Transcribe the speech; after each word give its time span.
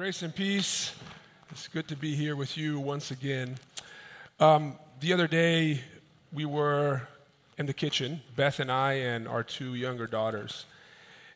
Grace 0.00 0.22
and 0.22 0.34
peace. 0.34 0.94
It's 1.50 1.68
good 1.68 1.86
to 1.88 1.94
be 1.94 2.14
here 2.14 2.34
with 2.34 2.56
you 2.56 2.80
once 2.80 3.10
again. 3.10 3.58
Um, 4.40 4.78
the 5.00 5.12
other 5.12 5.26
day, 5.26 5.82
we 6.32 6.46
were 6.46 7.02
in 7.58 7.66
the 7.66 7.74
kitchen, 7.74 8.22
Beth 8.34 8.60
and 8.60 8.72
I, 8.72 8.94
and 8.94 9.28
our 9.28 9.42
two 9.42 9.74
younger 9.74 10.06
daughters. 10.06 10.64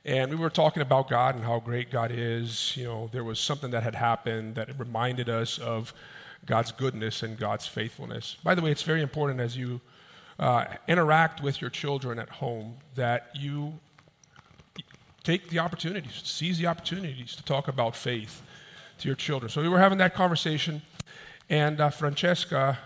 And 0.06 0.30
we 0.30 0.36
were 0.36 0.48
talking 0.48 0.80
about 0.80 1.10
God 1.10 1.34
and 1.34 1.44
how 1.44 1.60
great 1.60 1.90
God 1.90 2.10
is. 2.10 2.74
You 2.74 2.84
know, 2.84 3.10
there 3.12 3.22
was 3.22 3.38
something 3.38 3.70
that 3.72 3.82
had 3.82 3.96
happened 3.96 4.54
that 4.54 4.70
reminded 4.78 5.28
us 5.28 5.58
of 5.58 5.92
God's 6.46 6.72
goodness 6.72 7.22
and 7.22 7.38
God's 7.38 7.66
faithfulness. 7.66 8.38
By 8.42 8.54
the 8.54 8.62
way, 8.62 8.70
it's 8.70 8.80
very 8.80 9.02
important 9.02 9.40
as 9.40 9.58
you 9.58 9.82
uh, 10.38 10.64
interact 10.88 11.42
with 11.42 11.60
your 11.60 11.68
children 11.68 12.18
at 12.18 12.30
home 12.30 12.76
that 12.94 13.28
you 13.34 13.74
take 15.22 15.50
the 15.50 15.58
opportunities, 15.58 16.22
seize 16.24 16.56
the 16.56 16.66
opportunities 16.66 17.36
to 17.36 17.44
talk 17.44 17.68
about 17.68 17.94
faith 17.94 18.40
to 18.98 19.08
your 19.08 19.16
children. 19.16 19.50
So 19.50 19.62
we 19.62 19.68
were 19.68 19.78
having 19.78 19.98
that 19.98 20.14
conversation, 20.14 20.82
and 21.48 21.80
uh, 21.80 21.90
Francesca, 21.90 22.78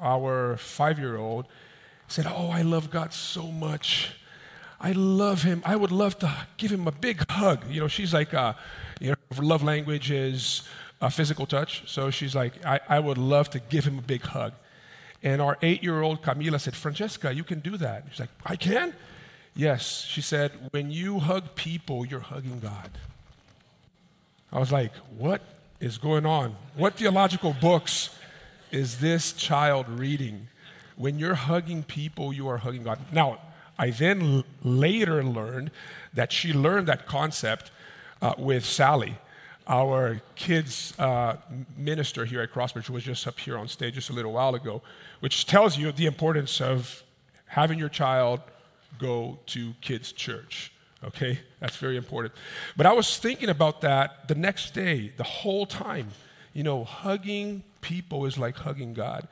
our 0.00 0.56
five 0.56 0.98
year 0.98 1.16
old, 1.16 1.46
said, 2.08 2.26
Oh, 2.26 2.50
I 2.50 2.62
love 2.62 2.90
God 2.90 3.12
so 3.12 3.46
much. 3.46 4.12
I 4.80 4.92
love 4.92 5.44
him. 5.44 5.62
I 5.64 5.76
would 5.76 5.92
love 5.92 6.18
to 6.18 6.46
give 6.56 6.72
him 6.72 6.88
a 6.88 6.92
big 6.92 7.24
hug. 7.30 7.70
You 7.70 7.80
know, 7.80 7.88
she's 7.88 8.12
like, 8.12 8.34
uh, 8.34 8.54
you 9.00 9.10
know, 9.10 9.16
love 9.40 9.62
language 9.62 10.10
is 10.10 10.62
uh, 11.00 11.08
physical 11.08 11.46
touch. 11.46 11.88
So 11.88 12.10
she's 12.10 12.34
like, 12.34 12.64
I, 12.66 12.80
I 12.88 12.98
would 12.98 13.18
love 13.18 13.48
to 13.50 13.60
give 13.60 13.84
him 13.84 13.98
a 13.98 14.02
big 14.02 14.22
hug. 14.22 14.54
And 15.22 15.40
our 15.40 15.56
eight 15.62 15.84
year 15.84 16.02
old 16.02 16.20
Camila 16.20 16.60
said, 16.60 16.74
Francesca, 16.74 17.32
you 17.32 17.44
can 17.44 17.60
do 17.60 17.76
that. 17.76 18.06
She's 18.10 18.20
like, 18.20 18.30
I 18.44 18.56
can? 18.56 18.92
Yes. 19.54 20.04
She 20.08 20.20
said, 20.20 20.50
when 20.72 20.90
you 20.90 21.20
hug 21.20 21.54
people, 21.54 22.04
you're 22.04 22.20
hugging 22.20 22.58
God. 22.58 22.90
I 24.52 24.58
was 24.58 24.70
like, 24.70 24.92
what 25.16 25.40
is 25.80 25.98
going 25.98 26.26
on? 26.26 26.56
What 26.76 26.94
theological 26.94 27.54
books 27.60 28.10
is 28.70 28.98
this 28.98 29.32
child 29.32 29.88
reading? 29.88 30.48
When 30.96 31.18
you're 31.18 31.34
hugging 31.34 31.82
people, 31.84 32.32
you 32.32 32.48
are 32.48 32.58
hugging 32.58 32.82
God. 32.82 32.98
Now, 33.12 33.38
I 33.78 33.90
then 33.90 34.20
l- 34.20 34.44
later 34.62 35.24
learned 35.24 35.70
that 36.12 36.32
she 36.32 36.52
learned 36.52 36.86
that 36.88 37.06
concept 37.06 37.70
uh, 38.20 38.34
with 38.36 38.64
Sally, 38.64 39.16
our 39.66 40.20
kids 40.34 40.92
uh, 40.98 41.36
minister 41.76 42.26
here 42.26 42.42
at 42.42 42.52
Crossbridge, 42.52 42.86
who 42.86 42.92
was 42.92 43.04
just 43.04 43.26
up 43.26 43.40
here 43.40 43.56
on 43.56 43.68
stage 43.68 43.94
just 43.94 44.10
a 44.10 44.12
little 44.12 44.32
while 44.32 44.54
ago, 44.54 44.82
which 45.20 45.46
tells 45.46 45.78
you 45.78 45.90
the 45.92 46.06
importance 46.06 46.60
of 46.60 47.02
having 47.46 47.78
your 47.78 47.88
child 47.88 48.40
go 48.98 49.38
to 49.46 49.72
kids' 49.80 50.12
church. 50.12 50.72
Okay? 51.04 51.40
That's 51.60 51.76
very 51.76 51.96
important. 51.96 52.34
But 52.76 52.86
I 52.86 52.92
was 52.92 53.18
thinking 53.18 53.48
about 53.48 53.80
that 53.80 54.28
the 54.28 54.34
next 54.34 54.74
day, 54.74 55.12
the 55.16 55.24
whole 55.24 55.66
time. 55.66 56.08
You 56.52 56.62
know, 56.62 56.84
hugging 56.84 57.64
people 57.80 58.26
is 58.26 58.36
like 58.36 58.56
hugging 58.56 58.92
God. 58.94 59.26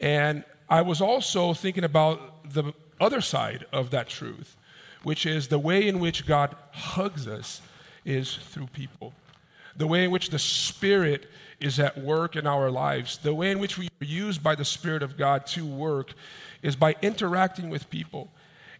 And 0.00 0.44
I 0.68 0.82
was 0.82 1.00
also 1.00 1.54
thinking 1.54 1.84
about 1.84 2.52
the 2.52 2.72
other 3.00 3.20
side 3.20 3.66
of 3.72 3.90
that 3.90 4.08
truth, 4.08 4.56
which 5.02 5.26
is 5.26 5.48
the 5.48 5.58
way 5.58 5.86
in 5.86 6.00
which 6.00 6.26
God 6.26 6.54
hugs 6.72 7.26
us 7.26 7.60
is 8.04 8.34
through 8.36 8.68
people. 8.68 9.12
The 9.76 9.86
way 9.86 10.04
in 10.04 10.10
which 10.10 10.30
the 10.30 10.38
Spirit 10.38 11.26
is 11.58 11.80
at 11.80 11.98
work 11.98 12.36
in 12.36 12.46
our 12.46 12.70
lives, 12.70 13.18
the 13.18 13.34
way 13.34 13.50
in 13.50 13.58
which 13.58 13.76
we 13.78 13.88
are 14.00 14.04
used 14.04 14.42
by 14.42 14.54
the 14.54 14.64
Spirit 14.64 15.02
of 15.02 15.16
God 15.16 15.46
to 15.48 15.66
work 15.66 16.12
is 16.62 16.76
by 16.76 16.94
interacting 17.02 17.70
with 17.70 17.90
people. 17.90 18.30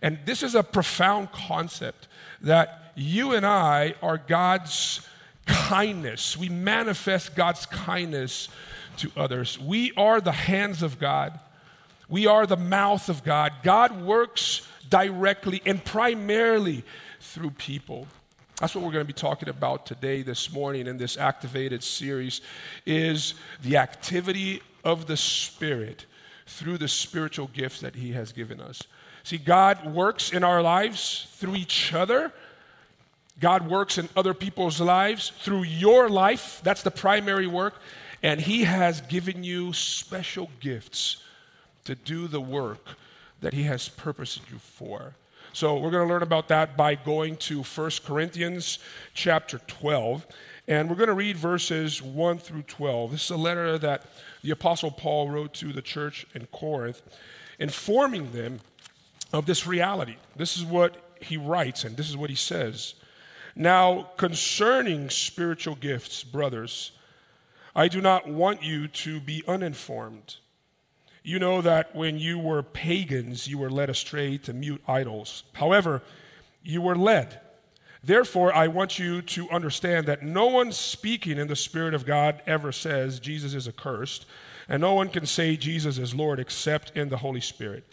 And 0.04 0.18
this 0.26 0.42
is 0.42 0.54
a 0.54 0.62
profound 0.62 1.32
concept 1.32 2.08
that 2.42 2.92
you 2.94 3.32
and 3.32 3.46
I 3.46 3.94
are 4.02 4.18
God's 4.18 5.00
kindness. 5.46 6.36
We 6.36 6.50
manifest 6.50 7.34
God's 7.34 7.64
kindness 7.64 8.50
to 8.98 9.10
others. 9.16 9.58
We 9.58 9.92
are 9.96 10.20
the 10.20 10.30
hands 10.30 10.82
of 10.82 10.98
God, 10.98 11.40
we 12.06 12.26
are 12.26 12.46
the 12.46 12.58
mouth 12.58 13.08
of 13.08 13.24
God. 13.24 13.52
God 13.62 14.02
works 14.02 14.68
directly 14.90 15.62
and 15.64 15.82
primarily 15.82 16.84
through 17.18 17.52
people. 17.52 18.06
That's 18.60 18.74
what 18.74 18.84
we're 18.84 18.92
going 18.92 19.06
to 19.06 19.12
be 19.12 19.14
talking 19.14 19.48
about 19.48 19.86
today, 19.86 20.20
this 20.20 20.52
morning, 20.52 20.86
in 20.86 20.98
this 20.98 21.16
activated 21.16 21.82
series, 21.82 22.42
is 22.84 23.32
the 23.62 23.78
activity 23.78 24.60
of 24.84 25.06
the 25.06 25.16
Spirit 25.16 26.04
through 26.46 26.76
the 26.76 26.88
spiritual 26.88 27.48
gifts 27.54 27.80
that 27.80 27.94
He 27.96 28.12
has 28.12 28.32
given 28.32 28.60
us. 28.60 28.82
See, 29.24 29.38
God 29.38 29.86
works 29.86 30.32
in 30.32 30.44
our 30.44 30.62
lives 30.62 31.28
through 31.32 31.56
each 31.56 31.94
other. 31.94 32.30
God 33.40 33.68
works 33.68 33.96
in 33.96 34.08
other 34.14 34.34
people's 34.34 34.80
lives 34.80 35.32
through 35.40 35.64
your 35.64 36.10
life. 36.10 36.60
That's 36.62 36.82
the 36.82 36.90
primary 36.90 37.46
work. 37.46 37.74
And 38.22 38.38
He 38.40 38.64
has 38.64 39.00
given 39.00 39.42
you 39.42 39.72
special 39.72 40.50
gifts 40.60 41.22
to 41.84 41.94
do 41.94 42.28
the 42.28 42.40
work 42.40 42.86
that 43.40 43.54
He 43.54 43.62
has 43.64 43.88
purposed 43.88 44.42
you 44.52 44.58
for. 44.58 45.14
So 45.54 45.78
we're 45.78 45.90
going 45.90 46.06
to 46.06 46.12
learn 46.12 46.22
about 46.22 46.48
that 46.48 46.76
by 46.76 46.94
going 46.94 47.36
to 47.36 47.62
1 47.62 47.90
Corinthians 48.04 48.78
chapter 49.14 49.58
12. 49.58 50.26
And 50.68 50.90
we're 50.90 50.96
going 50.96 51.08
to 51.08 51.14
read 51.14 51.36
verses 51.36 52.02
1 52.02 52.38
through 52.38 52.62
12. 52.62 53.12
This 53.12 53.24
is 53.24 53.30
a 53.30 53.36
letter 53.36 53.78
that 53.78 54.04
the 54.42 54.50
Apostle 54.50 54.90
Paul 54.90 55.30
wrote 55.30 55.54
to 55.54 55.72
the 55.72 55.82
church 55.82 56.26
in 56.34 56.46
Corinth, 56.46 57.02
informing 57.58 58.32
them 58.32 58.60
of 59.34 59.46
this 59.46 59.66
reality. 59.66 60.16
This 60.36 60.56
is 60.56 60.64
what 60.64 60.96
he 61.20 61.36
writes, 61.36 61.82
and 61.84 61.96
this 61.96 62.08
is 62.08 62.16
what 62.16 62.30
he 62.30 62.36
says. 62.36 62.94
Now, 63.56 64.10
concerning 64.16 65.10
spiritual 65.10 65.74
gifts, 65.74 66.22
brothers, 66.22 66.92
I 67.74 67.88
do 67.88 68.00
not 68.00 68.28
want 68.28 68.62
you 68.62 68.86
to 68.86 69.18
be 69.18 69.42
uninformed. 69.48 70.36
You 71.24 71.40
know 71.40 71.60
that 71.62 71.96
when 71.96 72.16
you 72.16 72.38
were 72.38 72.62
pagans, 72.62 73.48
you 73.48 73.58
were 73.58 73.70
led 73.70 73.90
astray 73.90 74.38
to 74.38 74.52
mute 74.52 74.82
idols. 74.86 75.42
However, 75.54 76.02
you 76.62 76.80
were 76.80 76.96
led. 76.96 77.40
Therefore, 78.04 78.54
I 78.54 78.68
want 78.68 78.98
you 79.00 79.20
to 79.22 79.50
understand 79.50 80.06
that 80.06 80.22
no 80.22 80.46
one 80.46 80.70
speaking 80.70 81.38
in 81.38 81.48
the 81.48 81.56
Spirit 81.56 81.94
of 81.94 82.06
God 82.06 82.40
ever 82.46 82.70
says 82.70 83.18
Jesus 83.18 83.54
is 83.54 83.66
accursed, 83.66 84.26
and 84.68 84.80
no 84.80 84.94
one 84.94 85.08
can 85.08 85.26
say 85.26 85.56
Jesus 85.56 85.98
is 85.98 86.14
Lord 86.14 86.38
except 86.38 86.96
in 86.96 87.08
the 87.08 87.16
Holy 87.16 87.40
Spirit. 87.40 87.84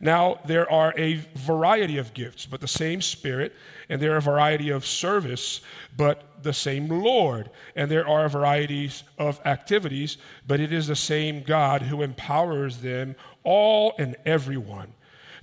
Now, 0.00 0.38
there 0.46 0.70
are 0.70 0.94
a 0.96 1.24
variety 1.34 1.98
of 1.98 2.14
gifts, 2.14 2.46
but 2.46 2.60
the 2.60 2.68
same 2.68 3.02
Spirit, 3.02 3.54
and 3.88 4.00
there 4.00 4.14
are 4.14 4.18
a 4.18 4.22
variety 4.22 4.70
of 4.70 4.86
service, 4.86 5.60
but 5.96 6.42
the 6.44 6.52
same 6.52 6.88
Lord, 6.88 7.50
and 7.74 7.90
there 7.90 8.06
are 8.06 8.28
varieties 8.28 9.02
of 9.18 9.40
activities, 9.44 10.16
but 10.46 10.60
it 10.60 10.72
is 10.72 10.86
the 10.86 10.94
same 10.94 11.42
God 11.42 11.82
who 11.82 12.02
empowers 12.02 12.78
them 12.78 13.16
all 13.42 13.94
and 13.98 14.14
everyone. 14.24 14.94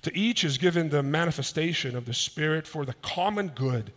To 0.03 0.17
each 0.17 0.43
is 0.43 0.57
given 0.57 0.89
the 0.89 1.03
manifestation 1.03 1.95
of 1.95 2.05
the 2.05 2.13
Spirit 2.13 2.65
for 2.65 2.85
the 2.85 2.93
common 3.01 3.49
good. 3.49 3.91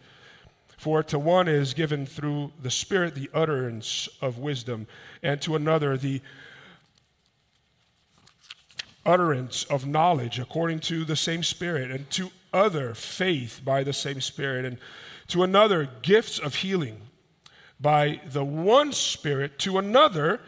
For 0.77 1.03
to 1.05 1.19
one 1.19 1.49
is 1.49 1.75
given 1.75 2.07
through 2.07 2.53
the 2.63 2.71
Spirit 2.71 3.15
the 3.15 3.31
utterance 3.35 4.09
of 4.21 4.39
wisdom, 4.39 4.87
and 5.23 5.41
to 5.43 5.55
another 5.55 5.97
the 5.97 6.21
utterance 9.09 9.65
of 9.65 9.87
knowledge 9.87 10.39
according 10.39 10.79
to 10.79 11.05
the 11.05 11.17
same 11.17 11.43
Spirit, 11.43 11.91
and 11.91 12.09
to 12.11 12.31
other 12.53 12.95
faith 12.95 13.63
by 13.65 13.83
the 13.83 13.93
same 13.93 14.21
Spirit, 14.21 14.65
and 14.67 14.77
to 15.29 15.43
another 15.43 15.89
gifts 16.03 16.39
of 16.39 16.57
healing 16.57 17.01
by 17.81 18.21
the 18.31 18.45
one 18.45 18.93
Spirit, 18.93 19.59
to 19.59 19.79
another 19.79 20.41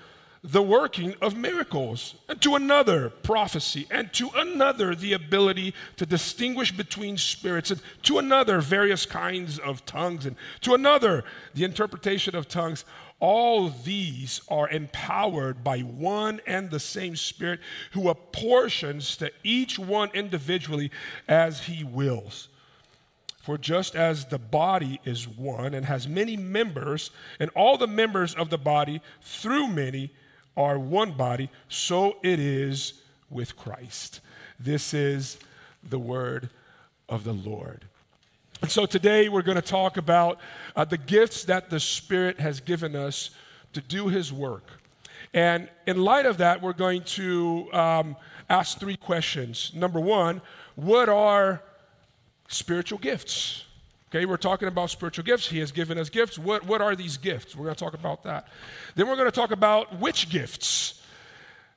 the 0.43 0.63
working 0.63 1.15
of 1.21 1.37
miracles, 1.37 2.15
and 2.29 2.41
to 2.41 2.55
another 2.55 3.11
prophecy, 3.11 3.87
and 3.91 4.13
to 4.13 4.31
another 4.35 4.95
the 4.95 5.13
ability 5.13 5.75
to 5.97 6.07
distinguish 6.07 6.73
between 6.73 7.17
spirits, 7.17 7.71
and 7.71 7.81
to 8.03 8.19
another 8.19 8.61
various 8.61 9.05
kinds 9.05 9.59
of 9.59 9.85
tongues, 9.85 10.27
and 10.27 10.37
to 10.61 10.75
another 10.75 11.25
the 11.55 11.65
interpretation 11.65 12.35
of 12.35 12.49
tongues. 12.49 12.85
All 13.21 13.69
these 13.69 14.41
are 14.49 14.69
empowered 14.69 15.63
by 15.63 15.81
one 15.81 16.41
and 16.47 16.71
the 16.71 16.81
same 16.81 17.17
Spirit 17.17 17.61
who 17.93 18.09
apportions 18.09 19.17
to 19.19 19.31
each 19.45 19.79
one 19.79 20.11
individually 20.15 20.91
as 21.29 21.65
he 21.65 21.85
wills. 21.85 22.49
For 23.43 23.59
just 23.59 23.95
as 23.95 24.27
the 24.27 24.39
body 24.39 25.01
is 25.05 25.29
one 25.29 25.75
and 25.75 25.87
has 25.87 26.09
many 26.09 26.37
members, 26.37 27.11
and 27.39 27.51
all 27.55 27.77
the 27.77 27.87
members 27.87 28.35
of 28.35 28.51
the 28.51 28.59
body 28.59 29.01
through 29.23 29.69
many 29.69 30.11
are 30.57 30.79
one 30.79 31.13
body, 31.13 31.51
so 31.69 32.17
it 32.23 32.39
is 32.39 32.95
with 33.29 33.57
Christ. 33.57 34.21
This 34.59 34.93
is 34.93 35.39
the 35.83 35.99
word 35.99 36.51
of 37.09 37.25
the 37.25 37.33
Lord. 37.33 37.87
And 38.63 38.71
so 38.71 38.85
today 38.85 39.31
we're 39.31 39.43
going 39.43 39.57
to 39.57 39.63
talk 39.63 39.97
about 39.97 40.39
uh, 40.77 40.85
the 40.85 40.99
gifts 40.99 41.45
that 41.45 41.71
the 41.71 41.81
Spirit 41.81 42.39
has 42.41 42.61
given 42.61 42.95
us 42.95 43.31
to 43.73 43.81
do 43.81 44.09
His 44.09 44.33
work. 44.33 44.65
And 45.33 45.71
in 45.87 46.03
light 46.03 46.27
of 46.27 46.39
that, 46.39 46.61
we're 46.61 46.75
going 46.75 47.03
to 47.05 47.73
um, 47.73 48.17
ask 48.51 48.79
three 48.79 48.97
questions. 48.97 49.73
Number 49.75 49.99
one, 49.99 50.43
what 50.77 51.09
are 51.09 51.63
spiritual 52.49 52.99
gifts? 52.99 53.65
Okay, 54.11 54.27
we're 54.27 54.37
talking 54.37 54.69
about 54.69 54.91
spiritual 54.91 55.25
gifts. 55.25 55.49
He 55.49 55.61
has 55.61 55.73
given 55.73 55.97
us 55.97 56.11
gifts. 56.11 56.39
What, 56.39 56.67
what 56.67 56.83
are 56.83 56.95
these 56.95 57.17
gifts? 57.17 57.57
We're 57.57 57.65
going 57.65 57.77
to 57.77 57.85
talk 57.85 57.95
about 57.95 58.25
that. 58.25 58.49
Then 58.95 59.09
we're 59.09 59.17
going 59.17 59.31
to 59.31 59.35
talk 59.35 59.53
about 59.53 60.01
which 60.01 60.29
gifts 60.29 61.01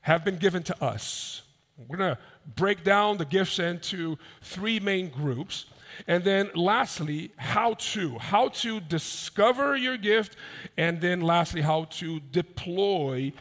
have 0.01 0.25
been 0.25 0.37
given 0.37 0.63
to 0.63 0.83
us. 0.83 1.43
We're 1.87 1.97
going 1.97 2.15
to 2.15 2.21
break 2.55 2.83
down 2.83 3.17
the 3.17 3.25
gifts 3.25 3.59
into 3.59 4.17
three 4.41 4.79
main 4.81 5.09
groups. 5.09 5.65
And 6.07 6.23
then 6.23 6.51
lastly, 6.55 7.31
how 7.37 7.73
to. 7.73 8.17
How 8.19 8.49
to 8.49 8.79
discover 8.79 9.75
your 9.75 9.97
gift. 9.97 10.35
And 10.77 11.01
then 11.01 11.21
lastly, 11.21 11.61
how 11.61 11.85
to 11.85 12.19
deploy 12.19 13.33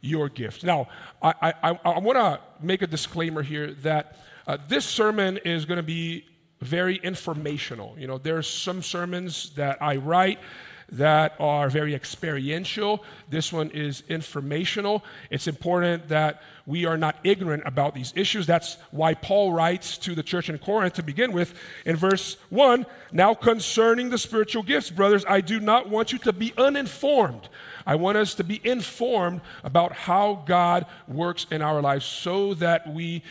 your 0.00 0.28
gift. 0.28 0.64
Now, 0.64 0.88
I, 1.22 1.54
I, 1.62 1.78
I 1.84 1.98
want 1.98 2.18
to 2.18 2.40
make 2.60 2.82
a 2.82 2.86
disclaimer 2.86 3.42
here 3.42 3.74
that 3.82 4.16
uh, 4.46 4.56
this 4.68 4.84
sermon 4.84 5.38
is 5.44 5.64
going 5.64 5.76
to 5.76 5.82
be 5.82 6.26
very 6.60 6.96
informational. 6.96 7.94
You 7.98 8.06
know, 8.06 8.18
there's 8.18 8.48
some 8.48 8.82
sermons 8.82 9.50
that 9.54 9.82
I 9.82 9.96
write 9.96 10.38
that 10.92 11.34
are 11.38 11.70
very 11.70 11.94
experiential. 11.94 13.04
This 13.28 13.52
one 13.52 13.70
is 13.70 14.02
informational. 14.08 15.04
It's 15.30 15.46
important 15.46 16.08
that 16.08 16.42
we 16.66 16.84
are 16.84 16.96
not 16.96 17.16
ignorant 17.24 17.62
about 17.66 17.94
these 17.94 18.12
issues. 18.16 18.46
That's 18.46 18.76
why 18.90 19.14
Paul 19.14 19.52
writes 19.52 19.98
to 19.98 20.14
the 20.14 20.22
church 20.22 20.48
in 20.48 20.58
Corinth 20.58 20.94
to 20.94 21.02
begin 21.02 21.32
with 21.32 21.54
in 21.84 21.96
verse 21.96 22.36
1 22.50 22.86
Now 23.12 23.34
concerning 23.34 24.10
the 24.10 24.18
spiritual 24.18 24.62
gifts, 24.62 24.90
brothers, 24.90 25.24
I 25.28 25.40
do 25.40 25.60
not 25.60 25.88
want 25.88 26.12
you 26.12 26.18
to 26.20 26.32
be 26.32 26.52
uninformed. 26.56 27.48
I 27.86 27.94
want 27.96 28.18
us 28.18 28.34
to 28.34 28.44
be 28.44 28.60
informed 28.62 29.40
about 29.64 29.92
how 29.92 30.44
God 30.46 30.86
works 31.08 31.46
in 31.50 31.62
our 31.62 31.80
lives 31.80 32.04
so 32.04 32.54
that 32.54 32.92
we 32.92 33.22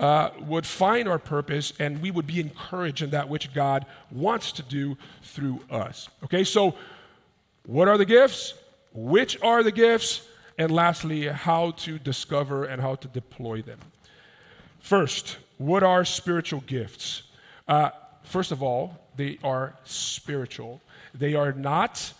uh, 0.00 0.30
would 0.40 0.66
find 0.66 1.08
our 1.08 1.18
purpose 1.18 1.72
and 1.78 2.02
we 2.02 2.10
would 2.10 2.26
be 2.26 2.40
encouraged 2.40 3.02
in 3.02 3.10
that 3.10 3.28
which 3.28 3.54
God 3.54 3.86
wants 4.10 4.52
to 4.52 4.62
do 4.62 4.96
through 5.22 5.60
us. 5.70 6.08
Okay, 6.24 6.44
so 6.44 6.74
what 7.66 7.88
are 7.88 7.98
the 7.98 8.04
gifts? 8.04 8.54
Which 8.92 9.40
are 9.42 9.62
the 9.62 9.72
gifts? 9.72 10.26
And 10.58 10.70
lastly, 10.70 11.26
how 11.26 11.72
to 11.72 11.98
discover 11.98 12.64
and 12.64 12.80
how 12.80 12.96
to 12.96 13.08
deploy 13.08 13.62
them. 13.62 13.78
First, 14.80 15.38
what 15.58 15.82
are 15.82 16.04
spiritual 16.04 16.60
gifts? 16.60 17.22
Uh, 17.66 17.90
first 18.24 18.52
of 18.52 18.62
all, 18.62 18.98
they 19.16 19.38
are 19.42 19.74
spiritual. 19.84 20.80
They 21.14 21.34
are 21.34 21.52
not 21.52 22.12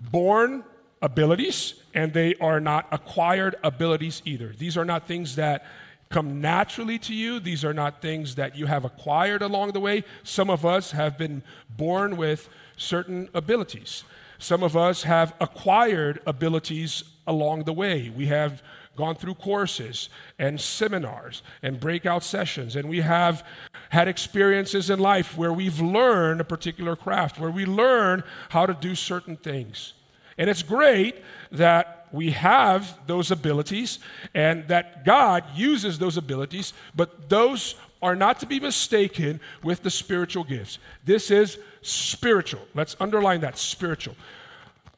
born 0.00 0.64
abilities 1.02 1.74
and 1.94 2.12
they 2.12 2.34
are 2.36 2.60
not 2.60 2.86
acquired 2.92 3.56
abilities 3.64 4.22
either. 4.24 4.54
These 4.56 4.76
are 4.76 4.84
not 4.84 5.08
things 5.08 5.36
that 5.36 5.66
come 6.10 6.40
naturally 6.40 6.98
to 6.98 7.14
you. 7.14 7.40
These 7.40 7.64
are 7.64 7.74
not 7.74 8.02
things 8.02 8.34
that 8.34 8.56
you 8.56 8.66
have 8.66 8.84
acquired 8.84 9.42
along 9.42 9.72
the 9.72 9.80
way. 9.80 10.04
Some 10.22 10.50
of 10.50 10.66
us 10.66 10.90
have 10.92 11.16
been 11.16 11.42
born 11.76 12.16
with 12.16 12.48
certain 12.80 13.28
abilities. 13.34 14.04
Some 14.38 14.62
of 14.62 14.76
us 14.76 15.02
have 15.02 15.34
acquired 15.38 16.20
abilities 16.26 17.04
along 17.26 17.64
the 17.64 17.74
way. 17.74 18.08
We 18.08 18.26
have 18.26 18.62
gone 18.96 19.14
through 19.14 19.34
courses 19.34 20.08
and 20.38 20.60
seminars 20.60 21.42
and 21.62 21.78
breakout 21.78 22.24
sessions, 22.24 22.74
and 22.76 22.88
we 22.88 23.02
have 23.02 23.44
had 23.90 24.08
experiences 24.08 24.88
in 24.88 24.98
life 24.98 25.36
where 25.36 25.52
we've 25.52 25.80
learned 25.80 26.40
a 26.40 26.44
particular 26.44 26.96
craft, 26.96 27.38
where 27.38 27.50
we 27.50 27.66
learn 27.66 28.24
how 28.48 28.64
to 28.64 28.74
do 28.74 28.94
certain 28.94 29.36
things. 29.36 29.92
And 30.38 30.48
it's 30.48 30.62
great 30.62 31.16
that 31.52 32.08
we 32.12 32.30
have 32.30 32.98
those 33.06 33.30
abilities 33.30 33.98
and 34.34 34.66
that 34.68 35.04
God 35.04 35.44
uses 35.54 35.98
those 35.98 36.16
abilities, 36.16 36.72
but 36.94 37.28
those 37.28 37.74
are 38.02 38.16
not 38.16 38.40
to 38.40 38.46
be 38.46 38.60
mistaken 38.60 39.40
with 39.62 39.82
the 39.82 39.90
spiritual 39.90 40.44
gifts. 40.44 40.78
This 41.04 41.30
is 41.30 41.58
spiritual. 41.82 42.62
Let's 42.74 42.96
underline 43.00 43.40
that 43.40 43.58
spiritual. 43.58 44.16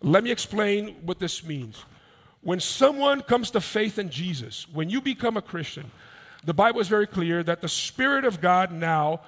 Let 0.01 0.25
me 0.25 0.31
explain 0.31 0.97
what 1.03 1.19
this 1.19 1.45
means. 1.45 1.85
When 2.43 2.61
someone 2.61 3.23
comes 3.23 3.51
to 3.53 3.61
faith 3.61 3.99
in 3.99 4.11
Jesus, 4.11 4.67
when 4.73 4.91
you 4.91 5.01
become 5.01 5.37
a 5.37 5.43
Christian, 5.43 5.91
the 6.45 6.55
Bible 6.55 6.81
is 6.81 6.89
very 6.89 7.07
clear 7.07 7.43
that 7.45 7.61
the 7.61 7.69
Spirit 7.69 8.25
of 8.25 8.41
God 8.41 8.73
now 8.73 9.21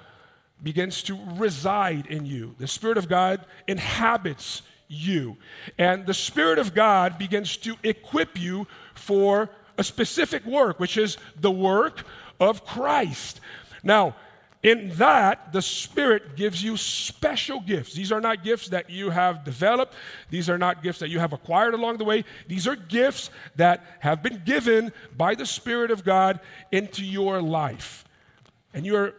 begins 0.61 1.01
to 1.03 1.17
reside 1.35 2.07
in 2.07 2.25
you. 2.25 2.55
The 2.59 2.67
Spirit 2.67 2.97
of 2.97 3.07
God 3.07 3.45
inhabits 3.67 4.61
you. 4.87 5.37
And 5.77 6.05
the 6.05 6.13
Spirit 6.13 6.59
of 6.59 6.73
God 6.73 7.17
begins 7.17 7.57
to 7.57 7.75
equip 7.83 8.37
you 8.39 8.67
for 8.93 9.49
a 9.77 9.83
specific 9.83 10.45
work, 10.45 10.79
which 10.79 10.97
is 10.97 11.17
the 11.39 11.51
work 11.51 12.05
of 12.39 12.65
Christ. 12.65 13.39
Now, 13.85 14.15
in 14.63 14.89
that, 14.95 15.53
the 15.53 15.61
Spirit 15.61 16.35
gives 16.35 16.63
you 16.63 16.75
special 16.75 17.59
gifts. 17.61 17.93
These 17.93 18.11
are 18.11 18.19
not 18.19 18.43
gifts 18.43 18.69
that 18.69 18.89
you 18.89 19.11
have 19.11 19.43
developed, 19.43 19.93
these 20.31 20.49
are 20.49 20.57
not 20.57 20.81
gifts 20.81 20.99
that 20.99 21.09
you 21.09 21.19
have 21.19 21.33
acquired 21.33 21.75
along 21.75 21.99
the 21.99 22.03
way. 22.03 22.25
These 22.47 22.67
are 22.67 22.75
gifts 22.75 23.29
that 23.57 23.85
have 23.99 24.23
been 24.23 24.41
given 24.43 24.91
by 25.15 25.35
the 25.35 25.45
Spirit 25.45 25.91
of 25.91 26.03
God 26.03 26.39
into 26.71 27.05
your 27.05 27.43
life. 27.43 28.05
And 28.73 28.87
you're 28.87 29.13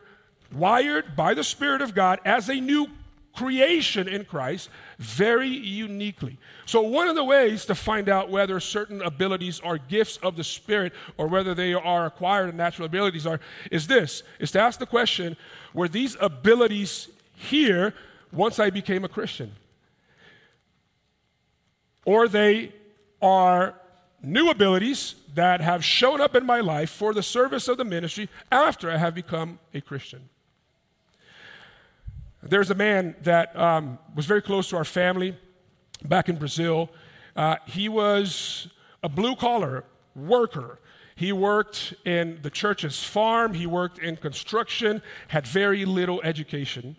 wired 0.53 1.15
by 1.15 1.33
the 1.35 1.45
Spirit 1.45 1.81
of 1.81 1.95
God 1.95 2.19
as 2.25 2.49
a 2.49 2.57
new 2.57 2.89
creation 3.37 4.09
in 4.09 4.25
Christ 4.25 4.71
very 4.99 5.49
uniquely. 5.49 6.38
So, 6.65 6.81
one 6.83 7.06
of 7.06 7.15
the 7.15 7.25
ways 7.25 7.65
to 7.67 7.75
find 7.75 8.09
out 8.09 8.31
whether 8.31 8.59
certain 8.59 9.03
abilities 9.03 9.61
are 9.61 9.79
gifts 9.79 10.17
of 10.19 10.37
the 10.37 10.44
Spirit 10.44 10.93
or 11.17 11.29
whether 11.29 11.55
they 11.55 11.75
are 11.75 12.06
acquired 12.06 12.49
and 12.49 12.59
natural 12.59 12.87
abilities 12.87 13.27
are 13.27 13.41
is 13.71 13.87
this 13.87 14.23
is 14.41 14.50
to 14.53 14.61
ask 14.61 14.79
the 14.79 14.87
question 14.87 15.37
were 15.75 15.88
these 15.88 16.17
abilities 16.21 17.09
here 17.35 17.94
once 18.33 18.59
I 18.59 18.71
became 18.71 19.05
a 19.05 19.09
Christian? 19.09 19.53
Or 22.05 22.29
they 22.29 22.73
are 23.21 23.75
new 24.23 24.50
abilities 24.50 25.17
that 25.35 25.61
have 25.61 25.85
shown 25.85 26.21
up 26.21 26.35
in 26.35 26.47
my 26.47 26.61
life 26.61 26.91
for 26.91 27.12
the 27.12 27.23
service 27.23 27.69
of 27.69 27.77
the 27.77 27.85
ministry 27.85 28.29
after 28.50 28.91
I 28.91 28.97
have 28.97 29.15
become 29.15 29.59
a 29.75 29.81
Christian. 29.81 30.29
There's 32.48 32.70
a 32.70 32.76
man 32.76 33.16
that 33.22 33.58
um, 33.58 33.98
was 34.14 34.26
very 34.26 34.43
close 34.43 34.69
to 34.70 34.76
our 34.76 34.84
family 34.84 35.37
back 36.04 36.28
in 36.28 36.37
Brazil. 36.37 36.90
Uh, 37.34 37.56
he 37.66 37.88
was 37.88 38.69
a 39.02 39.08
blue 39.08 39.34
collar 39.34 39.84
worker. 40.14 40.78
He 41.16 41.32
worked 41.32 41.94
in 42.04 42.38
the 42.43 42.50
church's 42.50 43.02
farm, 43.02 43.54
he 43.54 43.66
worked 43.66 43.98
in 43.98 44.16
construction, 44.16 45.02
had 45.28 45.46
very 45.46 45.84
little 45.84 46.20
education. 46.22 46.96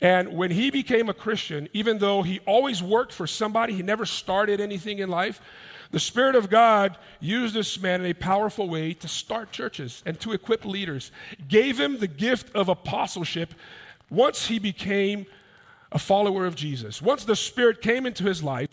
And 0.00 0.34
when 0.34 0.50
he 0.50 0.70
became 0.70 1.10
a 1.10 1.14
Christian, 1.14 1.68
even 1.74 1.98
though 1.98 2.22
he 2.22 2.38
always 2.46 2.82
worked 2.82 3.12
for 3.12 3.26
somebody, 3.26 3.74
he 3.74 3.82
never 3.82 4.06
started 4.06 4.60
anything 4.60 5.00
in 5.00 5.10
life, 5.10 5.42
the 5.90 6.00
Spirit 6.00 6.36
of 6.36 6.48
God 6.48 6.96
used 7.18 7.52
this 7.52 7.78
man 7.80 8.00
in 8.00 8.10
a 8.10 8.14
powerful 8.14 8.68
way 8.68 8.94
to 8.94 9.08
start 9.08 9.50
churches 9.50 10.02
and 10.06 10.18
to 10.20 10.32
equip 10.32 10.64
leaders, 10.64 11.10
gave 11.48 11.78
him 11.78 11.98
the 11.98 12.06
gift 12.06 12.54
of 12.54 12.68
apostleship 12.68 13.52
once 14.10 14.48
he 14.48 14.58
became 14.58 15.26
a 15.92 15.98
follower 15.98 16.46
of 16.46 16.54
Jesus, 16.54 17.00
once 17.00 17.24
the 17.24 17.36
Spirit 17.36 17.80
came 17.80 18.06
into 18.06 18.24
his 18.24 18.42
life, 18.42 18.70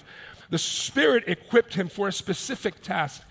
the 0.49 0.57
Spirit 0.57 1.23
equipped 1.27 1.73
him 1.75 1.87
for 1.87 2.07
a 2.07 2.11
specific 2.11 2.81
task 2.81 3.21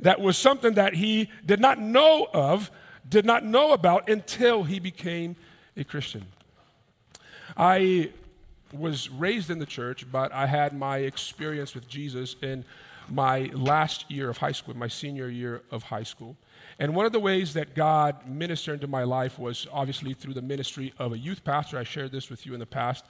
that 0.00 0.20
was 0.20 0.36
something 0.36 0.74
that 0.74 0.94
he 0.94 1.30
did 1.44 1.60
not 1.60 1.80
know 1.80 2.28
of, 2.32 2.70
did 3.08 3.24
not 3.24 3.44
know 3.44 3.72
about 3.72 4.08
until 4.08 4.64
he 4.64 4.78
became 4.78 5.36
a 5.76 5.84
Christian. 5.84 6.26
I 7.56 8.10
was 8.72 9.08
raised 9.08 9.50
in 9.50 9.58
the 9.58 9.66
church, 9.66 10.10
but 10.10 10.32
I 10.32 10.46
had 10.46 10.76
my 10.76 10.98
experience 10.98 11.74
with 11.74 11.88
Jesus 11.88 12.36
in 12.42 12.64
my 13.10 13.50
last 13.52 14.10
year 14.10 14.28
of 14.28 14.38
high 14.38 14.52
school, 14.52 14.76
my 14.76 14.88
senior 14.88 15.28
year 15.28 15.62
of 15.70 15.84
high 15.84 16.02
school. 16.02 16.36
And 16.78 16.94
one 16.94 17.06
of 17.06 17.12
the 17.12 17.20
ways 17.20 17.54
that 17.54 17.74
God 17.74 18.28
ministered 18.28 18.74
into 18.74 18.86
my 18.86 19.04
life 19.04 19.38
was 19.38 19.66
obviously 19.72 20.12
through 20.12 20.34
the 20.34 20.42
ministry 20.42 20.92
of 20.98 21.12
a 21.12 21.18
youth 21.18 21.42
pastor. 21.42 21.78
I 21.78 21.84
shared 21.84 22.12
this 22.12 22.28
with 22.28 22.44
you 22.44 22.52
in 22.52 22.60
the 22.60 22.66
past. 22.66 23.06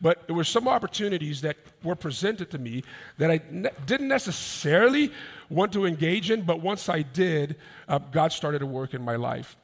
But 0.00 0.26
there 0.26 0.34
were 0.34 0.44
some 0.44 0.66
opportunities 0.66 1.42
that 1.42 1.56
were 1.82 1.94
presented 1.94 2.50
to 2.52 2.58
me 2.58 2.82
that 3.18 3.30
I 3.30 3.40
ne- 3.50 3.70
didn't 3.84 4.08
necessarily 4.08 5.12
want 5.50 5.72
to 5.74 5.84
engage 5.84 6.30
in, 6.30 6.42
but 6.42 6.60
once 6.60 6.88
I 6.88 7.02
did, 7.02 7.56
uh, 7.88 7.98
God 7.98 8.32
started 8.32 8.60
to 8.60 8.66
work 8.66 8.94
in 8.94 9.02
my 9.02 9.16
life. 9.16 9.56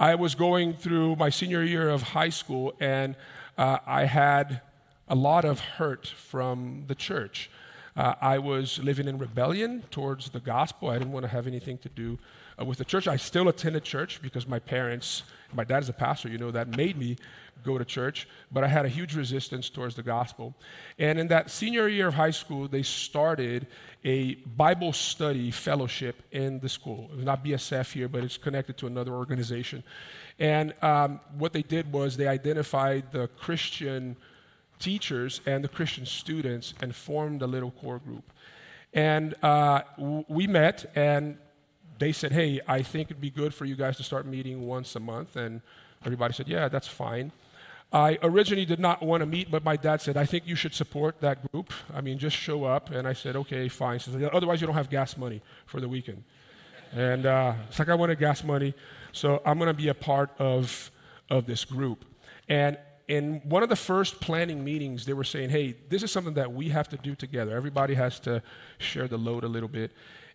I 0.00 0.14
was 0.14 0.34
going 0.34 0.72
through 0.74 1.16
my 1.16 1.28
senior 1.28 1.62
year 1.62 1.90
of 1.90 2.02
high 2.02 2.30
school, 2.30 2.74
and 2.80 3.14
uh, 3.58 3.78
I 3.86 4.06
had 4.06 4.62
a 5.06 5.14
lot 5.14 5.44
of 5.44 5.60
hurt 5.60 6.06
from 6.06 6.84
the 6.86 6.94
church. 6.94 7.50
Uh, 7.94 8.14
I 8.20 8.38
was 8.38 8.78
living 8.78 9.06
in 9.06 9.18
rebellion 9.18 9.82
towards 9.90 10.30
the 10.30 10.40
gospel. 10.40 10.88
I 10.88 10.98
didn't 10.98 11.12
want 11.12 11.24
to 11.24 11.28
have 11.28 11.46
anything 11.46 11.78
to 11.78 11.88
do 11.90 12.18
uh, 12.58 12.64
with 12.64 12.78
the 12.78 12.84
church. 12.84 13.06
I 13.06 13.16
still 13.16 13.48
attended 13.48 13.84
church 13.84 14.20
because 14.22 14.46
my 14.46 14.58
parents, 14.58 15.24
my 15.52 15.64
dad 15.64 15.82
is 15.82 15.88
a 15.90 15.92
pastor, 15.92 16.28
you 16.28 16.38
know, 16.38 16.50
that 16.50 16.68
made 16.68 16.96
me 16.96 17.16
go 17.62 17.78
to 17.78 17.84
church, 17.84 18.26
but 18.50 18.64
I 18.64 18.68
had 18.68 18.84
a 18.84 18.88
huge 18.88 19.14
resistance 19.14 19.68
towards 19.68 19.94
the 19.94 20.02
gospel. 20.02 20.54
And 20.98 21.18
in 21.18 21.28
that 21.28 21.50
senior 21.50 21.86
year 21.86 22.08
of 22.08 22.14
high 22.14 22.30
school, 22.30 22.66
they 22.66 22.82
started 22.82 23.66
a 24.04 24.34
Bible 24.34 24.92
study 24.92 25.50
fellowship 25.50 26.22
in 26.32 26.60
the 26.60 26.68
school. 26.68 27.08
It 27.12 27.16
was 27.16 27.24
not 27.24 27.44
BSF 27.44 27.92
here, 27.92 28.08
but 28.08 28.24
it's 28.24 28.38
connected 28.38 28.76
to 28.78 28.86
another 28.86 29.12
organization. 29.12 29.84
And 30.38 30.74
um, 30.82 31.20
what 31.36 31.52
they 31.52 31.62
did 31.62 31.92
was 31.92 32.16
they 32.16 32.26
identified 32.26 33.12
the 33.12 33.28
Christian 33.38 34.16
teachers 34.82 35.40
and 35.46 35.62
the 35.62 35.68
Christian 35.68 36.04
students 36.06 36.74
and 36.80 36.94
formed 36.94 37.42
a 37.42 37.46
little 37.46 37.70
core 37.70 37.98
group. 37.98 38.24
And 38.92 39.34
uh, 39.42 39.82
w- 39.96 40.24
we 40.28 40.46
met, 40.46 40.90
and 40.94 41.38
they 41.98 42.12
said, 42.12 42.32
Hey, 42.32 42.60
I 42.66 42.82
think 42.82 43.10
it'd 43.10 43.20
be 43.20 43.30
good 43.30 43.54
for 43.54 43.64
you 43.64 43.76
guys 43.76 43.96
to 43.98 44.02
start 44.02 44.26
meeting 44.26 44.66
once 44.66 44.94
a 44.96 45.00
month. 45.00 45.36
And 45.36 45.62
everybody 46.04 46.34
said, 46.34 46.48
Yeah, 46.48 46.68
that's 46.68 46.88
fine. 46.88 47.32
I 47.92 48.18
originally 48.22 48.64
did 48.64 48.80
not 48.80 49.02
want 49.02 49.20
to 49.20 49.26
meet, 49.26 49.50
but 49.50 49.64
my 49.64 49.76
dad 49.76 50.00
said, 50.00 50.16
I 50.16 50.24
think 50.24 50.46
you 50.46 50.56
should 50.56 50.74
support 50.74 51.20
that 51.20 51.50
group. 51.52 51.74
I 51.92 52.00
mean, 52.00 52.18
just 52.18 52.34
show 52.34 52.64
up. 52.64 52.90
And 52.90 53.06
I 53.06 53.12
said, 53.12 53.36
okay, 53.36 53.68
fine. 53.68 53.98
He 53.98 54.10
said, 54.10 54.24
Otherwise, 54.32 54.62
you 54.62 54.66
don't 54.66 54.76
have 54.76 54.88
gas 54.88 55.18
money 55.18 55.42
for 55.66 55.78
the 55.78 55.88
weekend. 55.88 56.24
And 56.94 57.26
uh, 57.26 57.54
it's 57.68 57.78
like, 57.78 57.90
I 57.90 57.94
wanted 57.94 58.18
gas 58.18 58.44
money. 58.44 58.74
So 59.12 59.42
I'm 59.44 59.58
going 59.58 59.68
to 59.68 59.74
be 59.74 59.88
a 59.88 59.94
part 59.94 60.30
of, 60.38 60.90
of 61.28 61.44
this 61.44 61.66
group. 61.66 62.06
And 62.48 62.78
in 63.08 63.40
one 63.44 63.62
of 63.62 63.68
the 63.68 63.76
first 63.76 64.20
planning 64.20 64.64
meetings, 64.64 65.04
they 65.04 65.12
were 65.12 65.24
saying, 65.24 65.50
hey, 65.50 65.74
this 65.88 66.02
is 66.02 66.10
something 66.10 66.34
that 66.34 66.52
we 66.52 66.68
have 66.68 66.88
to 66.90 66.96
do 66.96 67.14
together. 67.14 67.56
Everybody 67.56 67.94
has 67.94 68.20
to 68.20 68.42
share 68.78 69.08
the 69.08 69.18
load 69.18 69.44
a 69.44 69.48
little 69.48 69.68
bit. 69.68 69.92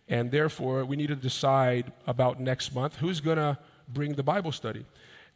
And 0.09 0.31
therefore, 0.31 0.85
we 0.85 0.95
need 0.95 1.07
to 1.07 1.15
decide 1.15 1.91
about 2.05 2.39
next 2.39 2.73
month 2.73 2.95
who's 2.97 3.19
going 3.19 3.37
to 3.37 3.57
bring 3.89 4.13
the 4.13 4.23
Bible 4.23 4.51
study. 4.51 4.85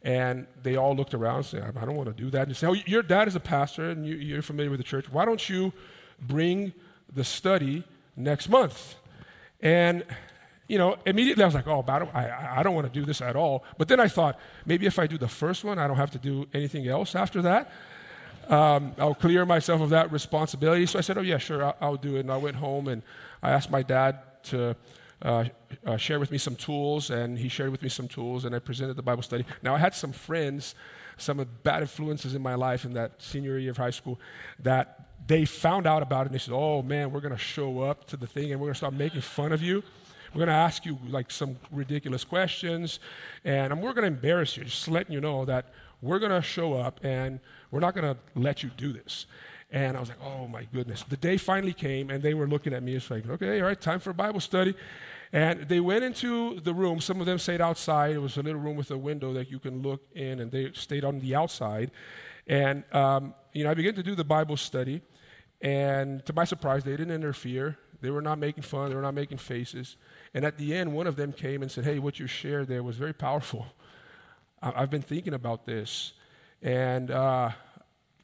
And 0.02 0.46
they 0.62 0.76
all 0.76 0.96
looked 0.96 1.14
around 1.14 1.36
and 1.36 1.46
said, 1.46 1.76
I 1.76 1.84
don't 1.84 1.94
want 1.94 2.14
to 2.14 2.22
do 2.22 2.30
that. 2.30 2.42
And 2.42 2.50
they 2.50 2.54
said, 2.54 2.70
Oh, 2.70 2.72
your 2.72 3.02
dad 3.02 3.28
is 3.28 3.36
a 3.36 3.40
pastor 3.40 3.90
and 3.90 4.06
you, 4.06 4.38
are 4.38 4.42
familiar 4.42 4.70
with 4.70 4.80
the 4.80 4.84
church. 4.84 5.10
Why 5.10 5.24
don't 5.24 5.48
you 5.48 5.72
bring 6.20 6.72
the 7.14 7.24
study 7.24 7.84
next 8.16 8.48
month? 8.48 8.96
And, 9.60 10.04
you 10.68 10.78
know, 10.78 10.96
immediately 11.04 11.42
I 11.42 11.46
was 11.46 11.54
like, 11.54 11.66
Oh, 11.66 11.84
I 11.86 11.98
don't, 11.98 12.14
I, 12.14 12.58
I 12.58 12.62
don't 12.62 12.74
want 12.74 12.92
to 12.92 13.00
do 13.00 13.04
this 13.04 13.20
at 13.20 13.36
all. 13.36 13.64
But 13.78 13.88
then 13.88 14.00
I 14.00 14.08
thought, 14.08 14.38
maybe 14.66 14.86
if 14.86 14.98
I 14.98 15.06
do 15.06 15.18
the 15.18 15.28
first 15.28 15.64
one, 15.64 15.78
I 15.78 15.86
don't 15.86 15.96
have 15.96 16.10
to 16.12 16.18
do 16.18 16.46
anything 16.54 16.88
else 16.88 17.14
after 17.14 17.42
that. 17.42 17.72
Um, 18.48 18.94
I'll 18.98 19.14
clear 19.14 19.46
myself 19.46 19.80
of 19.80 19.90
that 19.90 20.10
responsibility. 20.10 20.86
So 20.86 20.98
I 20.98 21.02
said, 21.02 21.18
Oh, 21.18 21.22
yeah, 21.22 21.38
sure, 21.38 21.64
I'll, 21.64 21.76
I'll 21.80 21.96
do 21.96 22.16
it. 22.16 22.20
And 22.20 22.30
I 22.30 22.36
went 22.36 22.56
home 22.56 22.88
and 22.88 23.02
I 23.42 23.50
asked 23.50 23.70
my 23.70 23.82
dad 23.82 24.18
to 24.44 24.76
uh, 25.22 25.44
uh, 25.86 25.96
shared 25.96 26.20
with 26.20 26.30
me 26.30 26.38
some 26.38 26.56
tools, 26.56 27.10
and 27.10 27.38
he 27.38 27.48
shared 27.48 27.70
with 27.70 27.82
me 27.82 27.88
some 27.88 28.08
tools, 28.08 28.44
and 28.44 28.54
I 28.54 28.58
presented 28.58 28.94
the 28.94 29.02
Bible 29.02 29.22
study. 29.22 29.44
Now, 29.62 29.74
I 29.74 29.78
had 29.78 29.94
some 29.94 30.12
friends, 30.12 30.74
some 31.16 31.44
bad 31.62 31.82
influences 31.82 32.34
in 32.34 32.42
my 32.42 32.56
life 32.56 32.84
in 32.84 32.94
that 32.94 33.22
senior 33.22 33.56
year 33.58 33.70
of 33.70 33.76
high 33.76 33.90
school, 33.90 34.18
that 34.58 35.08
they 35.26 35.44
found 35.44 35.86
out 35.86 36.02
about 36.02 36.22
it, 36.22 36.26
and 36.26 36.34
they 36.34 36.38
said, 36.40 36.54
Oh 36.54 36.82
man, 36.82 37.12
we're 37.12 37.20
going 37.20 37.32
to 37.34 37.38
show 37.38 37.80
up 37.80 38.06
to 38.08 38.16
the 38.16 38.26
thing, 38.26 38.50
and 38.50 38.60
we're 38.60 38.66
going 38.66 38.74
to 38.74 38.78
start 38.78 38.94
making 38.94 39.20
fun 39.20 39.52
of 39.52 39.62
you. 39.62 39.84
We're 40.34 40.46
going 40.46 40.48
to 40.48 40.54
ask 40.54 40.86
you 40.86 40.98
like 41.08 41.30
some 41.30 41.58
ridiculous 41.70 42.24
questions, 42.24 43.00
and 43.44 43.82
we're 43.82 43.92
going 43.92 44.10
to 44.10 44.16
embarrass 44.16 44.56
you, 44.56 44.64
just 44.64 44.88
letting 44.88 45.12
you 45.12 45.20
know 45.20 45.44
that 45.44 45.74
we're 46.00 46.18
going 46.18 46.32
to 46.32 46.40
show 46.40 46.72
up, 46.72 47.00
and 47.04 47.38
we're 47.70 47.80
not 47.80 47.94
going 47.94 48.14
to 48.14 48.18
let 48.34 48.62
you 48.62 48.70
do 48.74 48.94
this. 48.94 49.26
And 49.70 49.94
I 49.94 50.00
was 50.00 50.08
like, 50.08 50.22
oh 50.22 50.48
my 50.48 50.64
goodness. 50.64 51.02
The 51.02 51.18
day 51.18 51.36
finally 51.36 51.74
came, 51.74 52.08
and 52.08 52.22
they 52.22 52.32
were 52.32 52.46
looking 52.46 52.72
at 52.72 52.82
me. 52.82 52.94
It's 52.94 53.10
like, 53.10 53.28
okay, 53.28 53.60
all 53.60 53.66
right, 53.66 53.78
time 53.78 54.00
for 54.00 54.14
Bible 54.14 54.40
study. 54.40 54.74
And 55.34 55.68
they 55.68 55.80
went 55.80 56.02
into 56.02 56.60
the 56.60 56.72
room. 56.72 57.00
Some 57.00 57.20
of 57.20 57.26
them 57.26 57.38
stayed 57.38 57.60
outside. 57.60 58.14
It 58.14 58.18
was 58.18 58.38
a 58.38 58.42
little 58.42 58.60
room 58.60 58.76
with 58.76 58.90
a 58.90 58.98
window 58.98 59.34
that 59.34 59.50
you 59.50 59.58
can 59.58 59.82
look 59.82 60.00
in, 60.14 60.40
and 60.40 60.50
they 60.50 60.72
stayed 60.72 61.04
on 61.04 61.20
the 61.20 61.34
outside. 61.34 61.90
And, 62.46 62.84
um, 62.92 63.34
you 63.52 63.64
know, 63.64 63.70
I 63.70 63.74
began 63.74 63.94
to 63.96 64.02
do 64.02 64.14
the 64.14 64.24
Bible 64.24 64.56
study. 64.56 65.02
And 65.60 66.24
to 66.24 66.32
my 66.32 66.44
surprise, 66.44 66.84
they 66.84 66.92
didn't 66.92 67.14
interfere. 67.14 67.76
They 68.02 68.10
were 68.10 68.20
not 68.20 68.38
making 68.38 68.64
fun. 68.64 68.90
They 68.90 68.96
were 68.96 69.02
not 69.02 69.14
making 69.14 69.38
faces. 69.38 69.96
And 70.34 70.44
at 70.44 70.58
the 70.58 70.74
end, 70.74 70.92
one 70.92 71.06
of 71.06 71.16
them 71.16 71.32
came 71.32 71.62
and 71.62 71.70
said, 71.70 71.84
Hey, 71.84 71.98
what 72.00 72.18
you 72.18 72.26
shared 72.26 72.66
there 72.68 72.82
was 72.82 72.96
very 72.96 73.14
powerful. 73.14 73.66
I- 74.60 74.80
have 74.80 74.90
been 74.90 75.02
thinking 75.02 75.34
about 75.34 75.64
this. 75.64 76.12
And 76.60 77.10
uh, 77.10 77.50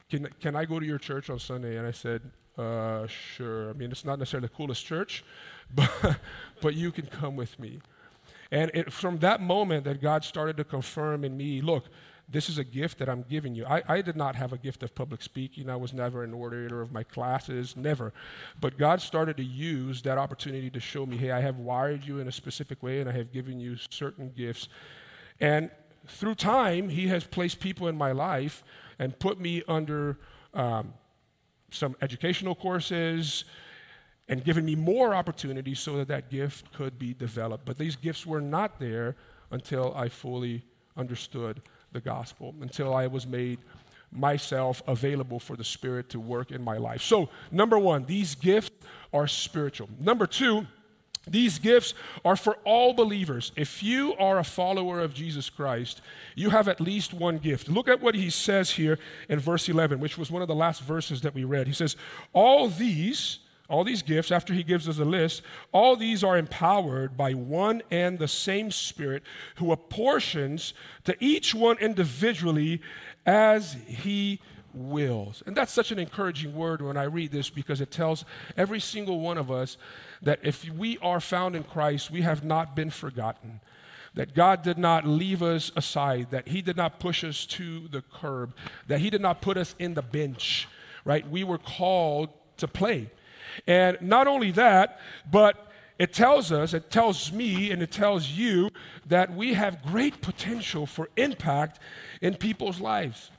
can, 0.09 0.27
can 0.41 0.55
I 0.55 0.65
go 0.65 0.79
to 0.79 0.85
your 0.85 0.97
church 0.97 1.29
on 1.29 1.39
Sunday? 1.39 1.77
And 1.77 1.87
I 1.87 1.91
said, 1.91 2.21
uh, 2.57 3.07
Sure. 3.07 3.69
I 3.69 3.73
mean, 3.73 3.89
it's 3.89 4.03
not 4.03 4.19
necessarily 4.19 4.47
the 4.49 4.53
coolest 4.53 4.85
church, 4.85 5.23
but, 5.73 6.19
but 6.61 6.75
you 6.75 6.91
can 6.91 7.05
come 7.05 7.37
with 7.37 7.57
me. 7.57 7.79
And 8.51 8.71
it, 8.73 8.91
from 8.91 9.19
that 9.19 9.41
moment 9.41 9.85
that 9.85 10.01
God 10.01 10.25
started 10.25 10.57
to 10.57 10.63
confirm 10.65 11.23
in 11.23 11.37
me, 11.37 11.61
look, 11.61 11.85
this 12.31 12.49
is 12.49 12.57
a 12.57 12.63
gift 12.63 12.99
that 12.99 13.09
I'm 13.09 13.23
giving 13.23 13.55
you. 13.55 13.65
I, 13.65 13.81
I, 13.87 14.01
did 14.01 14.15
not 14.15 14.35
have 14.35 14.53
a 14.53 14.57
gift 14.57 14.83
of 14.83 14.93
public 14.93 15.21
speaking. 15.21 15.69
I 15.69 15.75
was 15.75 15.93
never 15.93 16.23
an 16.23 16.33
orator 16.33 16.81
of 16.81 16.91
my 16.91 17.01
classes, 17.01 17.75
never. 17.75 18.13
But 18.61 18.77
God 18.77 19.01
started 19.01 19.37
to 19.37 19.43
use 19.43 20.03
that 20.03 20.17
opportunity 20.17 20.69
to 20.69 20.79
show 20.79 21.05
me, 21.05 21.17
hey, 21.17 21.31
I 21.31 21.41
have 21.41 21.57
wired 21.57 22.05
you 22.05 22.19
in 22.19 22.27
a 22.27 22.31
specific 22.31 22.83
way 22.83 22.99
and 22.99 23.09
I 23.09 23.13
have 23.13 23.31
given 23.31 23.59
you 23.59 23.77
certain 23.89 24.31
gifts. 24.35 24.69
And 25.39 25.71
through 26.07 26.35
time, 26.35 26.89
He 26.89 27.07
has 27.07 27.23
placed 27.23 27.59
people 27.59 27.87
in 27.87 27.97
my 27.97 28.11
life 28.11 28.63
and 28.99 29.17
put 29.17 29.39
me 29.39 29.63
under 29.67 30.19
um, 30.53 30.93
some 31.71 31.95
educational 32.01 32.55
courses, 32.55 33.45
and 34.27 34.43
given 34.43 34.63
me 34.63 34.75
more 34.75 35.15
opportunities 35.15 35.79
so 35.79 35.97
that 35.97 36.07
that 36.07 36.29
gift 36.29 36.71
could 36.73 36.99
be 36.99 37.13
developed. 37.13 37.65
But 37.65 37.77
these 37.77 37.95
gifts 37.95 38.25
were 38.25 38.41
not 38.41 38.79
there 38.79 39.15
until 39.51 39.93
I 39.95 40.09
fully 40.09 40.63
understood 40.95 41.61
the 41.91 41.99
gospel, 41.99 42.55
until 42.61 42.93
I 42.93 43.07
was 43.07 43.25
made 43.25 43.59
myself 44.11 44.81
available 44.87 45.39
for 45.39 45.55
the 45.55 45.63
Spirit 45.63 46.09
to 46.09 46.19
work 46.19 46.51
in 46.51 46.63
my 46.63 46.77
life. 46.77 47.01
So, 47.01 47.29
number 47.51 47.77
one, 47.77 48.05
these 48.05 48.35
gifts 48.35 48.71
are 49.13 49.27
spiritual. 49.27 49.89
Number 49.99 50.25
two, 50.25 50.65
these 51.27 51.59
gifts 51.59 51.93
are 52.25 52.35
for 52.35 52.55
all 52.63 52.93
believers. 52.93 53.51
If 53.55 53.83
you 53.83 54.15
are 54.15 54.39
a 54.39 54.43
follower 54.43 54.99
of 54.99 55.13
Jesus 55.13 55.49
Christ, 55.49 56.01
you 56.35 56.49
have 56.49 56.67
at 56.67 56.81
least 56.81 57.13
one 57.13 57.37
gift. 57.37 57.69
Look 57.69 57.87
at 57.87 58.01
what 58.01 58.15
he 58.15 58.29
says 58.29 58.71
here 58.71 58.97
in 59.27 59.39
verse 59.39 59.69
11, 59.69 59.99
which 59.99 60.17
was 60.17 60.31
one 60.31 60.41
of 60.41 60.47
the 60.47 60.55
last 60.55 60.81
verses 60.81 61.21
that 61.21 61.35
we 61.35 61.43
read. 61.43 61.67
He 61.67 61.73
says, 61.73 61.95
All 62.33 62.67
these 62.67 63.39
all 63.69 63.83
these 63.83 64.01
gifts, 64.01 64.31
after 64.31 64.53
he 64.53 64.63
gives 64.63 64.89
us 64.89 64.97
a 64.97 65.05
list, 65.05 65.43
all 65.71 65.95
these 65.95 66.23
are 66.23 66.37
empowered 66.37 67.15
by 67.15 67.33
one 67.33 67.83
and 67.91 68.17
the 68.17 68.27
same 68.27 68.71
Spirit 68.71 69.21
who 69.55 69.71
apportions 69.71 70.73
to 71.03 71.15
each 71.19 71.53
one 71.53 71.77
individually 71.77 72.81
as 73.25 73.77
he 73.85 74.39
wills. 74.73 75.43
And 75.45 75.55
that's 75.55 75.71
such 75.71 75.91
an 75.91 75.99
encouraging 75.99 76.55
word 76.55 76.81
when 76.81 76.97
I 76.97 77.03
read 77.03 77.31
this 77.31 77.49
because 77.49 77.79
it 77.79 77.91
tells 77.91 78.25
every 78.57 78.79
single 78.79 79.19
one 79.19 79.37
of 79.37 79.51
us 79.51 79.77
that 80.21 80.39
if 80.43 80.67
we 80.69 80.97
are 80.99 81.19
found 81.19 81.55
in 81.55 81.63
Christ, 81.63 82.09
we 82.11 82.21
have 82.21 82.43
not 82.43 82.75
been 82.75 82.89
forgotten. 82.89 83.61
That 84.15 84.33
God 84.33 84.63
did 84.63 84.79
not 84.79 85.05
leave 85.05 85.43
us 85.43 85.71
aside, 85.75 86.31
that 86.31 86.47
He 86.47 86.63
did 86.63 86.75
not 86.75 86.99
push 86.99 87.23
us 87.23 87.45
to 87.47 87.87
the 87.87 88.01
curb, 88.01 88.55
that 88.87 88.99
He 88.99 89.11
did 89.11 89.21
not 89.21 89.41
put 89.41 89.57
us 89.57 89.75
in 89.77 89.93
the 89.93 90.01
bench, 90.01 90.67
right? 91.05 91.29
We 91.29 91.43
were 91.43 91.59
called 91.59 92.29
to 92.57 92.67
play. 92.67 93.11
And 93.67 93.97
not 94.01 94.27
only 94.27 94.51
that, 94.51 94.99
but 95.29 95.69
it 95.99 96.13
tells 96.13 96.51
us, 96.51 96.73
it 96.73 96.89
tells 96.89 97.31
me, 97.31 97.71
and 97.71 97.81
it 97.81 97.91
tells 97.91 98.29
you 98.29 98.69
that 99.07 99.35
we 99.35 99.53
have 99.53 99.83
great 99.83 100.21
potential 100.21 100.85
for 100.85 101.09
impact 101.17 101.79
in 102.21 102.35
people's 102.35 102.79
lives. 102.79 103.31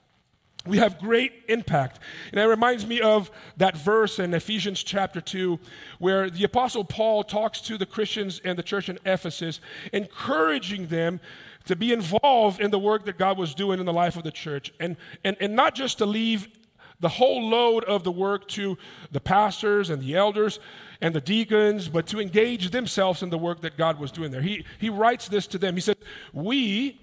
We 0.67 0.77
have 0.77 0.99
great 0.99 1.33
impact. 1.49 2.01
And 2.33 2.39
it 2.39 2.45
reminds 2.45 2.87
me 2.87 3.01
of 3.01 3.31
that 3.57 3.79
verse 3.79 4.19
in 4.19 4.35
Ephesians 4.35 4.83
chapter 4.83 5.23
2, 5.23 5.59
where 5.99 6.29
the 6.29 6.45
Apostle 6.45 6.85
Paul 6.85 7.25
talks 7.25 7.63
to 7.63 7.79
the 7.79 7.87
Christians 7.87 8.43
and 8.45 8.59
the 8.59 8.63
church 8.63 8.91
in 8.91 8.99
Ephesus, 9.07 9.61
encouraging 9.91 10.89
them 10.89 11.19
to 11.65 11.77
be 11.77 11.95
involved 11.95 12.61
in 12.61 12.71
the 12.71 12.79
work 12.79 13.07
that 13.07 13.17
God 13.17 13.39
was 13.39 13.55
doing 13.55 13.81
in 13.81 13.87
the 13.87 13.93
life 13.93 14.17
of 14.17 14.23
the 14.23 14.31
church. 14.31 14.71
And, 14.79 14.97
and, 15.25 15.35
and 15.41 15.57
not 15.57 15.75
just 15.75 15.97
to 15.99 16.07
leave 16.07 16.49
the 17.01 17.09
whole 17.09 17.49
load 17.49 17.85
of 17.85 18.05
the 18.05 18.13
work 18.13 18.47
to 18.49 18.79
the 19.11 19.21
pastors 19.21 19.91
and 19.91 20.03
the 20.03 20.15
elders 20.15 20.61
and 21.01 21.15
the 21.15 21.21
deacons, 21.21 21.89
but 21.89 22.07
to 22.09 22.21
engage 22.21 22.71
themselves 22.71 23.23
in 23.23 23.31
the 23.31 23.39
work 23.39 23.63
that 23.63 23.77
God 23.77 23.99
was 23.99 24.13
doing 24.13 24.31
there. 24.31 24.43
He, 24.43 24.65
he 24.79 24.91
writes 24.91 25.29
this 25.29 25.47
to 25.49 25.59
them. 25.59 25.75
He 25.75 25.81
says, 25.81 25.97
We 26.33 27.01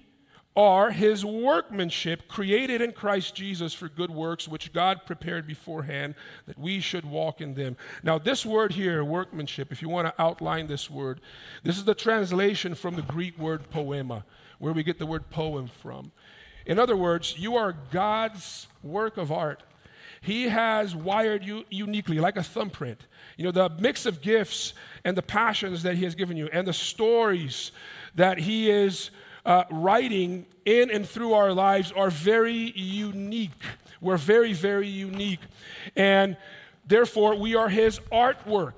are 0.56 0.90
his 0.90 1.24
workmanship 1.24 2.26
created 2.26 2.80
in 2.80 2.90
Christ 2.90 3.34
Jesus 3.34 3.72
for 3.74 3.88
good 3.88 4.10
works, 4.10 4.48
which 4.48 4.72
God 4.72 5.06
prepared 5.06 5.46
beforehand 5.46 6.16
that 6.46 6.58
we 6.58 6.80
should 6.80 7.04
walk 7.04 7.40
in 7.40 7.54
them. 7.54 7.76
Now, 8.02 8.18
this 8.18 8.44
word 8.44 8.72
here, 8.72 9.04
workmanship, 9.04 9.70
if 9.70 9.82
you 9.82 9.88
want 9.88 10.08
to 10.08 10.20
outline 10.20 10.66
this 10.66 10.90
word, 10.90 11.20
this 11.62 11.76
is 11.76 11.84
the 11.84 11.94
translation 11.94 12.74
from 12.74 12.96
the 12.96 13.02
Greek 13.02 13.38
word 13.38 13.70
poiema, 13.70 14.24
where 14.58 14.72
we 14.72 14.82
get 14.82 14.98
the 14.98 15.06
word 15.06 15.30
poem 15.30 15.68
from. 15.68 16.10
In 16.66 16.78
other 16.78 16.96
words, 16.96 17.38
you 17.38 17.56
are 17.56 17.76
God's 17.92 18.66
work 18.82 19.16
of 19.16 19.30
art 19.30 19.62
He 20.20 20.48
has 20.48 20.94
wired 20.94 21.44
you 21.44 21.64
uniquely, 21.70 22.18
like 22.18 22.36
a 22.36 22.42
thumbprint. 22.42 23.06
You 23.36 23.44
know, 23.44 23.52
the 23.52 23.70
mix 23.80 24.06
of 24.06 24.20
gifts 24.20 24.74
and 25.04 25.16
the 25.16 25.22
passions 25.22 25.82
that 25.84 25.96
He 25.96 26.04
has 26.04 26.14
given 26.14 26.36
you, 26.36 26.48
and 26.52 26.66
the 26.66 26.72
stories 26.72 27.72
that 28.14 28.38
He 28.38 28.70
is 28.70 29.10
uh, 29.44 29.64
writing 29.70 30.46
in 30.64 30.90
and 30.90 31.08
through 31.08 31.32
our 31.32 31.52
lives 31.52 31.92
are 31.92 32.10
very 32.10 32.72
unique. 32.76 33.62
We're 34.00 34.16
very, 34.16 34.52
very 34.52 34.88
unique. 34.88 35.40
And 35.96 36.36
therefore, 36.86 37.36
we 37.36 37.54
are 37.54 37.68
His 37.68 38.00
artwork 38.12 38.74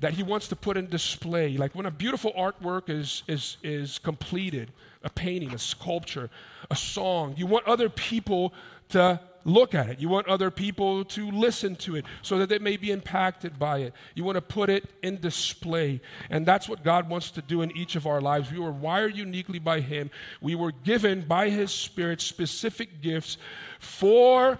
that 0.00 0.14
He 0.14 0.22
wants 0.22 0.48
to 0.48 0.56
put 0.56 0.76
in 0.76 0.88
display. 0.88 1.56
Like 1.56 1.74
when 1.74 1.86
a 1.86 1.90
beautiful 1.90 2.32
artwork 2.32 2.88
is, 2.88 3.22
is, 3.28 3.58
is 3.62 3.98
completed, 3.98 4.72
a 5.04 5.10
painting, 5.10 5.54
a 5.54 5.58
sculpture, 5.58 6.30
a 6.70 6.76
song, 6.76 7.34
you 7.36 7.46
want 7.46 7.66
other 7.66 7.88
people 7.88 8.52
to 8.90 9.20
look 9.44 9.74
at 9.74 9.88
it. 9.88 10.00
You 10.00 10.08
want 10.08 10.28
other 10.28 10.50
people 10.50 11.04
to 11.06 11.30
listen 11.30 11.76
to 11.76 11.96
it 11.96 12.04
so 12.22 12.38
that 12.38 12.48
they 12.48 12.58
may 12.58 12.76
be 12.76 12.90
impacted 12.90 13.58
by 13.58 13.78
it. 13.78 13.94
You 14.14 14.24
want 14.24 14.36
to 14.36 14.42
put 14.42 14.70
it 14.70 14.88
in 15.02 15.20
display. 15.20 16.00
And 16.28 16.46
that's 16.46 16.68
what 16.68 16.84
God 16.84 17.08
wants 17.08 17.30
to 17.32 17.42
do 17.42 17.62
in 17.62 17.76
each 17.76 17.96
of 17.96 18.06
our 18.06 18.20
lives. 18.20 18.50
We 18.50 18.58
were 18.58 18.72
wired 18.72 19.16
uniquely 19.16 19.58
by 19.58 19.80
Him, 19.80 20.10
we 20.40 20.54
were 20.54 20.72
given 20.72 21.22
by 21.22 21.50
His 21.50 21.72
Spirit 21.72 22.20
specific 22.20 23.00
gifts 23.00 23.36
for 23.78 24.58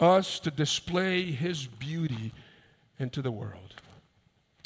us 0.00 0.38
to 0.40 0.50
display 0.50 1.24
His 1.32 1.66
beauty 1.66 2.32
into 2.98 3.22
the 3.22 3.32
world. 3.32 3.74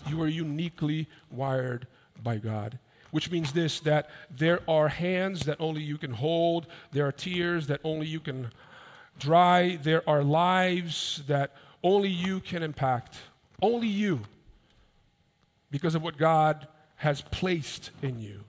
You 0.09 0.21
are 0.23 0.29
uniquely 0.29 1.09
wired 1.31 1.87
by 2.23 2.39
God 2.39 2.79
which 3.13 3.31
means 3.31 3.53
this 3.53 3.79
that 3.81 4.09
there 4.31 4.61
are 4.67 4.89
hands 4.89 5.45
that 5.45 5.61
only 5.61 5.83
you 5.83 5.99
can 5.99 6.13
hold, 6.13 6.67
there 6.91 7.07
are 7.07 7.13
tears 7.13 7.69
that 7.69 7.81
only 7.85 8.07
you 8.07 8.19
can 8.19 8.51
dry. 9.19 9.77
There 9.77 10.09
are 10.09 10.23
lives 10.23 11.23
that 11.27 11.53
only 11.83 12.09
you 12.09 12.41
can 12.41 12.63
impact. 12.63 13.19
Only 13.61 13.89
you. 13.89 14.21
Because 15.71 15.95
of 15.95 16.03
what 16.03 16.17
God 16.17 16.67
has 16.97 17.23
placed 17.23 17.91
in 18.03 18.21
you. 18.21 18.41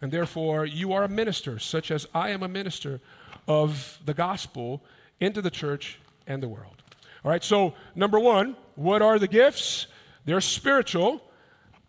And 0.00 0.12
therefore, 0.12 0.64
you 0.64 0.92
are 0.92 1.02
a 1.02 1.08
minister, 1.08 1.58
such 1.58 1.90
as 1.90 2.06
I 2.14 2.30
am 2.30 2.42
a 2.42 2.48
minister 2.48 3.00
of 3.48 3.98
the 4.04 4.14
gospel 4.14 4.82
into 5.20 5.42
the 5.42 5.50
church 5.50 5.98
and 6.26 6.42
the 6.42 6.48
world. 6.48 6.82
All 7.24 7.30
right, 7.30 7.42
so 7.42 7.74
number 7.96 8.20
one, 8.20 8.56
what 8.76 9.02
are 9.02 9.18
the 9.18 9.26
gifts? 9.26 9.88
They're 10.24 10.40
spiritual, 10.40 11.22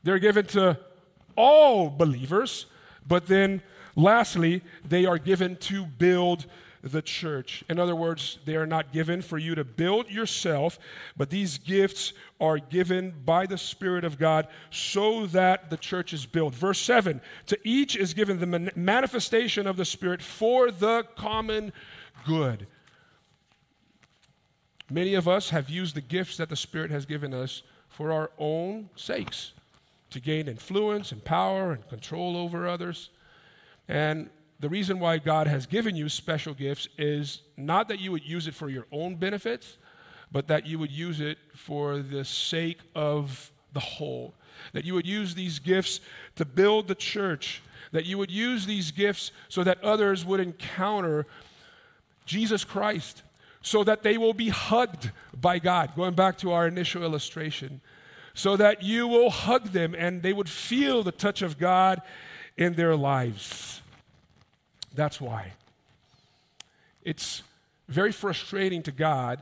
they're 0.03 0.20
given 0.20 0.46
to 0.48 0.79
all 1.36 1.89
believers, 1.89 2.65
but 3.08 3.27
then 3.27 3.62
lastly, 3.96 4.63
they 4.88 5.06
are 5.06 5.18
given 5.18 5.56
to 5.58 5.86
build 5.86 6.46
the 6.81 7.01
church. 7.01 7.63
In 7.69 7.79
other 7.79 7.95
words, 7.95 8.39
they 8.45 8.55
are 8.55 8.65
not 8.65 8.93
given 8.93 9.21
for 9.21 9.38
you 9.38 9.55
to 9.55 9.63
build 9.63 10.09
yourself, 10.09 10.79
but 11.17 11.29
these 11.29 11.57
gifts 11.57 12.13
are 12.39 12.57
given 12.57 13.13
by 13.25 13.45
the 13.45 13.57
Spirit 13.57 14.03
of 14.03 14.17
God 14.17 14.48
so 14.71 15.25
that 15.27 15.69
the 15.69 15.77
church 15.77 16.13
is 16.13 16.25
built. 16.25 16.55
Verse 16.55 16.79
7 16.79 17.21
To 17.48 17.59
each 17.63 17.95
is 17.95 18.13
given 18.13 18.39
the 18.39 18.71
manifestation 18.75 19.67
of 19.67 19.77
the 19.77 19.86
Spirit 19.86 20.21
for 20.21 20.71
the 20.71 21.03
common 21.15 21.74
good. 22.25 22.67
Many 24.89 25.13
of 25.13 25.27
us 25.27 25.51
have 25.51 25.69
used 25.69 25.95
the 25.95 26.01
gifts 26.01 26.38
that 26.38 26.50
the 26.50 26.55
Spirit 26.55 26.91
has 26.91 27.05
given 27.05 27.33
us 27.33 27.62
for 27.88 28.12
our 28.12 28.31
own 28.38 28.89
sakes, 28.95 29.51
to 30.09 30.19
gain 30.19 30.48
influence 30.48 31.12
and 31.12 31.24
power 31.24 31.71
and 31.71 31.88
control 31.89 32.38
over 32.38 32.67
others. 32.67 33.09
And 33.88 34.29
the 34.60 34.70
reason 34.70 35.00
why 35.00 35.18
God 35.18 35.48
has 35.48 35.66
given 35.66 35.96
you 35.96 36.10
special 36.10 36.54
gifts 36.54 36.89
is 36.98 37.42
not 37.56 37.88
that 37.88 38.00
you 38.00 38.12
would 38.12 38.24
use 38.24 38.48
it 38.48 38.54
for 38.54 38.70
your 38.70 38.86
own 38.92 39.16
benefits, 39.16 39.78
but 40.32 40.48
that 40.48 40.66
you 40.66 40.78
would 40.78 40.92
use 40.92 41.22
it 41.22 41.38
for 41.56 42.00
the 42.00 42.25
sake 42.25 42.80
of 42.94 43.51
the 43.74 43.80
whole. 43.80 44.34
That 44.74 44.84
you 44.84 44.94
would 44.94 45.08
use 45.08 45.34
these 45.34 45.60
gifts 45.60 46.01
to 46.36 46.44
build 46.44 46.88
the 46.88 46.96
church. 46.96 47.62
That 47.94 48.06
you 48.06 48.18
would 48.18 48.30
use 48.30 48.66
these 48.66 48.92
gifts 48.92 49.32
so 49.48 49.63
that 49.63 49.82
others 49.84 50.25
would 50.25 50.42
encounter 50.42 51.25
Jesus 52.25 52.63
Christ, 52.63 53.24
so 53.62 53.84
that 53.86 54.04
they 54.04 54.18
will 54.18 54.34
be 54.34 54.50
hugged 54.50 55.12
by 55.39 55.58
God. 55.60 55.96
Going 55.96 56.13
back 56.13 56.38
to 56.39 56.51
our 56.51 56.68
initial 56.68 57.01
illustration, 57.01 57.82
so 58.34 58.58
that 58.58 58.84
you 58.84 59.08
will 59.08 59.30
hug 59.30 59.70
them 59.70 59.96
and 59.96 60.22
they 60.22 60.34
would 60.34 60.50
feel 60.50 61.01
the 61.01 61.12
touch 61.12 61.42
of 61.42 61.58
God 61.58 62.01
in 62.58 62.74
their 62.74 62.96
lives. 62.96 63.82
That's 65.00 65.22
why. 65.22 65.53
It's 67.03 67.41
very 67.88 68.12
frustrating 68.12 68.84
to 68.84 68.91
God 68.91 69.41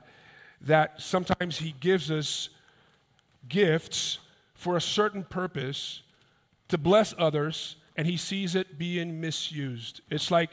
that 0.61 1.01
sometimes 1.01 1.57
He 1.57 1.73
gives 1.79 2.11
us 2.11 2.49
gifts 3.49 4.19
for 4.53 4.77
a 4.77 4.81
certain 4.81 5.23
purpose 5.23 6.03
to 6.67 6.77
bless 6.77 7.15
others, 7.17 7.77
and 7.95 8.05
He 8.05 8.17
sees 8.17 8.53
it 8.53 8.77
being 8.77 9.19
misused. 9.19 10.01
It's 10.11 10.29
like 10.29 10.51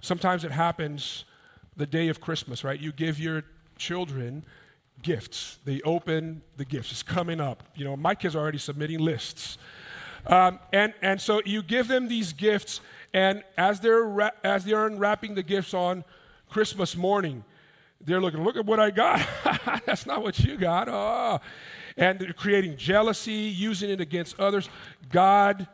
sometimes 0.00 0.42
it 0.42 0.52
happens 0.52 1.26
the 1.76 1.84
day 1.86 2.08
of 2.08 2.18
Christmas, 2.18 2.64
right? 2.64 2.80
You 2.80 2.92
give 2.92 3.20
your 3.20 3.42
children 3.76 4.42
gifts. 5.02 5.58
They 5.66 5.82
open 5.82 6.40
the 6.56 6.64
gifts. 6.64 6.92
It's 6.92 7.02
coming 7.02 7.42
up. 7.42 7.62
You 7.74 7.84
know, 7.84 7.98
my 7.98 8.14
kids 8.14 8.34
are 8.36 8.40
already 8.40 8.56
submitting 8.56 9.00
lists. 9.00 9.58
Um, 10.26 10.60
and, 10.72 10.94
and 11.02 11.20
so 11.20 11.42
you 11.44 11.62
give 11.62 11.88
them 11.88 12.08
these 12.08 12.32
gifts, 12.32 12.80
and 13.14 13.42
as 13.56 13.80
they're, 13.80 14.32
as 14.44 14.64
they're 14.64 14.86
unwrapping 14.86 15.34
the 15.34 15.42
gifts 15.42 15.74
on 15.74 16.04
Christmas 16.48 16.96
morning, 16.96 17.44
they're 18.00 18.20
looking, 18.20 18.42
look 18.42 18.56
at 18.56 18.66
what 18.66 18.80
I 18.80 18.90
got. 18.90 19.26
That's 19.86 20.06
not 20.06 20.22
what 20.22 20.38
you 20.40 20.56
got. 20.56 20.88
Oh. 20.88 21.40
And 21.96 22.18
they're 22.18 22.32
creating 22.32 22.76
jealousy, 22.76 23.32
using 23.32 23.90
it 23.90 24.00
against 24.00 24.38
others. 24.40 24.68
God 25.10 25.68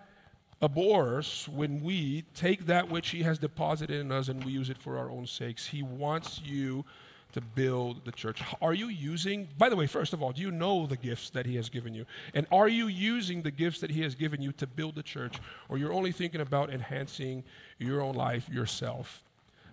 abhors 0.61 1.48
when 1.53 1.81
we 1.83 2.22
take 2.35 2.66
that 2.66 2.90
which 2.90 3.11
He 3.11 3.22
has 3.22 3.38
deposited 3.38 4.01
in 4.01 4.11
us 4.12 4.29
and 4.29 4.44
we 4.44 4.53
use 4.53 4.70
it 4.70 4.79
for 4.79 4.98
our 4.98 5.11
own 5.11 5.27
sakes. 5.27 5.66
He 5.66 5.83
wants 5.83 6.40
you 6.44 6.85
to 7.33 7.41
build 7.41 8.05
the 8.05 8.12
church. 8.12 8.43
Are 8.62 8.73
you 8.73 8.88
using, 8.88 9.49
by 9.59 9.69
the 9.69 9.77
way, 9.77 9.87
first 9.87 10.12
of 10.12 10.23
all, 10.23 10.33
do 10.33 10.41
you 10.41 10.51
know 10.51 10.87
the 10.87 10.97
gifts 10.97 11.31
that 11.31 11.47
He 11.47 11.57
has 11.57 11.69
given 11.69 11.95
you? 11.95 12.07
And 12.35 12.47
are 12.51 12.69
you 12.69 12.87
using 12.87 13.43
the 13.43 13.51
gifts 13.51 13.81
that 13.81 13.91
He 13.91 14.03
has 14.03 14.14
given 14.14 14.41
you 14.41 14.53
to 14.53 14.67
build 14.67 14.95
the 14.95 15.03
church? 15.03 15.37
Or 15.69 15.77
you're 15.77 15.93
only 15.93 16.12
thinking 16.12 16.41
about 16.41 16.71
enhancing 16.71 17.45
your 17.79 18.01
own 18.01 18.14
life 18.14 18.49
yourself? 18.49 19.23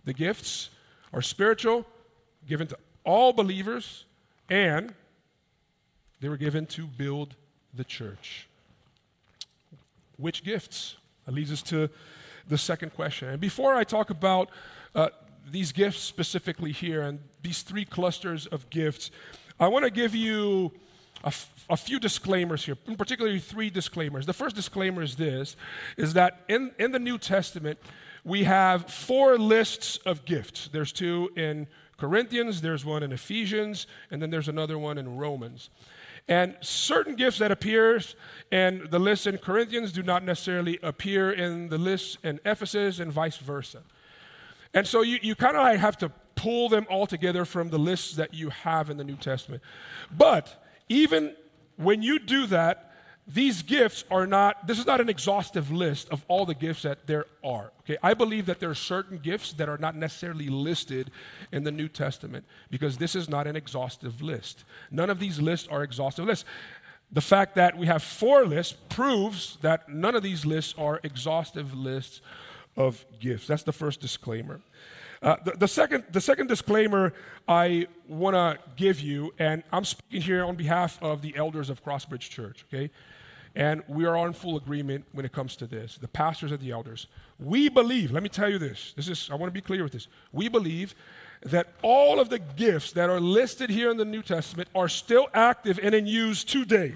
The 0.03 0.13
gifts 0.13 0.69
are 1.13 1.21
spiritual, 1.21 1.85
given 2.47 2.67
to 2.67 2.77
all 3.05 3.31
believers, 3.31 4.05
and 4.49 4.93
they 6.19 6.29
were 6.29 6.37
given 6.37 6.65
to 6.67 6.85
build 6.85 7.35
the 7.73 7.83
church. 7.83 8.47
Which 10.17 10.43
gifts? 10.43 10.97
That 11.25 11.33
leads 11.33 11.51
us 11.51 11.61
to 11.63 11.89
the 12.47 12.57
second 12.57 12.93
question. 12.93 13.29
And 13.29 13.39
before 13.39 13.73
I 13.73 13.83
talk 13.83 14.09
about 14.09 14.49
uh, 14.93 15.09
these 15.49 15.71
gifts 15.71 15.99
specifically 15.99 16.71
here 16.71 17.01
and 17.01 17.19
these 17.41 17.61
three 17.61 17.85
clusters 17.85 18.45
of 18.47 18.69
gifts, 18.69 19.11
I 19.59 19.67
want 19.67 19.85
to 19.85 19.91
give 19.91 20.15
you 20.15 20.71
a, 21.23 21.27
f- 21.27 21.65
a 21.69 21.77
few 21.77 21.99
disclaimers 21.99 22.65
here, 22.65 22.77
in 22.87 22.95
particularly 22.95 23.39
three 23.39 23.69
disclaimers. 23.69 24.25
The 24.25 24.33
first 24.33 24.55
disclaimer 24.55 25.01
is 25.01 25.15
this 25.15 25.55
is 25.97 26.13
that 26.13 26.41
in, 26.47 26.71
in 26.79 26.91
the 26.91 26.99
New 26.99 27.17
Testament, 27.17 27.79
we 28.23 28.43
have 28.43 28.89
four 28.89 29.37
lists 29.37 29.97
of 29.97 30.25
gifts. 30.25 30.69
There's 30.71 30.91
two 30.91 31.29
in 31.35 31.67
Corinthians, 31.97 32.61
there's 32.61 32.83
one 32.83 33.03
in 33.03 33.11
Ephesians, 33.11 33.87
and 34.11 34.21
then 34.21 34.29
there's 34.29 34.49
another 34.49 34.77
one 34.77 34.97
in 34.97 35.17
Romans. 35.17 35.69
And 36.27 36.57
certain 36.59 37.15
gifts 37.15 37.37
that 37.37 37.51
appears 37.51 38.15
in 38.51 38.87
the 38.89 38.99
list 38.99 39.27
in 39.27 39.37
Corinthians 39.37 39.91
do 39.91 40.01
not 40.01 40.23
necessarily 40.23 40.79
appear 40.81 41.31
in 41.31 41.69
the 41.69 41.77
list 41.77 42.17
in 42.23 42.39
Ephesus 42.43 42.99
and 42.99 43.11
vice 43.11 43.37
versa. 43.37 43.83
And 44.75 44.85
so 44.85 45.01
you, 45.01 45.17
you 45.21 45.33
kind 45.33 45.55
of 45.55 45.63
like 45.63 45.79
have 45.79 45.97
to 45.99 46.09
pull 46.35 46.69
them 46.69 46.85
all 46.89 47.07
together 47.07 47.45
from 47.45 47.69
the 47.69 47.79
lists 47.79 48.15
that 48.17 48.33
you 48.33 48.49
have 48.49 48.89
in 48.89 48.97
the 48.97 49.03
New 49.03 49.15
Testament. 49.15 49.63
But 50.15 50.63
even 50.89 51.33
when 51.77 52.03
you 52.03 52.19
do 52.19 52.45
that, 52.47 52.91
these 53.27 53.63
gifts 53.63 54.03
are 54.11 54.27
not, 54.27 54.67
this 54.67 54.77
is 54.77 54.85
not 54.85 55.01
an 55.01 55.09
exhaustive 55.09 55.71
list 55.71 56.09
of 56.09 56.23
all 56.27 56.45
the 56.45 56.53
gifts 56.53 56.83
that 56.83 57.07
there 57.07 57.25
are. 57.43 57.71
Okay, 57.79 57.97
I 58.03 58.13
believe 58.13 58.45
that 58.45 58.59
there 58.59 58.69
are 58.69 58.75
certain 58.75 59.17
gifts 59.17 59.53
that 59.53 59.67
are 59.67 59.79
not 59.79 59.95
necessarily 59.95 60.47
listed 60.49 61.09
in 61.51 61.63
the 61.63 61.71
New 61.71 61.87
Testament 61.87 62.45
because 62.69 62.97
this 62.97 63.15
is 63.15 63.27
not 63.27 63.47
an 63.47 63.55
exhaustive 63.55 64.21
list. 64.21 64.63
None 64.91 65.09
of 65.09 65.19
these 65.19 65.41
lists 65.41 65.67
are 65.69 65.83
exhaustive 65.83 66.25
lists. 66.25 66.45
The 67.11 67.21
fact 67.21 67.55
that 67.55 67.77
we 67.77 67.87
have 67.87 68.03
four 68.03 68.45
lists 68.45 68.75
proves 68.89 69.57
that 69.61 69.89
none 69.89 70.15
of 70.15 70.21
these 70.21 70.45
lists 70.45 70.75
are 70.77 70.99
exhaustive 71.01 71.73
lists 71.73 72.21
of 72.77 73.05
gifts. 73.19 73.47
That's 73.47 73.63
the 73.63 73.73
first 73.73 74.01
disclaimer. 74.01 74.61
Uh, 75.21 75.37
the, 75.43 75.51
the, 75.51 75.67
second, 75.67 76.03
the 76.11 76.21
second 76.21 76.47
disclaimer 76.47 77.13
I 77.47 77.87
want 78.07 78.35
to 78.35 78.59
give 78.75 78.99
you, 78.99 79.33
and 79.39 79.63
I'm 79.71 79.85
speaking 79.85 80.21
here 80.21 80.43
on 80.43 80.55
behalf 80.55 81.01
of 81.01 81.21
the 81.21 81.35
elders 81.35 81.69
of 81.69 81.83
Crossbridge 81.83 82.29
Church, 82.29 82.65
okay? 82.67 82.91
And 83.55 83.81
we 83.87 84.05
are 84.05 84.27
in 84.27 84.33
full 84.33 84.57
agreement 84.57 85.05
when 85.13 85.25
it 85.25 85.31
comes 85.31 85.55
to 85.57 85.67
this, 85.67 85.97
the 85.97 86.09
pastors 86.09 86.51
and 86.51 86.59
the 86.59 86.71
elders. 86.71 87.07
We 87.39 87.69
believe, 87.69 88.11
let 88.11 88.21
me 88.21 88.29
tell 88.29 88.49
you 88.49 88.59
this, 88.59 88.93
this 88.95 89.07
is, 89.07 89.29
I 89.31 89.35
want 89.35 89.47
to 89.47 89.53
be 89.53 89.61
clear 89.61 89.81
with 89.81 89.93
this. 89.93 90.07
We 90.33 90.49
believe 90.49 90.93
that 91.41 91.67
all 91.81 92.19
of 92.19 92.29
the 92.29 92.39
gifts 92.39 92.91
that 92.91 93.09
are 93.09 93.19
listed 93.19 93.69
here 93.69 93.89
in 93.89 93.97
the 93.97 94.05
New 94.05 94.21
Testament 94.21 94.67
are 94.75 94.89
still 94.89 95.29
active 95.33 95.79
and 95.81 95.95
in 95.95 96.05
use 96.05 96.43
today. 96.43 96.95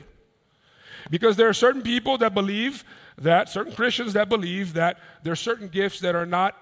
Because 1.10 1.36
there 1.36 1.50
are 1.50 1.54
certain 1.54 1.82
people 1.82 2.18
that 2.20 2.34
believe 2.34 2.84
that, 3.18 3.50
certain 3.50 3.74
Christians 3.74 4.14
that 4.14 4.30
believe 4.30 4.74
that 4.74 5.00
there 5.24 5.34
are 5.34 5.38
certain 5.38 5.68
gifts 5.68 6.00
that 6.00 6.16
are 6.16 6.26
not 6.26 6.56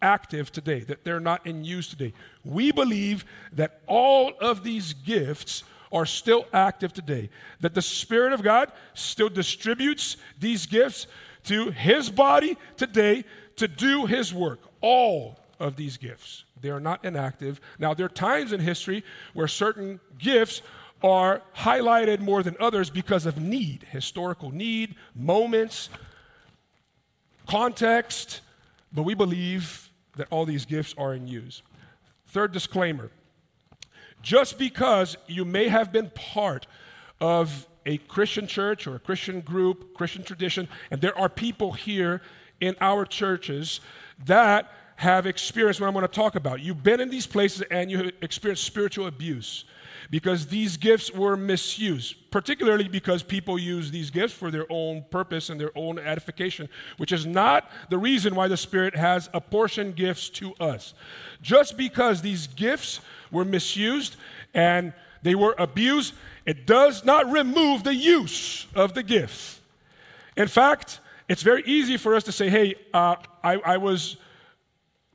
active 0.00 0.52
today, 0.52 0.80
that 0.80 1.04
they're 1.04 1.20
not 1.20 1.46
in 1.46 1.64
use 1.64 1.88
today. 1.88 2.12
We 2.44 2.70
believe 2.72 3.24
that 3.52 3.80
all 3.86 4.32
of 4.40 4.62
these 4.62 4.92
gifts 4.92 5.64
are 5.92 6.06
still 6.06 6.46
active 6.52 6.92
today, 6.92 7.30
that 7.60 7.74
the 7.74 7.82
Spirit 7.82 8.32
of 8.32 8.42
God 8.42 8.70
still 8.94 9.28
distributes 9.28 10.16
these 10.38 10.66
gifts 10.66 11.06
to 11.44 11.70
His 11.70 12.10
body 12.10 12.56
today 12.76 13.24
to 13.56 13.68
do 13.68 14.06
His 14.06 14.34
work. 14.34 14.60
All 14.80 15.38
of 15.58 15.76
these 15.76 15.96
gifts. 15.96 16.44
They 16.60 16.70
are 16.70 16.80
not 16.80 17.04
inactive. 17.04 17.60
Now, 17.78 17.94
there 17.94 18.06
are 18.06 18.10
times 18.10 18.52
in 18.52 18.60
history 18.60 19.04
where 19.32 19.48
certain 19.48 20.00
gifts 20.18 20.62
are 21.02 21.42
highlighted 21.56 22.20
more 22.20 22.42
than 22.42 22.56
others 22.58 22.90
because 22.90 23.26
of 23.26 23.38
need, 23.38 23.84
historical 23.90 24.50
need, 24.50 24.94
moments, 25.14 25.88
context, 27.46 28.40
but 28.92 29.02
we 29.02 29.14
believe 29.14 29.90
that 30.16 30.26
all 30.30 30.44
these 30.44 30.64
gifts 30.64 30.94
are 30.96 31.14
in 31.14 31.28
use. 31.28 31.62
Third 32.28 32.52
disclaimer 32.52 33.10
just 34.22 34.58
because 34.58 35.16
you 35.28 35.44
may 35.44 35.68
have 35.68 35.92
been 35.92 36.10
part 36.10 36.66
of 37.20 37.66
a 37.84 37.98
Christian 37.98 38.48
church 38.48 38.86
or 38.86 38.96
a 38.96 38.98
Christian 38.98 39.40
group, 39.40 39.94
Christian 39.94 40.24
tradition, 40.24 40.68
and 40.90 41.00
there 41.00 41.16
are 41.16 41.28
people 41.28 41.72
here 41.72 42.20
in 42.60 42.74
our 42.80 43.04
churches 43.04 43.80
that 44.24 44.72
have 44.96 45.26
experienced 45.26 45.80
what 45.80 45.86
I'm 45.86 45.92
going 45.92 46.06
to 46.06 46.12
talk 46.12 46.34
about. 46.34 46.60
You've 46.60 46.82
been 46.82 47.00
in 47.00 47.10
these 47.10 47.26
places 47.26 47.62
and 47.70 47.90
you 47.90 47.98
have 47.98 48.12
experienced 48.22 48.64
spiritual 48.64 49.06
abuse 49.06 49.64
because 50.10 50.46
these 50.46 50.76
gifts 50.76 51.12
were 51.12 51.36
misused, 51.36 52.30
particularly 52.30 52.88
because 52.88 53.22
people 53.22 53.58
use 53.58 53.90
these 53.90 54.10
gifts 54.10 54.32
for 54.32 54.50
their 54.50 54.66
own 54.70 55.04
purpose 55.10 55.50
and 55.50 55.60
their 55.60 55.76
own 55.76 55.98
edification, 55.98 56.68
which 56.96 57.12
is 57.12 57.26
not 57.26 57.70
the 57.90 57.98
reason 57.98 58.34
why 58.34 58.48
the 58.48 58.56
Spirit 58.56 58.94
has 58.94 59.28
apportioned 59.34 59.96
gifts 59.96 60.30
to 60.30 60.54
us. 60.54 60.94
Just 61.42 61.76
because 61.76 62.22
these 62.22 62.46
gifts 62.46 63.00
were 63.30 63.44
misused 63.44 64.16
and 64.54 64.92
they 65.22 65.34
were 65.34 65.54
abused, 65.58 66.14
it 66.44 66.66
does 66.66 67.04
not 67.04 67.30
remove 67.30 67.82
the 67.82 67.94
use 67.94 68.66
of 68.74 68.94
the 68.94 69.02
gifts. 69.02 69.60
In 70.36 70.48
fact, 70.48 71.00
it's 71.28 71.42
very 71.42 71.64
easy 71.66 71.96
for 71.96 72.14
us 72.14 72.22
to 72.24 72.32
say, 72.32 72.48
hey, 72.48 72.76
uh, 72.94 73.16
I, 73.42 73.54
I 73.56 73.76
was 73.78 74.16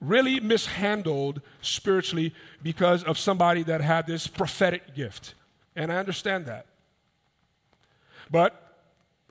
really 0.02 0.40
mishandled 0.40 1.42
spiritually 1.62 2.34
because 2.62 3.04
of 3.04 3.18
somebody 3.18 3.64
that 3.64 3.82
had 3.82 4.08
this 4.08 4.28
prophetic 4.28 4.96
gift. 4.96 5.36
And 5.76 5.92
I 5.92 5.98
understand 5.98 6.48
that. 6.48 6.66
But 8.30 8.76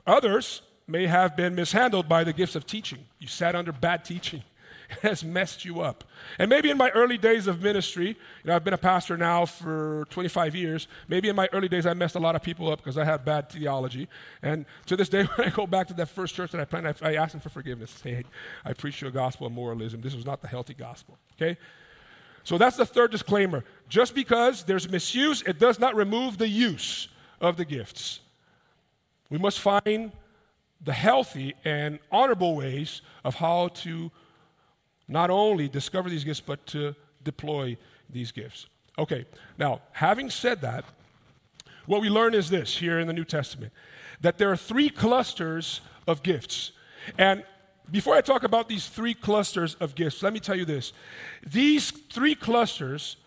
others 0.07 0.61
may 0.87 1.07
have 1.07 1.35
been 1.35 1.55
mishandled 1.55 2.07
by 2.07 2.23
the 2.23 2.33
gifts 2.33 2.55
of 2.55 2.65
teaching. 2.65 3.05
You 3.19 3.27
sat 3.27 3.55
under 3.55 3.71
bad 3.71 4.05
teaching. 4.05 4.43
has 5.01 5.23
messed 5.23 5.65
you 5.65 5.81
up. 5.81 6.03
And 6.37 6.49
maybe 6.49 6.69
in 6.69 6.77
my 6.77 6.89
early 6.91 7.17
days 7.17 7.47
of 7.47 7.61
ministry, 7.61 8.07
you 8.09 8.15
know, 8.45 8.55
I've 8.55 8.63
been 8.63 8.73
a 8.73 8.77
pastor 8.77 9.17
now 9.17 9.45
for 9.45 10.05
25 10.09 10.55
years. 10.55 10.87
Maybe 11.07 11.29
in 11.29 11.35
my 11.35 11.47
early 11.53 11.67
days, 11.67 11.85
I 11.85 11.93
messed 11.93 12.15
a 12.15 12.19
lot 12.19 12.35
of 12.35 12.43
people 12.43 12.71
up 12.71 12.79
because 12.79 12.97
I 12.97 13.05
had 13.05 13.25
bad 13.25 13.49
theology. 13.49 14.07
And 14.41 14.65
to 14.87 14.95
this 14.95 15.09
day, 15.09 15.23
when 15.35 15.47
I 15.47 15.51
go 15.51 15.65
back 15.65 15.87
to 15.87 15.93
that 15.95 16.09
first 16.09 16.35
church 16.35 16.51
that 16.51 16.61
I 16.61 16.65
planted, 16.65 16.97
I, 17.01 17.11
I 17.11 17.15
ask 17.15 17.31
them 17.31 17.41
for 17.41 17.49
forgiveness. 17.49 18.01
Hey, 18.11 18.25
I 18.65 18.73
preach 18.73 19.01
you 19.01 19.07
a 19.07 19.11
gospel 19.11 19.47
of 19.47 19.53
moralism. 19.53 20.01
This 20.01 20.15
was 20.15 20.25
not 20.25 20.41
the 20.41 20.47
healthy 20.47 20.73
gospel. 20.73 21.17
Okay? 21.35 21.57
So 22.43 22.57
that's 22.57 22.75
the 22.75 22.85
third 22.85 23.11
disclaimer. 23.11 23.63
Just 23.87 24.15
because 24.15 24.63
there's 24.63 24.89
misuse, 24.89 25.43
it 25.43 25.59
does 25.59 25.79
not 25.79 25.95
remove 25.95 26.37
the 26.37 26.47
use 26.47 27.07
of 27.39 27.57
the 27.57 27.63
gifts. 27.63 28.19
We 29.29 29.37
must 29.37 29.59
find 29.59 30.11
the 30.83 30.93
healthy 30.93 31.53
and 31.63 31.99
honorable 32.11 32.55
ways 32.55 33.01
of 33.23 33.35
how 33.35 33.69
to 33.69 34.11
not 35.11 35.29
only 35.29 35.67
discover 35.67 36.09
these 36.09 36.23
gifts, 36.23 36.39
but 36.39 36.65
to 36.67 36.95
deploy 37.23 37.77
these 38.09 38.31
gifts. 38.31 38.65
Okay, 38.97 39.25
now, 39.57 39.81
having 39.91 40.29
said 40.29 40.61
that, 40.61 40.85
what 41.85 42.01
we 42.01 42.09
learn 42.09 42.33
is 42.33 42.49
this 42.49 42.77
here 42.77 42.99
in 42.99 43.07
the 43.07 43.13
New 43.13 43.25
Testament 43.25 43.73
that 44.21 44.37
there 44.37 44.51
are 44.51 44.57
three 44.57 44.89
clusters 44.89 45.81
of 46.07 46.23
gifts. 46.23 46.71
And 47.17 47.43
before 47.89 48.15
I 48.15 48.21
talk 48.21 48.43
about 48.43 48.69
these 48.69 48.87
three 48.87 49.13
clusters 49.15 49.73
of 49.75 49.95
gifts, 49.95 50.21
let 50.21 50.31
me 50.31 50.39
tell 50.39 50.55
you 50.55 50.63
this. 50.65 50.93
These 51.45 51.89
three 51.91 52.35
clusters 52.35 53.17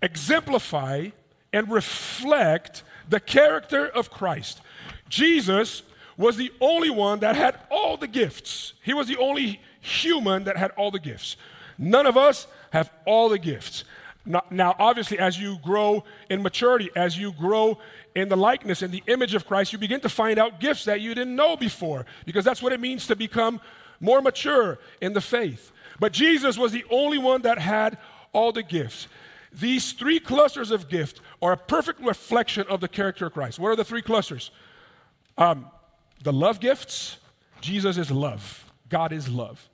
exemplify 0.00 1.08
and 1.52 1.70
reflect 1.70 2.84
the 3.08 3.20
character 3.20 3.86
of 3.88 4.10
Christ. 4.10 4.60
Jesus 5.08 5.82
was 6.16 6.36
the 6.36 6.52
only 6.60 6.90
one 6.90 7.18
that 7.20 7.34
had 7.34 7.58
all 7.70 7.96
the 7.96 8.06
gifts, 8.06 8.74
he 8.82 8.94
was 8.94 9.08
the 9.08 9.16
only 9.16 9.60
human 9.80 10.44
that 10.44 10.56
had 10.56 10.70
all 10.72 10.90
the 10.90 11.00
gifts. 11.00 11.36
None 11.78 12.06
of 12.06 12.16
us 12.16 12.46
have 12.72 12.90
all 13.06 13.28
the 13.28 13.38
gifts. 13.38 13.84
Now, 14.26 14.76
obviously, 14.78 15.18
as 15.18 15.40
you 15.40 15.58
grow 15.64 16.04
in 16.28 16.42
maturity, 16.42 16.90
as 16.94 17.16
you 17.16 17.32
grow 17.32 17.78
in 18.14 18.28
the 18.28 18.36
likeness 18.36 18.82
and 18.82 18.92
the 18.92 19.02
image 19.06 19.34
of 19.34 19.46
Christ, 19.46 19.72
you 19.72 19.78
begin 19.78 20.00
to 20.00 20.10
find 20.10 20.38
out 20.38 20.60
gifts 20.60 20.84
that 20.84 21.00
you 21.00 21.14
didn't 21.14 21.34
know 21.34 21.56
before, 21.56 22.04
because 22.26 22.44
that's 22.44 22.62
what 22.62 22.72
it 22.72 22.80
means 22.80 23.06
to 23.06 23.16
become 23.16 23.60
more 23.98 24.20
mature 24.20 24.78
in 25.00 25.14
the 25.14 25.22
faith. 25.22 25.72
But 25.98 26.12
Jesus 26.12 26.58
was 26.58 26.72
the 26.72 26.84
only 26.90 27.16
one 27.16 27.42
that 27.42 27.58
had 27.58 27.96
all 28.32 28.52
the 28.52 28.62
gifts. 28.62 29.08
These 29.52 29.92
three 29.92 30.20
clusters 30.20 30.70
of 30.70 30.88
gift 30.88 31.22
are 31.40 31.52
a 31.52 31.56
perfect 31.56 32.00
reflection 32.00 32.66
of 32.68 32.80
the 32.80 32.88
character 32.88 33.26
of 33.26 33.32
Christ. 33.32 33.58
What 33.58 33.70
are 33.70 33.76
the 33.76 33.84
three 33.84 34.02
clusters? 34.02 34.50
Um, 35.38 35.66
the 36.22 36.32
love 36.32 36.60
gifts, 36.60 37.16
Jesus 37.62 37.96
is 37.96 38.10
love. 38.10 38.70
God 38.90 39.12
is 39.12 39.30
love. 39.30 39.69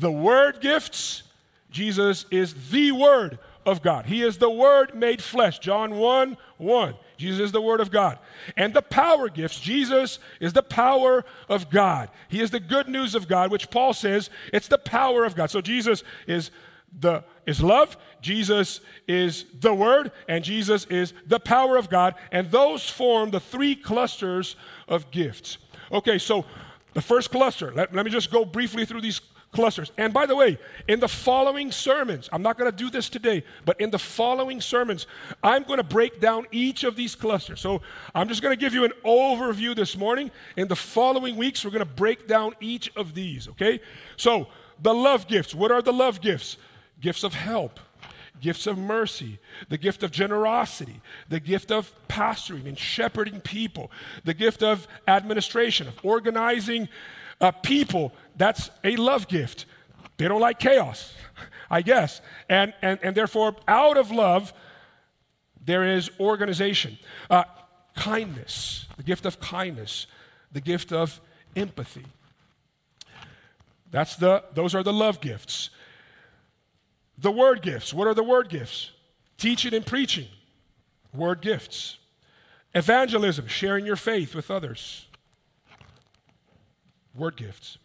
The 0.00 0.10
word 0.10 0.62
gifts, 0.62 1.24
Jesus 1.70 2.24
is 2.30 2.70
the 2.70 2.90
word 2.90 3.38
of 3.66 3.82
God. 3.82 4.06
He 4.06 4.22
is 4.22 4.38
the 4.38 4.48
word 4.48 4.94
made 4.94 5.22
flesh. 5.22 5.58
John 5.58 5.96
1 5.96 6.38
1. 6.56 6.94
Jesus 7.18 7.40
is 7.40 7.52
the 7.52 7.60
word 7.60 7.80
of 7.80 7.90
God. 7.90 8.18
And 8.56 8.72
the 8.72 8.80
power 8.80 9.28
gifts, 9.28 9.60
Jesus 9.60 10.18
is 10.40 10.54
the 10.54 10.62
power 10.62 11.22
of 11.50 11.68
God. 11.68 12.08
He 12.28 12.40
is 12.40 12.50
the 12.50 12.60
good 12.60 12.88
news 12.88 13.14
of 13.14 13.28
God, 13.28 13.50
which 13.50 13.70
Paul 13.70 13.92
says 13.92 14.30
it's 14.54 14.68
the 14.68 14.78
power 14.78 15.24
of 15.24 15.34
God. 15.34 15.50
So 15.50 15.60
Jesus 15.60 16.02
is 16.26 16.50
the 16.98 17.22
is 17.44 17.62
love, 17.62 17.98
Jesus 18.22 18.80
is 19.06 19.44
the 19.60 19.74
word, 19.74 20.12
and 20.28 20.42
Jesus 20.42 20.86
is 20.86 21.12
the 21.26 21.38
power 21.38 21.76
of 21.76 21.90
God, 21.90 22.14
and 22.32 22.50
those 22.50 22.88
form 22.88 23.30
the 23.30 23.38
three 23.38 23.76
clusters 23.76 24.56
of 24.88 25.10
gifts. 25.10 25.58
Okay, 25.92 26.16
so 26.16 26.46
the 26.94 27.00
first 27.00 27.30
cluster, 27.30 27.72
let, 27.72 27.94
let 27.94 28.04
me 28.04 28.10
just 28.10 28.32
go 28.32 28.44
briefly 28.44 28.84
through 28.84 29.02
these 29.02 29.20
clusters. 29.52 29.90
And 29.98 30.12
by 30.12 30.26
the 30.26 30.36
way, 30.36 30.58
in 30.86 31.00
the 31.00 31.08
following 31.08 31.72
sermons, 31.72 32.28
I'm 32.32 32.42
not 32.42 32.56
going 32.56 32.70
to 32.70 32.76
do 32.76 32.90
this 32.90 33.08
today, 33.08 33.44
but 33.64 33.80
in 33.80 33.90
the 33.90 33.98
following 33.98 34.60
sermons, 34.60 35.06
I'm 35.42 35.64
going 35.64 35.78
to 35.78 35.84
break 35.84 36.20
down 36.20 36.46
each 36.52 36.84
of 36.84 36.96
these 36.96 37.14
clusters. 37.14 37.60
So 37.60 37.82
I'm 38.14 38.28
just 38.28 38.42
going 38.42 38.56
to 38.56 38.60
give 38.60 38.74
you 38.74 38.84
an 38.84 38.92
overview 39.04 39.74
this 39.74 39.96
morning. 39.96 40.30
In 40.56 40.68
the 40.68 40.76
following 40.76 41.36
weeks, 41.36 41.64
we're 41.64 41.72
going 41.72 41.80
to 41.80 41.84
break 41.84 42.28
down 42.28 42.54
each 42.60 42.92
of 42.96 43.14
these, 43.14 43.48
okay? 43.48 43.80
So 44.16 44.46
the 44.80 44.94
love 44.94 45.26
gifts. 45.26 45.54
What 45.54 45.72
are 45.72 45.82
the 45.82 45.92
love 45.92 46.20
gifts? 46.20 46.56
Gifts 47.00 47.24
of 47.24 47.34
help. 47.34 47.80
Gifts 48.40 48.66
of 48.66 48.78
mercy, 48.78 49.38
the 49.68 49.76
gift 49.76 50.02
of 50.02 50.10
generosity, 50.10 51.02
the 51.28 51.40
gift 51.40 51.70
of 51.70 51.92
pastoring 52.08 52.66
and 52.66 52.78
shepherding 52.78 53.42
people, 53.42 53.90
the 54.24 54.32
gift 54.32 54.62
of 54.62 54.88
administration, 55.06 55.86
of 55.86 55.98
organizing 56.02 56.88
uh, 57.38 57.50
people, 57.50 58.14
that's 58.40 58.70
a 58.82 58.96
love 58.96 59.28
gift. 59.28 59.66
They 60.16 60.26
don't 60.26 60.40
like 60.40 60.58
chaos, 60.58 61.14
I 61.70 61.82
guess. 61.82 62.22
And, 62.48 62.72
and, 62.80 62.98
and 63.02 63.14
therefore, 63.14 63.54
out 63.68 63.98
of 63.98 64.10
love, 64.10 64.54
there 65.62 65.84
is 65.84 66.10
organization. 66.18 66.98
Uh, 67.28 67.44
kindness, 67.94 68.86
the 68.96 69.02
gift 69.02 69.26
of 69.26 69.40
kindness, 69.40 70.06
the 70.52 70.62
gift 70.62 70.90
of 70.90 71.20
empathy. 71.54 72.06
That's 73.90 74.16
the, 74.16 74.42
those 74.54 74.74
are 74.74 74.82
the 74.82 74.92
love 74.92 75.20
gifts. 75.20 75.68
The 77.18 77.30
word 77.30 77.60
gifts. 77.60 77.92
What 77.92 78.06
are 78.06 78.14
the 78.14 78.24
word 78.24 78.48
gifts? 78.48 78.92
Teaching 79.36 79.74
and 79.74 79.84
preaching. 79.84 80.28
Word 81.12 81.42
gifts. 81.42 81.98
Evangelism, 82.74 83.48
sharing 83.48 83.84
your 83.84 83.96
faith 83.96 84.34
with 84.34 84.50
others 84.50 85.08
word 87.14 87.36
gifts. 87.36 87.78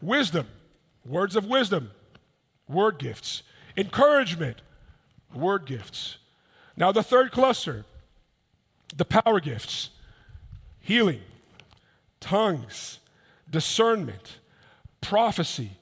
Wisdom, 0.00 0.46
words 1.04 1.36
of 1.36 1.46
wisdom, 1.46 1.90
word 2.68 2.98
gifts. 2.98 3.42
Encouragement, 3.76 4.62
word 5.34 5.66
gifts. 5.66 6.18
Now, 6.76 6.92
the 6.92 7.02
third 7.02 7.32
cluster, 7.32 7.84
the 8.94 9.04
power 9.04 9.40
gifts. 9.40 9.90
Healing, 10.80 11.20
tongues, 12.20 13.00
discernment, 13.50 14.38
prophecy, 15.00 15.72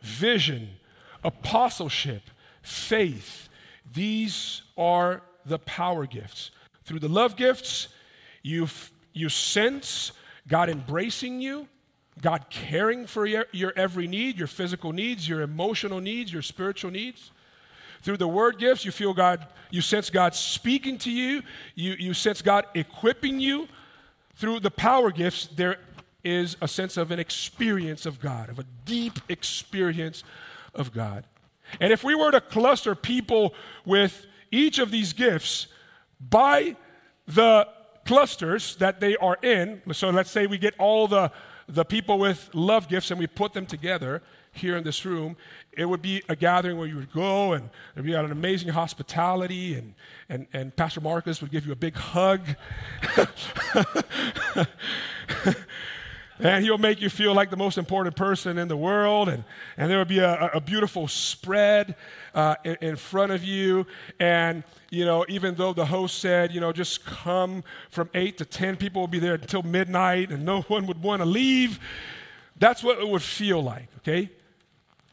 vision, 0.00 0.70
apostleship, 1.24 2.22
faith. 2.62 3.48
These 3.92 4.62
are 4.76 5.22
the 5.44 5.58
power 5.58 6.06
gifts. 6.06 6.50
Through 6.84 7.00
the 7.00 7.08
love 7.08 7.36
gifts, 7.36 7.88
you 8.42 8.68
you 9.12 9.28
sense 9.28 10.12
God 10.48 10.68
embracing 10.68 11.40
you, 11.40 11.68
God 12.22 12.46
caring 12.50 13.06
for 13.06 13.26
your, 13.26 13.46
your 13.52 13.72
every 13.76 14.06
need, 14.06 14.38
your 14.38 14.46
physical 14.46 14.92
needs, 14.92 15.28
your 15.28 15.42
emotional 15.42 16.00
needs, 16.00 16.32
your 16.32 16.40
spiritual 16.40 16.92
needs. 16.92 17.32
Through 18.02 18.16
the 18.16 18.28
word 18.28 18.58
gifts, 18.58 18.84
you 18.84 18.92
feel 18.92 19.12
God, 19.12 19.46
you 19.70 19.80
sense 19.80 20.08
God 20.08 20.34
speaking 20.34 20.98
to 20.98 21.10
you, 21.10 21.42
you, 21.74 21.94
you 21.98 22.14
sense 22.14 22.40
God 22.40 22.66
equipping 22.74 23.40
you. 23.40 23.68
Through 24.36 24.60
the 24.60 24.70
power 24.70 25.10
gifts, 25.10 25.46
there 25.46 25.78
is 26.24 26.56
a 26.60 26.68
sense 26.68 26.96
of 26.96 27.10
an 27.10 27.18
experience 27.18 28.06
of 28.06 28.20
God, 28.20 28.48
of 28.48 28.58
a 28.58 28.64
deep 28.84 29.18
experience 29.28 30.22
of 30.74 30.92
God. 30.92 31.24
And 31.80 31.92
if 31.92 32.04
we 32.04 32.14
were 32.14 32.30
to 32.30 32.40
cluster 32.40 32.94
people 32.94 33.54
with 33.84 34.26
each 34.50 34.78
of 34.78 34.90
these 34.90 35.12
gifts 35.12 35.66
by 36.20 36.76
the 37.26 37.66
clusters 38.04 38.76
that 38.76 39.00
they 39.00 39.16
are 39.16 39.38
in, 39.42 39.82
so 39.92 40.10
let's 40.10 40.30
say 40.30 40.46
we 40.46 40.58
get 40.58 40.74
all 40.78 41.08
the, 41.08 41.32
the 41.72 41.84
people 41.84 42.18
with 42.18 42.50
love 42.52 42.88
gifts 42.88 43.10
and 43.10 43.18
we 43.18 43.26
put 43.26 43.52
them 43.52 43.66
together 43.66 44.22
here 44.52 44.76
in 44.76 44.84
this 44.84 45.04
room, 45.04 45.36
it 45.72 45.86
would 45.86 46.02
be 46.02 46.22
a 46.28 46.36
gathering 46.36 46.76
where 46.76 46.86
you 46.86 46.96
would 46.96 47.12
go 47.12 47.54
and 47.54 47.70
there'd 47.94 48.04
be 48.04 48.12
an 48.12 48.30
amazing 48.30 48.68
hospitality 48.68 49.74
and, 49.74 49.94
and, 50.28 50.46
and 50.52 50.76
Pastor 50.76 51.00
Marcus 51.00 51.40
would 51.40 51.50
give 51.50 51.64
you 51.66 51.72
a 51.72 51.76
big 51.76 51.94
hug. 51.94 52.42
and 56.38 56.64
he'll 56.64 56.78
make 56.78 57.00
you 57.00 57.08
feel 57.08 57.34
like 57.34 57.50
the 57.50 57.56
most 57.56 57.78
important 57.78 58.16
person 58.16 58.58
in 58.58 58.68
the 58.68 58.76
world. 58.76 59.28
And, 59.28 59.44
and 59.76 59.90
there 59.90 59.98
will 59.98 60.04
be 60.04 60.18
a, 60.18 60.50
a 60.54 60.60
beautiful 60.60 61.08
spread 61.08 61.94
uh, 62.34 62.56
in, 62.64 62.76
in, 62.80 62.96
front 62.96 63.32
of 63.32 63.44
you. 63.44 63.86
And, 64.18 64.64
you 64.90 65.04
know, 65.04 65.24
even 65.28 65.54
though 65.54 65.72
the 65.72 65.84
host 65.84 66.18
said, 66.18 66.52
you 66.52 66.60
know, 66.60 66.72
just 66.72 67.04
come 67.04 67.62
from 67.90 68.10
8 68.14 68.38
to 68.38 68.44
10, 68.44 68.76
people 68.76 69.02
will 69.02 69.08
be 69.08 69.18
there 69.18 69.34
until 69.34 69.62
midnight 69.62 70.30
and 70.30 70.44
no 70.44 70.62
one 70.62 70.86
would 70.86 71.02
want 71.02 71.20
to 71.20 71.26
leave. 71.26 71.78
That's 72.58 72.82
what 72.82 72.98
it 72.98 73.08
would 73.08 73.22
feel 73.22 73.62
like, 73.62 73.88
okay? 73.98 74.30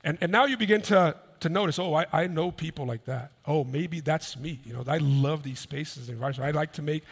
And, 0.04 0.18
and 0.22 0.32
now 0.32 0.46
you 0.46 0.56
begin 0.58 0.82
to, 0.84 1.16
to 1.42 1.50
notice, 1.50 1.80
oh, 1.80 1.94
I, 1.94 2.06
I 2.12 2.28
know 2.28 2.52
people 2.52 2.86
like 2.86 3.06
that. 3.06 3.32
Oh, 3.46 3.64
maybe 3.64 4.00
that's 4.00 4.38
me. 4.38 4.60
You 4.64 4.74
know, 4.74 4.84
I 4.88 4.98
love 4.98 5.44
these 5.44 5.60
spaces 5.60 6.08
and 6.08 6.16
environments. 6.16 6.40
I 6.40 6.52
like 6.52 6.74
to 6.74 6.82
make 6.82 7.04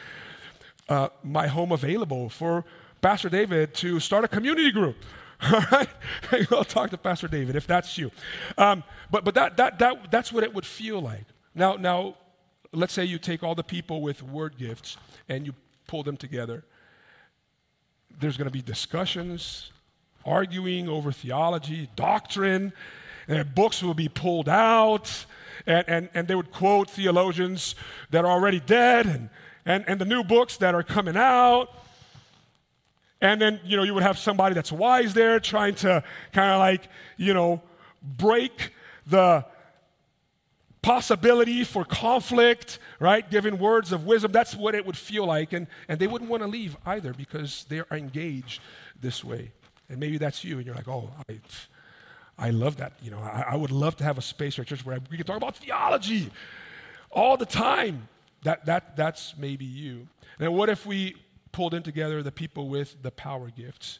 uh, 0.90 1.10
my 1.24 1.48
home 1.48 1.72
available 1.72 2.30
for 2.30 2.64
Pastor 3.02 3.30
David 3.30 3.74
to 3.76 4.00
start 4.00 4.24
a 4.24 4.28
community 4.28 4.72
group. 4.72 4.96
All 5.42 5.62
right? 5.72 5.90
I'll 6.52 6.64
talk 6.64 6.90
to 6.92 6.98
Pastor 6.98 7.28
David 7.28 7.56
if 7.56 7.68
that's 7.68 7.98
you. 7.98 8.12
Um, 8.58 8.84
but 9.12 9.24
but 9.24 9.36
that, 9.36 9.58
that, 9.58 9.80
that, 9.80 10.12
that's 10.12 10.32
what 10.32 10.44
it 10.44 10.54
would 10.54 10.66
feel 10.66 11.00
like. 11.00 11.26
Now, 11.54 11.76
now, 11.76 12.16
let's 12.72 12.94
say 12.94 13.06
you 13.06 13.18
take 13.18 13.44
all 13.44 13.56
the 13.56 13.64
people 13.64 14.02
with 14.02 14.22
word 14.24 14.58
gifts 14.58 14.98
and 15.30 15.46
you 15.46 15.54
pull 15.88 16.04
them 16.04 16.18
together. 16.18 16.64
There's 18.20 18.38
going 18.38 18.48
to 18.48 18.52
be 18.52 18.62
discussions, 18.62 19.72
arguing 20.26 20.90
over 20.90 21.12
theology, 21.12 21.90
doctrine, 21.96 22.74
and 23.28 23.54
books 23.54 23.84
will 23.84 23.94
be 23.94 24.10
pulled 24.10 24.50
out, 24.50 25.26
and, 25.66 25.84
and, 25.88 26.10
and 26.14 26.28
they 26.28 26.36
would 26.36 26.52
quote 26.52 26.90
theologians 26.90 27.76
that 28.10 28.26
are 28.26 28.32
already 28.32 28.60
dead 28.60 29.06
and, 29.06 29.30
and, 29.66 29.84
and 29.88 30.02
the 30.02 30.06
new 30.06 30.24
books 30.24 30.58
that 30.58 30.74
are 30.74 30.84
coming 30.84 31.18
out. 31.18 31.70
And 33.22 33.42
then, 33.42 33.60
you 33.66 33.78
know, 33.78 33.84
you 33.84 33.94
would 33.94 34.04
have 34.04 34.18
somebody 34.18 34.54
that's 34.54 34.72
wise 34.72 35.14
there 35.14 35.40
trying 35.40 35.76
to 35.76 36.04
kind 36.34 36.52
of 36.52 36.60
like, 36.60 36.88
you 37.18 37.34
know, 37.34 37.62
break 38.02 38.74
the 39.08 39.46
possibility 40.84 41.64
for 41.64 41.84
conflict, 41.84 42.80
right? 43.00 43.30
Giving 43.30 43.58
words 43.58 43.92
of 43.92 44.06
wisdom. 44.06 44.32
That's 44.32 44.56
what 44.56 44.76
it 44.76 44.86
would 44.86 44.98
feel 44.98 45.26
like. 45.26 45.52
And, 45.52 45.68
and 45.88 46.00
they 46.00 46.08
wouldn't 46.08 46.30
want 46.30 46.44
to 46.44 46.48
leave 46.48 46.78
either 46.86 47.14
because 47.14 47.66
they 47.70 47.80
are 47.80 47.88
engaged 47.92 48.62
this 49.02 49.24
way. 49.24 49.52
And 49.90 50.00
maybe 50.00 50.18
that's 50.18 50.44
you, 50.44 50.58
and 50.58 50.66
you're 50.66 50.76
like, 50.76 50.88
oh, 50.88 51.10
I, 51.30 51.40
I 52.38 52.50
love 52.52 52.78
that. 52.78 52.94
You 53.02 53.12
know, 53.12 53.20
I, 53.20 53.46
I 53.50 53.56
would 53.56 53.72
love 53.72 53.96
to 53.98 54.04
have 54.04 54.18
a 54.18 54.22
space 54.22 54.60
or 54.60 54.62
a 54.62 54.66
church 54.66 54.86
where 54.86 55.00
we 55.10 55.18
can 55.18 55.26
talk 55.26 55.38
about 55.38 55.56
theology 55.56 56.30
all 57.10 57.38
the 57.38 57.46
time. 57.46 58.10
That, 58.44 58.66
that, 58.66 58.96
that's 58.96 59.34
maybe 59.38 59.66
you. 59.66 60.08
And 60.40 60.54
what 60.54 60.70
if 60.70 60.86
we 60.86 61.16
pulled 61.58 61.74
in 61.74 61.82
together 61.82 62.22
the 62.22 62.32
people 62.32 62.70
with 62.70 63.02
the 63.02 63.10
power 63.10 63.50
gifts. 63.50 63.98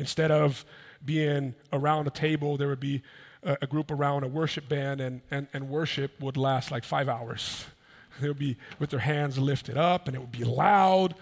Instead 0.00 0.32
of 0.32 0.64
being 1.04 1.54
around 1.72 2.08
a 2.08 2.10
table, 2.10 2.56
there 2.56 2.66
would 2.66 2.80
be 2.80 3.02
a, 3.44 3.56
a 3.62 3.66
group 3.68 3.88
around 3.92 4.24
a 4.24 4.26
worship 4.26 4.68
band, 4.68 5.00
and, 5.00 5.20
and, 5.30 5.46
and 5.52 5.68
worship 5.68 6.20
would 6.20 6.36
last 6.36 6.72
like 6.72 6.82
five 6.82 7.08
hours. 7.08 7.66
They 8.20 8.26
would 8.26 8.36
be 8.38 8.56
with 8.80 8.90
their 8.90 8.98
hands 8.98 9.38
lifted 9.38 9.76
up, 9.76 10.08
and 10.08 10.16
it 10.16 10.18
would 10.18 10.32
be 10.32 10.42
loud, 10.42 11.14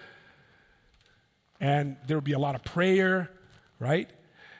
and 1.60 1.98
there 2.06 2.16
would 2.16 2.24
be 2.24 2.32
a 2.32 2.38
lot 2.38 2.54
of 2.54 2.64
prayer, 2.64 3.30
right? 3.78 4.08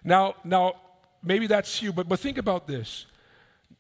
Now, 0.05 0.35
now 0.45 0.75
maybe 1.23 1.47
that's 1.47 1.81
you, 1.81 1.95
but, 1.95 2.11
but 2.11 2.21
think 2.21 2.37
about 2.37 2.67
this. 2.67 3.07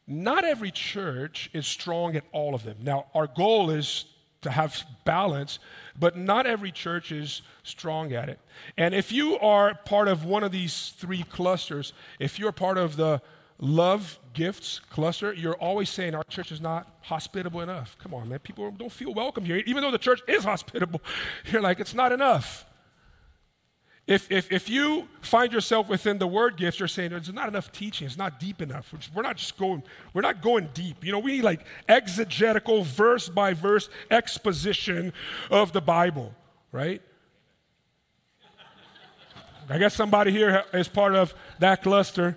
Not 0.06 0.46
every 0.46 0.70
church 0.70 1.50
is 1.52 1.66
strong 1.66 2.16
at 2.16 2.24
all 2.32 2.54
of 2.54 2.62
them. 2.64 2.78
Now, 2.80 3.08
our 3.14 3.26
goal 3.26 3.68
is 3.68 4.06
to 4.42 4.50
have 4.50 4.84
balance, 5.04 5.58
but 5.98 6.16
not 6.16 6.46
every 6.46 6.70
church 6.70 7.10
is 7.10 7.42
strong 7.62 8.12
at 8.12 8.28
it. 8.28 8.38
And 8.76 8.94
if 8.94 9.12
you 9.12 9.38
are 9.38 9.74
part 9.74 10.08
of 10.08 10.24
one 10.24 10.44
of 10.44 10.52
these 10.52 10.94
three 10.96 11.22
clusters, 11.24 11.92
if 12.18 12.38
you're 12.38 12.52
part 12.52 12.78
of 12.78 12.96
the 12.96 13.20
love 13.58 14.18
gifts 14.34 14.80
cluster, 14.90 15.32
you're 15.32 15.56
always 15.56 15.88
saying 15.88 16.14
our 16.14 16.24
church 16.24 16.52
is 16.52 16.60
not 16.60 16.90
hospitable 17.02 17.60
enough. 17.60 17.96
Come 17.98 18.14
on, 18.14 18.28
man. 18.28 18.38
People 18.40 18.70
don't 18.70 18.92
feel 18.92 19.14
welcome 19.14 19.44
here. 19.44 19.62
Even 19.66 19.82
though 19.82 19.90
the 19.90 19.98
church 19.98 20.20
is 20.28 20.44
hospitable, 20.44 21.00
you're 21.50 21.62
like, 21.62 21.80
it's 21.80 21.94
not 21.94 22.12
enough. 22.12 22.66
If, 24.06 24.30
if, 24.30 24.52
if 24.52 24.70
you 24.70 25.08
find 25.20 25.52
yourself 25.52 25.88
within 25.88 26.18
the 26.18 26.28
word 26.28 26.56
gifts, 26.56 26.78
you're 26.78 26.86
saying 26.86 27.10
there's 27.10 27.32
not 27.32 27.48
enough 27.48 27.72
teaching, 27.72 28.06
it's 28.06 28.16
not 28.16 28.38
deep 28.38 28.62
enough. 28.62 28.94
We're 29.12 29.22
not 29.22 29.36
just 29.36 29.58
going, 29.58 29.82
we're 30.14 30.22
not 30.22 30.40
going 30.40 30.68
deep. 30.74 31.04
You 31.04 31.10
know, 31.10 31.18
we 31.18 31.32
need 31.32 31.42
like 31.42 31.66
exegetical, 31.88 32.84
verse 32.84 33.28
by 33.28 33.52
verse 33.52 33.88
exposition 34.08 35.12
of 35.50 35.72
the 35.72 35.80
Bible, 35.80 36.32
right? 36.70 37.02
I 39.68 39.78
guess 39.78 39.94
somebody 39.94 40.30
here 40.30 40.62
is 40.72 40.86
part 40.86 41.16
of 41.16 41.34
that 41.58 41.82
cluster. 41.82 42.36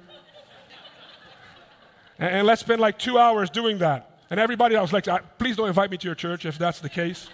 And, 2.17 2.37
and 2.37 2.47
let's 2.47 2.61
spend 2.61 2.81
like 2.81 2.97
two 2.97 3.19
hours 3.19 3.51
doing 3.51 3.77
that. 3.77 4.21
And 4.31 4.39
everybody 4.39 4.73
else, 4.73 4.91
like, 4.91 5.05
please 5.37 5.55
don't 5.55 5.67
invite 5.67 5.91
me 5.91 5.97
to 5.97 6.07
your 6.07 6.15
church 6.15 6.47
if 6.47 6.57
that's 6.57 6.79
the 6.79 6.89
case. 6.89 7.29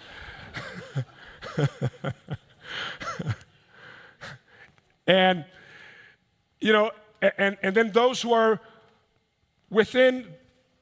And, 5.06 5.44
you 6.60 6.72
know, 6.72 6.90
and, 7.38 7.56
and 7.62 7.74
then 7.74 7.92
those 7.92 8.22
who 8.22 8.32
are 8.32 8.60
within 9.70 10.26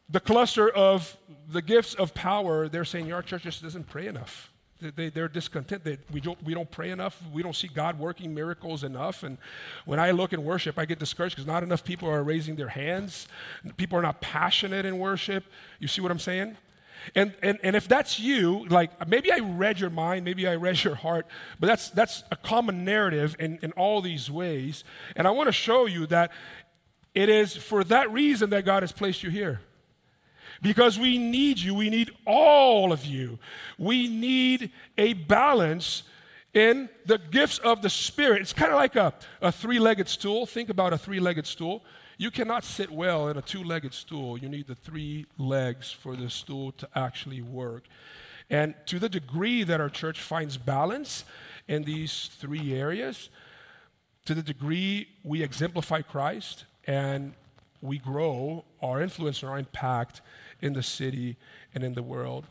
the 0.09 0.21
cluster 0.21 0.69
of 0.69 1.17
the 1.49 1.63
gifts 1.63 1.95
of 1.95 2.15
power, 2.15 2.69
they're 2.69 2.85
saying, 2.85 3.13
Our 3.13 3.23
church 3.23 3.43
just 3.43 3.63
doesn't 3.63 3.89
pray 3.89 4.07
enough. 4.07 4.51
They, 4.81 5.09
they're 5.09 5.29
discontent. 5.29 5.85
They, 5.85 5.99
we, 6.13 6.21
don't, 6.21 6.43
we 6.43 6.53
don't 6.53 6.71
pray 6.71 6.91
enough. 6.91 7.23
We 7.33 7.43
don't 7.43 7.55
see 7.55 7.69
God 7.69 7.99
working 7.99 8.35
miracles 8.35 8.85
enough. 8.85 9.23
And 9.23 9.39
when 9.87 9.99
I 9.99 10.11
look 10.11 10.33
in 10.33 10.45
worship, 10.45 10.79
I 10.79 10.85
get 10.85 10.99
discouraged 10.99 11.37
because 11.37 11.47
not 11.47 11.63
enough 11.63 11.85
people 11.85 12.09
are 12.11 12.23
raising 12.23 12.57
their 12.57 12.69
hands. 12.69 13.29
People 13.77 13.99
are 13.99 14.03
not 14.03 14.21
passionate 14.21 14.85
in 14.85 14.99
worship. 14.99 15.45
You 15.79 15.89
see 15.89 16.01
what 16.03 16.11
I'm 16.11 16.19
saying? 16.19 16.57
And, 17.15 17.35
and, 17.43 17.59
and 17.63 17.77
if 17.77 17.89
that's 17.89 18.19
you, 18.19 18.67
like 18.69 19.09
maybe 19.09 19.31
I 19.31 19.39
read 19.39 19.81
your 19.81 19.91
mind, 19.91 20.25
maybe 20.25 20.47
I 20.49 20.55
read 20.57 20.83
your 20.83 20.95
heart, 20.95 21.27
but 21.61 21.67
that's, 21.67 21.91
that's 21.91 22.25
a 22.31 22.37
common 22.37 22.85
narrative 22.85 23.37
in, 23.39 23.59
in 23.63 23.73
all 23.73 24.01
these 24.01 24.31
ways. 24.31 24.85
And 25.17 25.27
I 25.27 25.31
want 25.31 25.49
to 25.49 25.53
show 25.53 25.87
you 25.87 26.07
that 26.07 26.33
it 27.15 27.29
is 27.29 27.57
for 27.57 27.85
that 27.85 28.11
reason 28.11 28.51
that 28.51 28.65
God 28.65 28.83
has 28.83 28.93
placed 28.93 29.23
you 29.23 29.31
here. 29.31 29.61
Because 30.63 30.99
we 30.99 31.19
need 31.19 31.59
you, 31.59 31.75
we 31.75 31.91
need 31.91 32.11
all 32.27 32.93
of 32.93 33.05
you. 33.05 33.39
We 33.79 34.09
need 34.09 34.71
a 34.97 35.13
balance 35.13 36.05
in 36.55 36.89
the 37.05 37.19
gifts 37.19 37.59
of 37.59 37.83
the 37.83 37.91
Spirit. 37.91 38.41
It's 38.41 38.53
kind 38.53 38.71
of 38.71 38.77
like 38.77 38.97
a, 38.97 39.13
a 39.43 39.53
three 39.53 39.79
legged 39.79 40.09
stool. 40.09 40.47
Think 40.47 40.71
about 40.71 40.93
a 40.93 40.99
three 40.99 41.21
legged 41.21 41.47
stool. 41.47 41.85
You 42.17 42.31
cannot 42.31 42.65
sit 42.65 42.91
well 42.91 43.29
in 43.29 43.37
a 43.37 43.43
two 43.43 43.63
legged 43.63 43.93
stool. 43.93 44.39
You 44.39 44.49
need 44.49 44.67
the 44.67 44.75
three 44.75 45.27
legs 45.39 45.91
for 45.91 46.17
the 46.17 46.31
stool 46.31 46.73
to 46.73 46.89
actually 46.95 47.43
work. 47.43 47.85
And 48.51 48.75
to 48.87 48.99
the 48.99 49.09
degree 49.09 49.65
that 49.65 49.81
our 49.81 49.89
church 49.89 50.21
finds 50.21 50.57
balance 50.57 51.25
in 51.67 51.85
these 51.85 52.31
three 52.39 52.75
areas, 52.75 53.31
to 54.27 54.35
the 54.35 54.43
degree 54.43 55.09
we 55.23 55.43
exemplify 55.43 56.03
Christ 56.03 56.65
and 56.87 57.35
we 57.81 57.99
grow 57.99 58.65
our 58.81 59.03
influence 59.03 59.43
and 59.43 59.51
our 59.51 59.59
impact 59.59 60.21
in 60.61 60.73
the 60.73 60.83
city 60.83 61.37
and 61.75 61.83
in 61.83 61.95
the 61.95 62.03
world. 62.03 62.47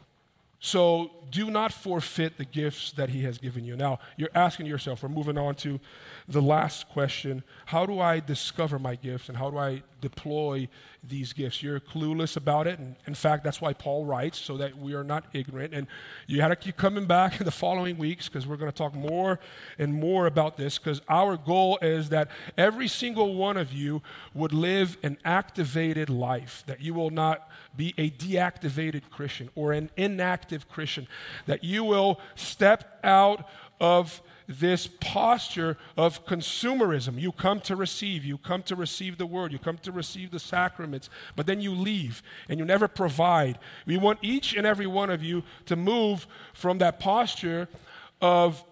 So 0.60 1.12
do 1.30 1.52
not 1.52 1.74
forfeit 1.74 2.38
the 2.38 2.46
gifts 2.46 2.92
that 2.94 3.10
He 3.10 3.24
has 3.24 3.38
given 3.38 3.66
you. 3.66 3.76
Now, 3.76 4.00
you're 4.16 4.30
asking 4.34 4.66
yourself, 4.66 5.04
we're 5.04 5.10
moving 5.10 5.38
on 5.38 5.56
to 5.56 5.80
the 6.28 6.42
last 6.42 6.90
question 6.90 7.44
How 7.66 7.86
do 7.86 8.00
I 8.00 8.20
discover 8.20 8.80
my 8.80 8.96
gifts 8.96 9.30
and 9.30 9.38
how 9.38 9.50
do 9.50 9.58
I 9.58 9.84
deploy 10.02 10.70
these 11.04 11.34
gifts? 11.34 11.62
You're 11.62 11.80
clueless 11.80 12.38
about 12.38 12.68
it. 12.68 12.80
And 12.80 12.96
in 13.08 13.16
fact, 13.16 13.44
that's 13.44 13.60
why 13.60 13.74
Paul 13.74 14.06
writes, 14.06 14.40
so 14.40 14.58
that 14.58 14.78
we 14.78 14.94
are 14.94 15.04
not 15.04 15.26
ignorant. 15.34 15.74
And 15.74 15.88
you 16.28 16.38
got 16.38 16.50
to 16.50 16.56
keep 16.56 16.78
coming 16.78 17.06
back 17.06 17.40
in 17.40 17.46
the 17.46 17.52
following 17.52 17.98
weeks 17.98 18.28
because 18.30 18.48
we're 18.48 18.58
going 18.58 18.72
to 18.72 18.78
talk 18.78 18.94
more 18.94 19.40
and 19.78 19.94
more 19.94 20.26
about 20.26 20.58
this 20.58 20.78
because 20.78 21.02
our 21.10 21.38
goal 21.38 21.78
is 21.82 22.10
that 22.10 22.30
every 22.58 22.88
single 22.88 23.36
one 23.36 23.58
of 23.58 23.74
you 23.74 24.02
would 24.34 24.54
live 24.54 24.98
an 25.04 25.18
activated 25.26 26.10
life, 26.10 26.64
that 26.68 26.82
you 26.82 26.94
will 26.94 27.10
not 27.10 27.50
be 27.76 27.94
a 27.98 28.10
deactivated 28.12 29.10
Christian 29.10 29.50
or 29.56 29.74
an 29.74 29.90
inactive 29.98 30.70
Christian, 30.70 31.08
that 31.48 31.64
you 31.64 31.84
will 31.84 32.20
step 32.36 33.00
out 33.04 33.50
of 33.80 34.22
this 34.48 34.88
posture 34.88 35.78
of 35.98 36.26
consumerism. 36.26 37.20
You 37.20 37.32
come 37.32 37.60
to 37.62 37.76
receive, 37.76 38.26
you 38.26 38.38
come 38.38 38.64
to 38.64 38.76
receive 38.76 39.18
the 39.18 39.26
word, 39.26 39.52
you 39.52 39.60
come 39.60 39.78
to 39.80 39.92
receive 39.92 40.32
the 40.32 40.40
sacraments, 40.40 41.10
but 41.36 41.46
then 41.46 41.62
you 41.62 41.72
leave 41.72 42.22
and 42.50 42.60
you 42.60 42.66
never 42.66 42.88
provide. 42.88 43.60
We 43.86 43.98
want 43.98 44.20
each 44.22 44.54
and 44.56 44.66
every 44.66 44.88
one 44.88 45.10
of 45.10 45.24
you 45.24 45.44
to 45.66 45.76
move 45.76 46.28
from 46.54 46.78
that 46.80 47.00
posture 47.00 47.68
of 48.22 48.64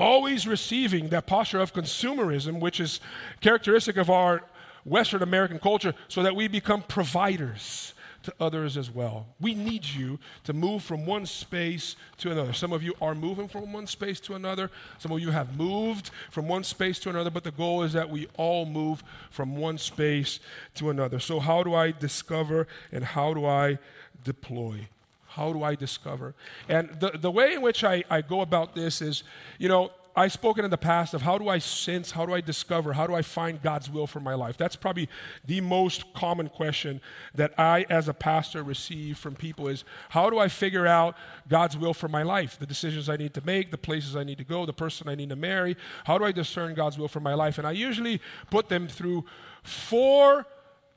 always 0.00 0.46
receiving, 0.46 1.08
that 1.10 1.26
posture 1.26 1.60
of 1.60 1.72
consumerism, 1.72 2.60
which 2.60 2.80
is 2.80 3.00
characteristic 3.40 3.96
of 3.96 4.10
our 4.10 4.42
Western 4.84 5.22
American 5.22 5.58
culture, 5.58 5.94
so 6.08 6.22
that 6.22 6.34
we 6.34 6.48
become 6.48 6.82
providers 6.82 7.94
to 8.22 8.34
others 8.40 8.76
as 8.76 8.90
well. 8.90 9.26
We 9.40 9.54
need 9.54 9.84
you 9.84 10.18
to 10.44 10.52
move 10.52 10.82
from 10.82 11.06
one 11.06 11.26
space 11.26 11.96
to 12.18 12.30
another. 12.30 12.52
Some 12.52 12.72
of 12.72 12.82
you 12.82 12.94
are 13.00 13.14
moving 13.14 13.48
from 13.48 13.72
one 13.72 13.86
space 13.86 14.20
to 14.20 14.34
another. 14.34 14.70
Some 14.98 15.12
of 15.12 15.20
you 15.20 15.30
have 15.30 15.56
moved 15.56 16.10
from 16.30 16.48
one 16.48 16.64
space 16.64 16.98
to 17.00 17.10
another, 17.10 17.30
but 17.30 17.44
the 17.44 17.50
goal 17.50 17.82
is 17.82 17.92
that 17.92 18.10
we 18.10 18.28
all 18.36 18.66
move 18.66 19.02
from 19.30 19.56
one 19.56 19.78
space 19.78 20.40
to 20.76 20.90
another. 20.90 21.18
So, 21.18 21.40
how 21.40 21.62
do 21.62 21.74
I 21.74 21.92
discover 21.92 22.66
and 22.90 23.04
how 23.04 23.34
do 23.34 23.44
I 23.46 23.78
deploy? 24.24 24.88
How 25.26 25.52
do 25.52 25.62
I 25.62 25.74
discover? 25.74 26.34
And 26.68 26.90
the, 27.00 27.12
the 27.12 27.30
way 27.30 27.54
in 27.54 27.62
which 27.62 27.84
I, 27.84 28.04
I 28.10 28.20
go 28.20 28.42
about 28.42 28.74
this 28.74 29.00
is, 29.00 29.24
you 29.58 29.68
know, 29.68 29.90
I've 30.14 30.32
spoken 30.32 30.64
in 30.64 30.70
the 30.70 30.78
past 30.78 31.14
of 31.14 31.22
how 31.22 31.38
do 31.38 31.48
I 31.48 31.58
sense, 31.58 32.10
how 32.10 32.26
do 32.26 32.34
I 32.34 32.40
discover, 32.40 32.92
how 32.92 33.06
do 33.06 33.14
I 33.14 33.22
find 33.22 33.62
God's 33.62 33.88
will 33.88 34.06
for 34.06 34.20
my 34.20 34.34
life? 34.34 34.56
That's 34.58 34.76
probably 34.76 35.08
the 35.46 35.60
most 35.62 36.12
common 36.12 36.48
question 36.48 37.00
that 37.34 37.58
I, 37.58 37.86
as 37.88 38.08
a 38.08 38.14
pastor, 38.14 38.62
receive 38.62 39.16
from 39.18 39.34
people 39.34 39.68
is 39.68 39.84
how 40.10 40.28
do 40.28 40.38
I 40.38 40.48
figure 40.48 40.86
out 40.86 41.16
God's 41.48 41.76
will 41.78 41.94
for 41.94 42.08
my 42.08 42.22
life? 42.22 42.58
The 42.58 42.66
decisions 42.66 43.08
I 43.08 43.16
need 43.16 43.32
to 43.34 43.44
make, 43.44 43.70
the 43.70 43.78
places 43.78 44.14
I 44.14 44.24
need 44.24 44.38
to 44.38 44.44
go, 44.44 44.66
the 44.66 44.72
person 44.72 45.08
I 45.08 45.14
need 45.14 45.30
to 45.30 45.36
marry. 45.36 45.76
How 46.04 46.18
do 46.18 46.24
I 46.24 46.32
discern 46.32 46.74
God's 46.74 46.98
will 46.98 47.08
for 47.08 47.20
my 47.20 47.34
life? 47.34 47.56
And 47.56 47.66
I 47.66 47.72
usually 47.72 48.20
put 48.50 48.68
them 48.68 48.88
through 48.88 49.24
four 49.62 50.46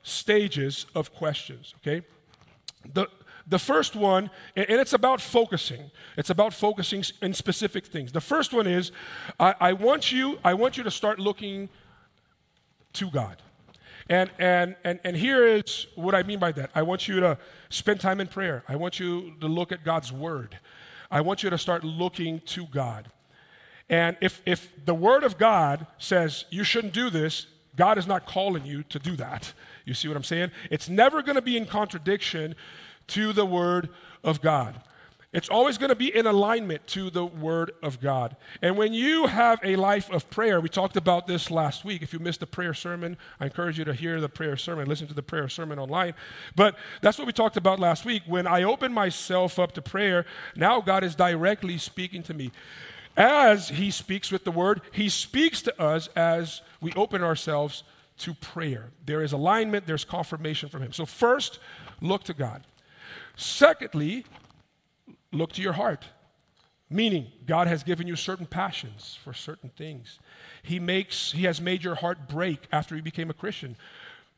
stages 0.02 0.86
of 0.94 1.12
questions, 1.14 1.74
okay? 1.80 2.04
The, 2.92 3.08
the 3.46 3.58
first 3.58 3.94
one, 3.94 4.30
and 4.56 4.66
it's 4.68 4.92
about 4.92 5.20
focusing. 5.20 5.90
It's 6.16 6.30
about 6.30 6.52
focusing 6.52 7.04
in 7.22 7.32
specific 7.32 7.86
things. 7.86 8.12
The 8.12 8.20
first 8.20 8.52
one 8.52 8.66
is 8.66 8.90
I, 9.38 9.54
I, 9.60 9.72
want 9.72 10.10
you, 10.10 10.38
I 10.44 10.54
want 10.54 10.76
you 10.76 10.82
to 10.82 10.90
start 10.90 11.18
looking 11.20 11.68
to 12.94 13.10
God. 13.10 13.40
And, 14.08 14.30
and, 14.38 14.76
and, 14.84 15.00
and 15.04 15.16
here 15.16 15.46
is 15.46 15.86
what 15.94 16.14
I 16.14 16.22
mean 16.22 16.38
by 16.38 16.52
that. 16.52 16.70
I 16.74 16.82
want 16.82 17.08
you 17.08 17.20
to 17.20 17.38
spend 17.70 18.00
time 18.00 18.20
in 18.20 18.26
prayer. 18.26 18.64
I 18.68 18.76
want 18.76 18.98
you 18.98 19.34
to 19.40 19.46
look 19.46 19.72
at 19.72 19.84
God's 19.84 20.12
word. 20.12 20.58
I 21.10 21.20
want 21.20 21.42
you 21.42 21.50
to 21.50 21.58
start 21.58 21.84
looking 21.84 22.40
to 22.46 22.66
God. 22.66 23.10
And 23.88 24.16
if, 24.20 24.42
if 24.44 24.72
the 24.84 24.94
word 24.94 25.22
of 25.22 25.38
God 25.38 25.86
says 25.98 26.44
you 26.50 26.64
shouldn't 26.64 26.92
do 26.92 27.10
this, 27.10 27.46
God 27.76 27.98
is 27.98 28.06
not 28.06 28.26
calling 28.26 28.64
you 28.64 28.82
to 28.84 28.98
do 28.98 29.16
that. 29.16 29.52
You 29.84 29.94
see 29.94 30.08
what 30.08 30.16
I'm 30.16 30.24
saying? 30.24 30.50
It's 30.70 30.88
never 30.88 31.22
going 31.22 31.36
to 31.36 31.42
be 31.42 31.56
in 31.56 31.66
contradiction 31.66 32.56
to 33.08 33.32
the 33.32 33.46
Word 33.46 33.88
of 34.22 34.40
God. 34.40 34.80
It's 35.36 35.50
always 35.50 35.76
going 35.76 35.90
to 35.90 35.96
be 35.96 36.16
in 36.16 36.26
alignment 36.26 36.86
to 36.88 37.10
the 37.10 37.26
Word 37.26 37.72
of 37.82 38.00
God. 38.00 38.36
And 38.62 38.78
when 38.78 38.94
you 38.94 39.26
have 39.26 39.60
a 39.62 39.76
life 39.76 40.10
of 40.10 40.30
prayer, 40.30 40.62
we 40.62 40.70
talked 40.70 40.96
about 40.96 41.26
this 41.26 41.50
last 41.50 41.84
week. 41.84 42.00
If 42.00 42.14
you 42.14 42.18
missed 42.18 42.40
the 42.40 42.46
prayer 42.46 42.72
sermon, 42.72 43.18
I 43.38 43.44
encourage 43.44 43.78
you 43.78 43.84
to 43.84 43.92
hear 43.92 44.18
the 44.18 44.30
prayer 44.30 44.56
sermon, 44.56 44.88
listen 44.88 45.08
to 45.08 45.14
the 45.14 45.22
prayer 45.22 45.48
sermon 45.50 45.78
online. 45.78 46.14
But 46.54 46.76
that's 47.02 47.18
what 47.18 47.26
we 47.26 47.34
talked 47.34 47.58
about 47.58 47.78
last 47.78 48.06
week. 48.06 48.22
When 48.24 48.46
I 48.46 48.62
open 48.62 48.94
myself 48.94 49.58
up 49.58 49.72
to 49.72 49.82
prayer, 49.82 50.24
now 50.54 50.80
God 50.80 51.04
is 51.04 51.14
directly 51.14 51.76
speaking 51.76 52.22
to 52.22 52.32
me. 52.32 52.50
As 53.14 53.68
He 53.68 53.90
speaks 53.90 54.32
with 54.32 54.44
the 54.44 54.50
Word, 54.50 54.80
He 54.92 55.10
speaks 55.10 55.60
to 55.62 55.82
us 55.82 56.08
as 56.16 56.62
we 56.80 56.94
open 56.94 57.22
ourselves 57.22 57.82
to 58.20 58.32
prayer. 58.32 58.90
There 59.04 59.22
is 59.22 59.32
alignment, 59.32 59.86
there's 59.86 60.04
confirmation 60.06 60.70
from 60.70 60.82
Him. 60.82 60.92
So, 60.92 61.04
first, 61.04 61.58
look 62.00 62.24
to 62.24 62.32
God. 62.32 62.62
Secondly, 63.36 64.24
look 65.30 65.52
to 65.52 65.62
your 65.62 65.74
heart. 65.74 66.06
Meaning, 66.88 67.26
God 67.46 67.66
has 67.66 67.82
given 67.82 68.06
you 68.06 68.16
certain 68.16 68.46
passions 68.46 69.18
for 69.22 69.34
certain 69.34 69.70
things. 69.70 70.20
He 70.62 70.78
makes, 70.78 71.32
He 71.32 71.44
has 71.44 71.60
made 71.60 71.82
your 71.82 71.96
heart 71.96 72.28
break 72.28 72.68
after 72.70 72.96
you 72.96 73.02
became 73.02 73.28
a 73.28 73.34
Christian. 73.34 73.76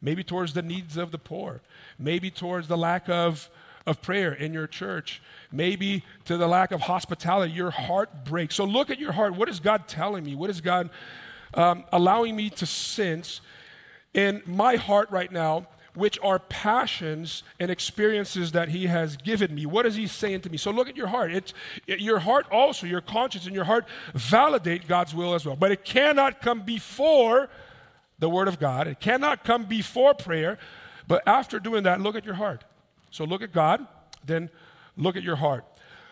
Maybe 0.01 0.25
towards 0.25 0.55
the 0.55 0.63
needs 0.63 0.97
of 0.97 1.11
the 1.11 1.19
poor, 1.19 1.61
maybe 1.99 2.31
towards 2.31 2.69
the 2.69 2.79
lack 2.79 3.09
of, 3.09 3.51
of 3.85 4.01
prayer 4.01 4.33
in 4.33 4.55
your 4.55 4.67
church, 4.67 5.21
maybe 5.53 6.05
to 6.25 6.37
the 6.37 6.47
lack 6.47 6.73
of 6.73 6.81
hospitality. 6.81 7.53
Your 7.53 7.71
heart 7.71 8.25
breaks. 8.25 8.55
So 8.55 8.65
look 8.65 8.91
at 8.91 8.99
your 8.99 9.13
heart. 9.13 9.35
What 9.35 9.49
is 9.49 9.61
God 9.61 9.89
telling 9.89 10.25
me? 10.25 10.35
What 10.35 10.51
is 10.51 10.61
God 10.61 10.89
um, 11.55 11.85
allowing 11.93 12.35
me 12.35 12.49
to 12.51 12.67
sense 12.67 13.41
in 14.15 14.43
my 14.47 14.77
heart 14.77 15.11
right 15.11 15.31
now 15.31 15.67
which 15.95 16.19
are 16.23 16.39
passions 16.39 17.43
and 17.59 17.71
experiences 17.71 18.53
that 18.53 18.69
He 18.69 18.87
has 18.87 19.17
given 19.17 19.55
me. 19.55 19.67
What 19.67 19.87
is 19.87 19.97
He 19.97 20.07
saying 20.07 20.43
to 20.43 20.51
me? 20.51 20.57
So 20.57 20.71
look 20.71 20.89
at 20.89 20.97
your 20.97 21.09
heart. 21.09 21.33
It's, 21.33 21.55
it, 21.87 22.01
your 22.01 22.21
heart 22.21 22.47
also, 22.51 22.87
your 22.87 23.01
conscience 23.01 23.47
and 23.47 23.55
your 23.55 23.65
heart 23.65 23.87
validate 24.15 24.87
God's 24.87 25.15
will 25.15 25.35
as 25.35 25.45
well. 25.45 25.57
But 25.57 25.73
it 25.73 25.85
cannot 25.85 26.41
come 26.41 26.63
before 26.63 27.49
the 28.19 28.29
Word 28.29 28.49
of 28.49 28.59
God, 28.59 28.87
it 28.89 29.01
cannot 29.01 29.45
come 29.45 29.65
before 29.65 30.15
prayer. 30.15 30.59
But 31.07 31.27
after 31.27 31.59
doing 31.59 31.85
that, 31.85 32.01
look 32.01 32.17
at 32.17 32.25
your 32.25 32.35
heart. 32.35 32.65
So 33.11 33.25
look 33.25 33.43
at 33.43 33.53
God, 33.53 33.87
then 34.25 34.51
look 34.97 35.17
at 35.17 35.23
your 35.23 35.37
heart. 35.37 35.65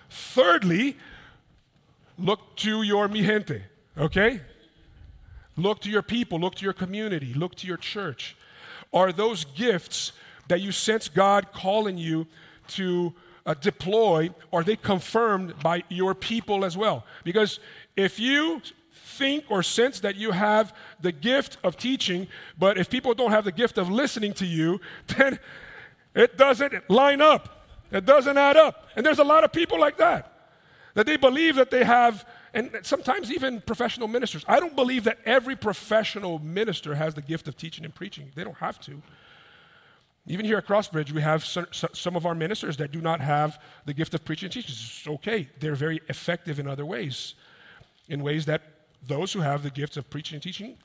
Thirdly, 0.09 0.97
look 2.19 2.57
to 2.57 2.83
your 2.83 3.09
mi 3.09 3.23
gente, 3.23 3.63
okay? 3.99 4.41
Look 5.57 5.81
to 5.81 5.91
your 5.91 6.03
people, 6.03 6.39
look 6.39 6.55
to 6.57 6.65
your 6.65 6.73
community, 6.73 7.35
look 7.35 7.55
to 7.57 7.67
your 7.67 7.77
church. 7.77 8.37
Are 8.97 9.13
those 9.13 9.45
gifts 9.45 10.13
that 10.49 10.63
you 10.63 10.73
sense 10.73 11.07
God 11.11 11.53
calling 11.53 11.99
you 11.99 12.27
to 12.69 13.13
uh, 13.45 13.53
deploy, 13.53 14.31
are 14.55 14.65
they 14.65 14.75
confirmed 14.75 15.55
by 15.63 15.85
your 15.91 16.15
people 16.15 16.65
as 16.65 16.79
well? 16.79 17.05
Because 17.23 17.61
if 17.95 18.19
you 18.19 18.63
think 18.95 19.45
or 19.51 19.63
sense 19.63 20.01
that 20.01 20.17
you 20.17 20.31
have 20.31 20.75
the 20.99 21.13
gift 21.13 21.59
of 21.63 21.77
teaching, 21.77 22.27
but 22.59 22.79
if 22.79 22.89
people 22.89 23.13
don't 23.13 23.33
have 23.33 23.45
the 23.45 23.53
gift 23.53 23.77
of 23.77 23.91
listening 23.91 24.33
to 24.33 24.47
you, 24.47 24.81
then 25.19 25.39
it 26.15 26.39
doesn't 26.39 26.89
line 26.89 27.21
up. 27.21 27.69
It 27.93 28.07
doesn't 28.07 28.39
add 28.39 28.57
up. 28.57 28.89
And 28.97 29.05
there's 29.05 29.19
a 29.19 29.25
lot 29.25 29.45
of 29.45 29.53
people 29.53 29.79
like 29.79 29.99
that, 29.99 30.33
that 30.95 31.05
they 31.05 31.19
believe 31.19 31.57
that 31.57 31.71
they 31.71 31.85
have 31.85 32.25
and 32.55 32.71
sometimes 32.83 33.31
even 33.31 33.61
professional 33.61 34.09
ministers. 34.09 34.45
I 34.49 34.61
don't 34.61 34.77
believe 34.77 35.05
that 35.05 35.19
every 35.25 35.57
professional 35.57 36.39
minister 36.39 36.95
has 36.95 37.15
the 37.15 37.23
gift 37.23 37.49
of 37.49 37.57
teaching 37.57 37.85
and 37.85 37.95
preaching. 37.95 38.31
They 38.35 38.45
don't 38.45 38.57
have 38.59 38.81
to. 38.81 39.03
Even 40.27 40.45
here 40.45 40.59
at 40.59 40.67
Crossbridge, 40.67 41.13
we 41.13 41.23
have 41.23 41.45
some 41.45 42.17
of 42.17 42.27
our 42.27 42.35
ministers 42.35 42.77
that 42.79 42.91
do 42.91 43.01
not 43.01 43.21
have 43.21 43.61
the 43.85 43.95
gift 43.95 44.13
of 44.15 44.25
preaching 44.25 44.47
and 44.47 44.53
teaching. 44.53 44.73
It's 44.73 45.07
okay. 45.07 45.49
They're 45.61 45.77
very 45.77 46.01
effective 46.09 46.59
in 46.59 46.67
other 46.67 46.85
ways, 46.85 47.35
in 48.09 48.23
ways 48.23 48.47
that 48.47 48.63
those 49.07 49.33
who 49.33 49.41
have 49.41 49.63
the 49.63 49.71
gifts 49.71 49.97
of 49.97 50.11
preaching 50.11 50.37
and 50.37 50.43
teaching 50.43 50.79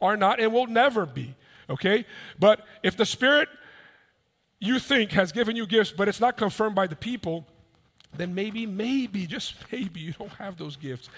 are 0.00 0.16
not 0.16 0.38
and 0.38 0.52
will 0.52 0.66
never 0.66 1.06
be. 1.06 1.34
Okay? 1.68 2.04
But 2.38 2.64
if 2.82 2.96
the 2.96 3.06
Spirit 3.06 3.48
you 4.60 4.78
think 4.78 5.10
has 5.10 5.32
given 5.32 5.56
you 5.56 5.66
gifts, 5.66 5.90
but 5.90 6.06
it's 6.06 6.20
not 6.20 6.36
confirmed 6.36 6.76
by 6.76 6.86
the 6.86 6.96
people, 6.96 7.46
then 8.16 8.34
maybe, 8.34 8.66
maybe, 8.66 9.26
just 9.26 9.54
maybe 9.72 10.00
you 10.00 10.12
don't 10.12 10.32
have 10.32 10.56
those 10.56 10.76
gifts. 10.76 11.08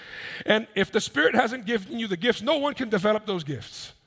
And 0.45 0.67
if 0.75 0.93
the 0.93 1.01
Spirit 1.01 1.35
hasn't 1.35 1.67
given 1.67 1.99
you 1.99 2.07
the 2.09 2.17
gifts, 2.17 2.43
no 2.43 2.59
one 2.59 2.75
can 2.75 2.89
develop 2.89 3.27
those 3.27 3.45
gifts. 3.45 3.93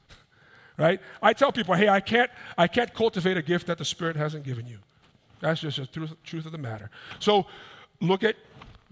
Right? 0.77 1.01
I 1.21 1.33
tell 1.33 1.51
people, 1.51 1.75
hey, 1.75 1.89
I 1.89 1.99
can't, 1.99 2.31
I 2.57 2.67
can't 2.67 2.93
cultivate 2.93 3.35
a 3.35 3.41
gift 3.41 3.67
that 3.67 3.77
the 3.77 3.83
Spirit 3.83 4.15
hasn't 4.15 4.45
given 4.45 4.65
you. 4.65 4.77
That's 5.41 5.59
just 5.59 5.75
the 5.75 5.85
truth, 5.87 6.15
truth 6.23 6.45
of 6.45 6.53
the 6.53 6.57
matter. 6.57 6.89
So 7.19 7.47
look 7.99 8.23
at 8.23 8.37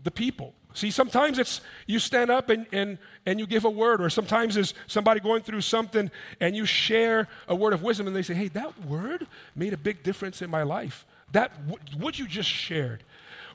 the 0.03 0.11
people. 0.11 0.53
See, 0.73 0.91
sometimes 0.91 1.39
it's 1.39 1.61
you 1.85 1.97
stand 1.97 2.29
up 2.29 2.49
and, 2.49 2.67
and, 2.71 2.97
and 3.25 3.39
you 3.39 3.47
give 3.47 3.65
a 3.65 3.69
word, 3.69 4.01
or 4.01 4.09
sometimes 4.09 4.57
it's 4.57 4.73
somebody 4.85 5.19
going 5.19 5.41
through 5.41 5.61
something 5.61 6.11
and 6.39 6.55
you 6.55 6.65
share 6.65 7.27
a 7.47 7.55
word 7.55 7.73
of 7.73 7.81
wisdom 7.81 8.05
and 8.05 8.15
they 8.15 8.21
say, 8.21 8.33
hey, 8.33 8.49
that 8.49 8.85
word 8.85 9.25
made 9.55 9.73
a 9.73 9.77
big 9.77 10.03
difference 10.03 10.41
in 10.41 10.49
my 10.49 10.63
life. 10.63 11.05
That 11.31 11.51
what 11.97 12.19
you 12.19 12.27
just 12.27 12.49
shared 12.49 13.03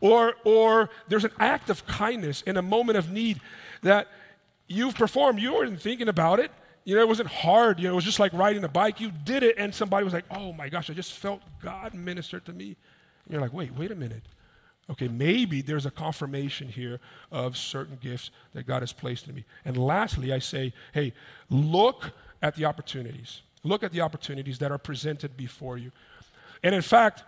or, 0.03 0.35
or 0.45 0.91
there's 1.09 1.25
an 1.25 1.31
act 1.39 1.71
of 1.71 1.87
kindness 1.87 2.43
in 2.43 2.57
a 2.57 2.63
moment 2.63 2.99
of 2.99 3.11
need 3.11 3.41
that 3.83 4.09
you've 4.67 4.97
performed. 4.97 5.41
You 5.41 5.55
weren't 5.55 5.81
thinking 5.81 6.09
about 6.09 6.41
it. 6.41 6.51
You 6.85 6.97
know, 6.97 7.01
it 7.01 7.09
wasn't 7.09 7.29
hard. 7.29 7.79
You 7.79 7.87
know, 7.87 7.93
it 7.93 7.95
was 7.95 8.05
just 8.05 8.19
like 8.19 8.33
riding 8.33 8.65
a 8.65 8.69
bike. 8.69 9.01
You 9.01 9.13
did 9.25 9.45
it, 9.45 9.55
and 9.57 9.73
somebody 9.73 10.03
was 10.03 10.13
like, 10.13 10.25
oh 10.31 10.53
my 10.53 10.69
gosh, 10.69 10.91
I 10.91 10.93
just 10.93 11.13
felt 11.13 11.41
God 11.63 11.95
minister 11.95 12.41
to 12.41 12.53
me. 12.53 12.77
And 13.25 13.33
you're 13.33 13.41
like, 13.41 13.53
wait, 13.53 13.73
wait 13.77 13.93
a 13.93 13.95
minute. 13.95 14.25
Okay, 14.91 15.07
maybe 15.07 15.63
there's 15.63 15.87
a 15.87 15.91
confirmation 15.93 16.69
here 16.69 16.99
of 17.31 17.57
certain 17.57 17.97
gifts 18.03 18.33
that 18.55 18.67
God 18.67 18.83
has 18.83 18.93
placed 18.93 19.29
in 19.29 19.37
me. 19.37 19.45
And 19.65 19.77
lastly, 19.77 20.33
I 20.33 20.41
say, 20.41 20.73
hey, 20.93 21.13
look 21.49 22.11
at 22.43 22.57
the 22.57 22.65
opportunities. 22.65 23.43
Look 23.63 23.85
at 23.85 23.93
the 23.93 24.01
opportunities 24.01 24.59
that 24.59 24.73
are 24.73 24.79
presented 24.79 25.37
before 25.37 25.79
you. 25.79 25.93
And 26.65 26.75
in 26.75 26.83
fact, 26.83 27.23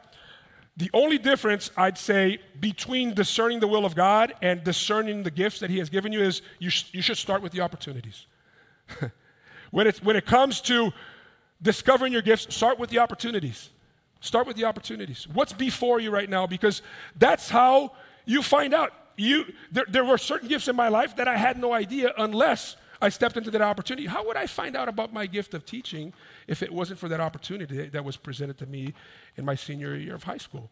the 0.76 0.90
only 0.92 1.18
difference 1.18 1.70
I'd 1.76 1.98
say 1.98 2.38
between 2.58 3.14
discerning 3.14 3.60
the 3.60 3.68
will 3.68 3.84
of 3.84 3.94
God 3.94 4.34
and 4.42 4.64
discerning 4.64 5.22
the 5.22 5.30
gifts 5.30 5.60
that 5.60 5.70
He 5.70 5.78
has 5.78 5.88
given 5.88 6.12
you 6.12 6.20
is 6.20 6.42
you, 6.58 6.70
sh- 6.70 6.86
you 6.92 7.02
should 7.02 7.16
start 7.16 7.42
with 7.42 7.52
the 7.52 7.60
opportunities. 7.60 8.26
when, 9.70 9.86
it, 9.86 9.98
when 9.98 10.16
it 10.16 10.26
comes 10.26 10.60
to 10.62 10.92
discovering 11.62 12.12
your 12.12 12.22
gifts, 12.22 12.52
start 12.54 12.78
with 12.78 12.90
the 12.90 12.98
opportunities. 12.98 13.70
Start 14.20 14.46
with 14.46 14.56
the 14.56 14.64
opportunities. 14.64 15.28
What's 15.32 15.52
before 15.52 16.00
you 16.00 16.10
right 16.10 16.28
now? 16.28 16.46
Because 16.46 16.82
that's 17.16 17.48
how 17.48 17.92
you 18.24 18.42
find 18.42 18.74
out. 18.74 18.92
You, 19.16 19.44
there, 19.70 19.84
there 19.88 20.04
were 20.04 20.18
certain 20.18 20.48
gifts 20.48 20.66
in 20.66 20.74
my 20.74 20.88
life 20.88 21.14
that 21.16 21.28
I 21.28 21.36
had 21.36 21.56
no 21.56 21.72
idea 21.72 22.12
unless 22.18 22.76
I 23.04 23.10
stepped 23.10 23.36
into 23.36 23.50
that 23.50 23.60
opportunity. 23.60 24.06
How 24.06 24.26
would 24.26 24.36
I 24.36 24.46
find 24.46 24.74
out 24.74 24.88
about 24.88 25.12
my 25.12 25.26
gift 25.26 25.54
of 25.54 25.66
teaching 25.66 26.12
if 26.46 26.62
it 26.62 26.72
wasn't 26.72 26.98
for 26.98 27.08
that 27.08 27.20
opportunity 27.20 27.88
that 27.88 28.04
was 28.04 28.16
presented 28.16 28.56
to 28.58 28.66
me 28.66 28.94
in 29.36 29.44
my 29.44 29.54
senior 29.54 29.94
year 29.94 30.14
of 30.14 30.24
high 30.24 30.38
school? 30.38 30.70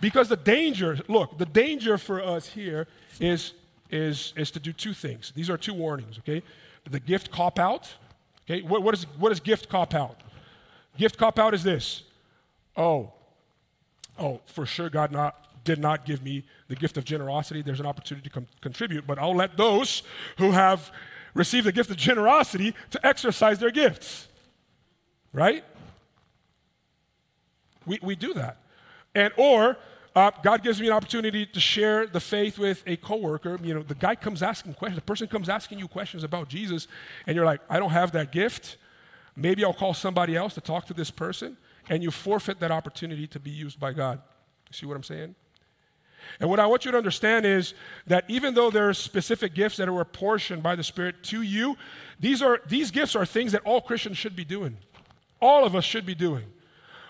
Because 0.00 0.28
the 0.28 0.36
danger, 0.36 0.98
look, 1.08 1.38
the 1.38 1.46
danger 1.46 1.96
for 1.96 2.22
us 2.22 2.48
here 2.48 2.88
is, 3.20 3.52
is, 3.90 4.32
is 4.36 4.50
to 4.50 4.60
do 4.60 4.72
two 4.72 4.92
things. 4.92 5.32
These 5.34 5.48
are 5.48 5.56
two 5.56 5.74
warnings, 5.74 6.18
okay? 6.18 6.42
The 6.90 7.00
gift 7.00 7.30
cop 7.30 7.58
out, 7.58 7.94
okay? 8.44 8.62
What, 8.62 8.82
what, 8.82 8.94
is, 8.94 9.04
what 9.18 9.30
is 9.30 9.38
gift 9.38 9.68
cop 9.68 9.94
out? 9.94 10.22
Gift 10.98 11.18
cop 11.18 11.38
out 11.38 11.54
is 11.54 11.62
this 11.62 12.02
oh, 12.76 13.12
oh, 14.18 14.40
for 14.46 14.64
sure 14.64 14.88
God 14.88 15.12
not, 15.12 15.62
did 15.64 15.78
not 15.78 16.06
give 16.06 16.22
me 16.22 16.42
the 16.68 16.74
gift 16.74 16.96
of 16.96 17.04
generosity. 17.04 17.62
There's 17.62 17.80
an 17.80 17.86
opportunity 17.86 18.28
to 18.28 18.34
com- 18.34 18.46
contribute, 18.60 19.06
but 19.06 19.18
I'll 19.18 19.36
let 19.36 19.56
those 19.56 20.02
who 20.38 20.52
have 20.52 20.90
received 21.34 21.66
the 21.66 21.72
gift 21.72 21.90
of 21.90 21.96
generosity 21.96 22.74
to 22.90 23.06
exercise 23.06 23.58
their 23.58 23.70
gifts. 23.70 24.28
Right? 25.32 25.64
We, 27.86 27.98
we 28.02 28.16
do 28.16 28.34
that. 28.34 28.58
And 29.14 29.32
or 29.36 29.76
uh, 30.14 30.30
God 30.42 30.62
gives 30.62 30.80
me 30.80 30.88
an 30.88 30.92
opportunity 30.92 31.46
to 31.46 31.60
share 31.60 32.06
the 32.06 32.20
faith 32.20 32.58
with 32.58 32.82
a 32.86 32.96
coworker. 32.96 33.58
You 33.62 33.74
know, 33.74 33.82
the 33.82 33.94
guy 33.94 34.14
comes 34.14 34.42
asking 34.42 34.74
questions. 34.74 34.96
The 35.00 35.06
person 35.06 35.26
comes 35.26 35.48
asking 35.48 35.78
you 35.78 35.88
questions 35.88 36.22
about 36.22 36.48
Jesus, 36.48 36.86
and 37.26 37.34
you're 37.34 37.46
like, 37.46 37.60
I 37.70 37.78
don't 37.78 37.90
have 37.90 38.12
that 38.12 38.30
gift. 38.30 38.76
Maybe 39.34 39.64
I'll 39.64 39.72
call 39.72 39.94
somebody 39.94 40.36
else 40.36 40.54
to 40.54 40.60
talk 40.60 40.86
to 40.86 40.94
this 40.94 41.10
person 41.10 41.56
and 41.88 42.02
you 42.02 42.10
forfeit 42.10 42.60
that 42.60 42.70
opportunity 42.70 43.26
to 43.28 43.40
be 43.40 43.50
used 43.50 43.80
by 43.80 43.92
God. 43.92 44.20
You 44.68 44.74
see 44.74 44.86
what 44.86 44.96
I'm 44.96 45.02
saying? 45.02 45.34
And 46.40 46.48
what 46.48 46.60
I 46.60 46.66
want 46.66 46.84
you 46.84 46.90
to 46.90 46.98
understand 46.98 47.46
is 47.46 47.74
that 48.06 48.24
even 48.28 48.54
though 48.54 48.70
there 48.70 48.88
are 48.88 48.94
specific 48.94 49.54
gifts 49.54 49.76
that 49.76 49.88
are 49.88 50.00
apportioned 50.00 50.62
by 50.62 50.76
the 50.76 50.84
Spirit 50.84 51.22
to 51.24 51.42
you, 51.42 51.76
these, 52.20 52.42
are, 52.42 52.60
these 52.66 52.90
gifts 52.90 53.16
are 53.16 53.26
things 53.26 53.52
that 53.52 53.62
all 53.64 53.80
Christians 53.80 54.18
should 54.18 54.36
be 54.36 54.44
doing. 54.44 54.76
All 55.40 55.64
of 55.64 55.74
us 55.74 55.84
should 55.84 56.06
be 56.06 56.14
doing 56.14 56.44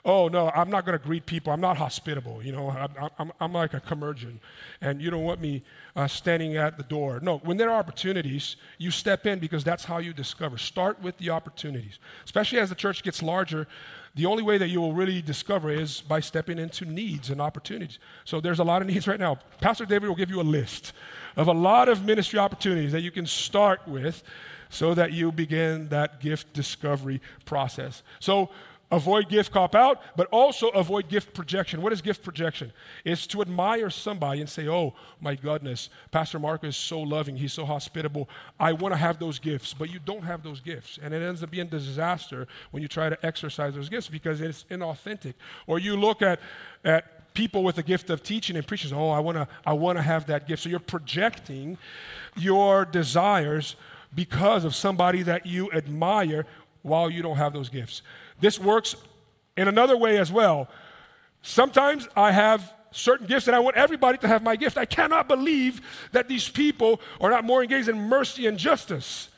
oh 0.04 0.28
no 0.28 0.50
i'm 0.50 0.70
not 0.70 0.84
going 0.84 0.98
to 0.98 1.04
greet 1.04 1.26
people. 1.26 1.52
I'm 1.52 1.60
not 1.60 1.76
hospitable 1.76 2.42
you 2.42 2.52
know? 2.52 2.70
I'm, 2.70 3.10
I'm, 3.18 3.32
I'm 3.40 3.52
like 3.52 3.74
a 3.74 3.80
curmudgeon. 3.80 4.40
And 4.80 5.00
you 5.00 5.10
don't 5.10 5.24
want 5.24 5.40
me 5.40 5.62
uh, 5.94 6.08
standing 6.08 6.56
at 6.56 6.76
the 6.76 6.82
door. 6.84 7.20
No 7.20 7.38
when 7.38 7.56
there 7.56 7.70
are 7.70 7.78
opportunities 7.78 8.56
you 8.78 8.90
step 8.90 9.26
in 9.26 9.38
because 9.38 9.64
that's 9.64 9.84
how 9.84 9.98
you 9.98 10.12
discover. 10.12 10.58
Start 10.58 11.00
with 11.00 11.16
the 11.18 11.30
opportunities. 11.30 11.98
Especially 12.24 12.58
as 12.58 12.68
the 12.68 12.74
church 12.74 13.02
gets 13.02 13.22
larger 13.22 13.66
the 14.14 14.26
only 14.26 14.42
way 14.42 14.58
that 14.58 14.68
you 14.68 14.80
will 14.80 14.92
really 14.92 15.22
discover 15.22 15.70
is 15.70 16.02
by 16.02 16.20
stepping 16.20 16.58
into 16.58 16.84
needs 16.84 17.30
and 17.30 17.40
opportunities. 17.40 17.98
So 18.24 18.40
there's 18.40 18.58
a 18.58 18.64
lot 18.64 18.82
of 18.82 18.88
needs 18.92 19.08
right 19.08 19.20
now. 19.20 19.38
Pastor 19.60 19.86
david 19.86 20.08
will 20.08 20.16
give 20.16 20.30
you 20.30 20.40
a 20.40 20.42
list 20.42 20.92
of 21.36 21.48
a 21.48 21.52
lot 21.52 21.88
of 21.88 22.04
ministry 22.04 22.38
opportunities 22.38 22.92
that 22.92 23.00
you 23.00 23.10
can 23.10 23.26
start 23.26 23.86
with 23.86 24.22
so 24.68 24.94
that 24.94 25.12
you 25.12 25.30
begin 25.32 25.88
that 25.88 26.20
gift 26.20 26.52
discovery 26.52 27.20
process. 27.44 28.02
So 28.20 28.50
Avoid 28.92 29.30
gift 29.30 29.52
cop 29.52 29.74
out, 29.74 30.02
but 30.16 30.28
also 30.30 30.68
avoid 30.68 31.08
gift 31.08 31.32
projection. 31.32 31.80
What 31.80 31.94
is 31.94 32.02
gift 32.02 32.22
projection? 32.22 32.74
It's 33.06 33.26
to 33.28 33.40
admire 33.40 33.88
somebody 33.88 34.42
and 34.42 34.50
say, 34.50 34.68
oh, 34.68 34.92
my 35.18 35.34
goodness, 35.34 35.88
Pastor 36.10 36.38
Mark 36.38 36.62
is 36.62 36.76
so 36.76 37.00
loving, 37.00 37.34
he's 37.34 37.54
so 37.54 37.64
hospitable. 37.64 38.28
I 38.60 38.72
want 38.72 38.92
to 38.92 38.98
have 38.98 39.18
those 39.18 39.38
gifts, 39.38 39.72
but 39.72 39.88
you 39.88 39.98
don't 39.98 40.24
have 40.24 40.42
those 40.42 40.60
gifts. 40.60 40.98
And 41.02 41.14
it 41.14 41.22
ends 41.22 41.42
up 41.42 41.50
being 41.50 41.68
a 41.68 41.70
disaster 41.70 42.46
when 42.70 42.82
you 42.82 42.88
try 42.88 43.08
to 43.08 43.26
exercise 43.26 43.74
those 43.74 43.88
gifts 43.88 44.08
because 44.08 44.42
it's 44.42 44.66
inauthentic. 44.70 45.34
Or 45.66 45.78
you 45.78 45.96
look 45.96 46.20
at, 46.20 46.38
at 46.84 47.32
people 47.32 47.64
with 47.64 47.76
the 47.76 47.82
gift 47.82 48.10
of 48.10 48.22
teaching 48.22 48.56
and 48.56 48.66
preaching, 48.66 48.92
oh, 48.92 49.08
I 49.08 49.20
want 49.20 49.38
to 49.38 49.48
I 49.64 49.72
wanna 49.72 50.02
have 50.02 50.26
that 50.26 50.46
gift. 50.46 50.64
So 50.64 50.68
you're 50.68 50.78
projecting 50.80 51.78
your 52.36 52.84
desires 52.84 53.74
because 54.14 54.66
of 54.66 54.74
somebody 54.74 55.22
that 55.22 55.46
you 55.46 55.72
admire 55.72 56.44
while 56.82 57.08
you 57.08 57.22
don't 57.22 57.36
have 57.36 57.52
those 57.52 57.68
gifts. 57.68 58.02
This 58.42 58.58
works 58.58 58.96
in 59.56 59.68
another 59.68 59.96
way 59.96 60.18
as 60.18 60.30
well. 60.30 60.68
Sometimes 61.42 62.08
I 62.16 62.32
have 62.32 62.74
certain 62.90 63.26
gifts 63.26 63.46
and 63.46 63.54
I 63.54 63.60
want 63.60 63.76
everybody 63.76 64.18
to 64.18 64.28
have 64.28 64.42
my 64.42 64.56
gift. 64.56 64.76
I 64.76 64.84
cannot 64.84 65.28
believe 65.28 65.80
that 66.10 66.28
these 66.28 66.48
people 66.48 67.00
are 67.20 67.30
not 67.30 67.44
more 67.44 67.62
engaged 67.62 67.88
in 67.88 67.96
mercy 67.96 68.46
and 68.48 68.58
justice. 68.58 69.28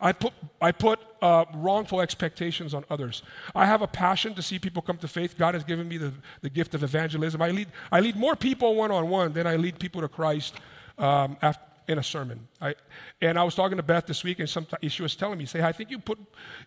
I 0.00 0.12
put, 0.12 0.32
I 0.60 0.70
put 0.70 1.00
uh, 1.20 1.46
wrongful 1.54 2.00
expectations 2.00 2.74
on 2.74 2.84
others. 2.88 3.22
I 3.56 3.66
have 3.66 3.82
a 3.82 3.88
passion 3.88 4.34
to 4.34 4.42
see 4.42 4.60
people 4.60 4.82
come 4.82 4.98
to 4.98 5.08
faith. 5.08 5.36
God 5.36 5.54
has 5.54 5.64
given 5.64 5.88
me 5.88 5.98
the, 5.98 6.12
the 6.42 6.50
gift 6.50 6.74
of 6.74 6.84
evangelism. 6.84 7.42
I 7.42 7.50
lead, 7.50 7.68
I 7.90 7.98
lead 7.98 8.14
more 8.14 8.36
people 8.36 8.76
one 8.76 8.92
on 8.92 9.08
one 9.08 9.32
than 9.32 9.48
I 9.48 9.56
lead 9.56 9.80
people 9.80 10.00
to 10.02 10.08
Christ 10.08 10.54
um, 10.96 11.36
after, 11.42 11.64
in 11.88 11.98
a 11.98 12.02
sermon. 12.02 12.48
I, 12.60 12.74
and 13.20 13.38
I 13.38 13.44
was 13.44 13.54
talking 13.54 13.76
to 13.76 13.82
Beth 13.82 14.06
this 14.06 14.24
week, 14.24 14.40
and 14.40 14.48
she 14.88 15.02
was 15.02 15.16
telling 15.16 15.38
me, 15.38 15.46
say, 15.46 15.62
I 15.62 15.72
think 15.72 15.90
you 15.90 15.98
put 15.98 16.18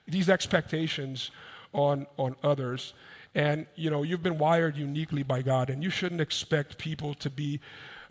these 0.08 0.30
expectations 0.30 1.32
on, 1.74 2.08
on 2.18 2.36
others. 2.44 2.94
And, 3.36 3.68
you 3.76 3.90
know, 3.90 4.04
you've 4.04 4.24
been 4.24 4.38
wired 4.38 4.76
uniquely 4.76 5.24
by 5.24 5.42
God, 5.42 5.70
and 5.70 5.84
you 5.84 5.90
shouldn't 5.90 6.22
expect 6.22 6.78
people 6.78 7.14
to 7.16 7.30
be 7.30 7.60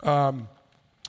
um, 0.03 0.47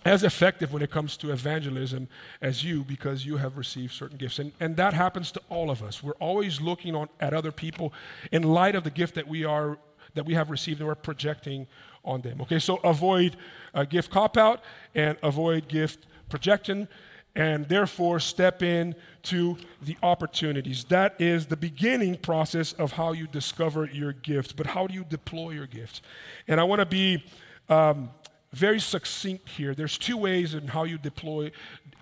as 0.05 0.24
effective 0.24 0.72
when 0.72 0.82
it 0.82 0.90
comes 0.90 1.16
to 1.18 1.30
evangelism 1.30 2.09
as 2.40 2.64
you 2.64 2.82
because 2.82 3.26
you 3.26 3.36
have 3.36 3.57
received 3.57 3.92
certain 3.92 4.16
gifts. 4.16 4.38
And, 4.38 4.53
and 4.59 4.76
that 4.76 4.94
happens 4.94 5.30
to 5.32 5.40
all 5.48 5.70
of 5.70 5.82
us. 5.82 6.03
We're 6.03 6.12
always 6.14 6.61
looking 6.61 6.96
on, 6.96 7.09
at 7.20 7.34
other 7.34 7.53
people 7.53 7.92
in 8.32 8.42
light 8.42 8.74
of 8.74 8.84
the 8.84 8.90
gift 8.90 9.14
that 9.14 9.28
we 9.28 9.44
are 9.44 9.78
that 10.15 10.27
we 10.27 10.35
have 10.35 10.51
received 10.51 10.81
and 10.81 10.89
we're 10.89 10.95
projecting 10.95 11.67
on 12.05 12.21
them. 12.23 12.41
Okay, 12.43 12.59
so 12.59 12.77
avoid 12.77 13.37
uh, 13.75 13.85
gift 13.85 14.11
cop 14.11 14.37
out 14.37 14.63
and 14.95 15.19
avoid 15.23 15.69
gift 15.69 16.07
projection 16.29 16.89
and 17.37 17.69
therefore 17.69 18.19
step 18.19 18.63
in 18.63 18.95
to 19.23 19.57
the 19.83 19.97
opportunities. 20.03 20.85
That 20.85 21.21
is 21.21 21.47
the 21.47 21.57
beginning 21.57 22.17
process 22.17 22.73
of 22.73 22.93
how 22.93 23.13
you 23.13 23.27
discover 23.27 23.87
your 23.87 24.13
gifts, 24.13 24.53
but 24.53 24.67
how 24.67 24.87
do 24.87 24.95
you 24.95 25.05
deploy 25.05 25.51
your 25.51 25.67
gifts? 25.67 26.03
And 26.49 26.61
I 26.61 26.65
want 26.65 26.81
to 26.81 26.87
be 26.87 27.25
um, 27.69 28.11
very 28.53 28.81
succinct 28.81 29.49
here. 29.51 29.75
There's 29.75 29.97
two 29.97 30.17
ways 30.17 30.55
in 30.55 30.69
how 30.69 30.85
you 30.85 30.99
deploy 30.99 31.53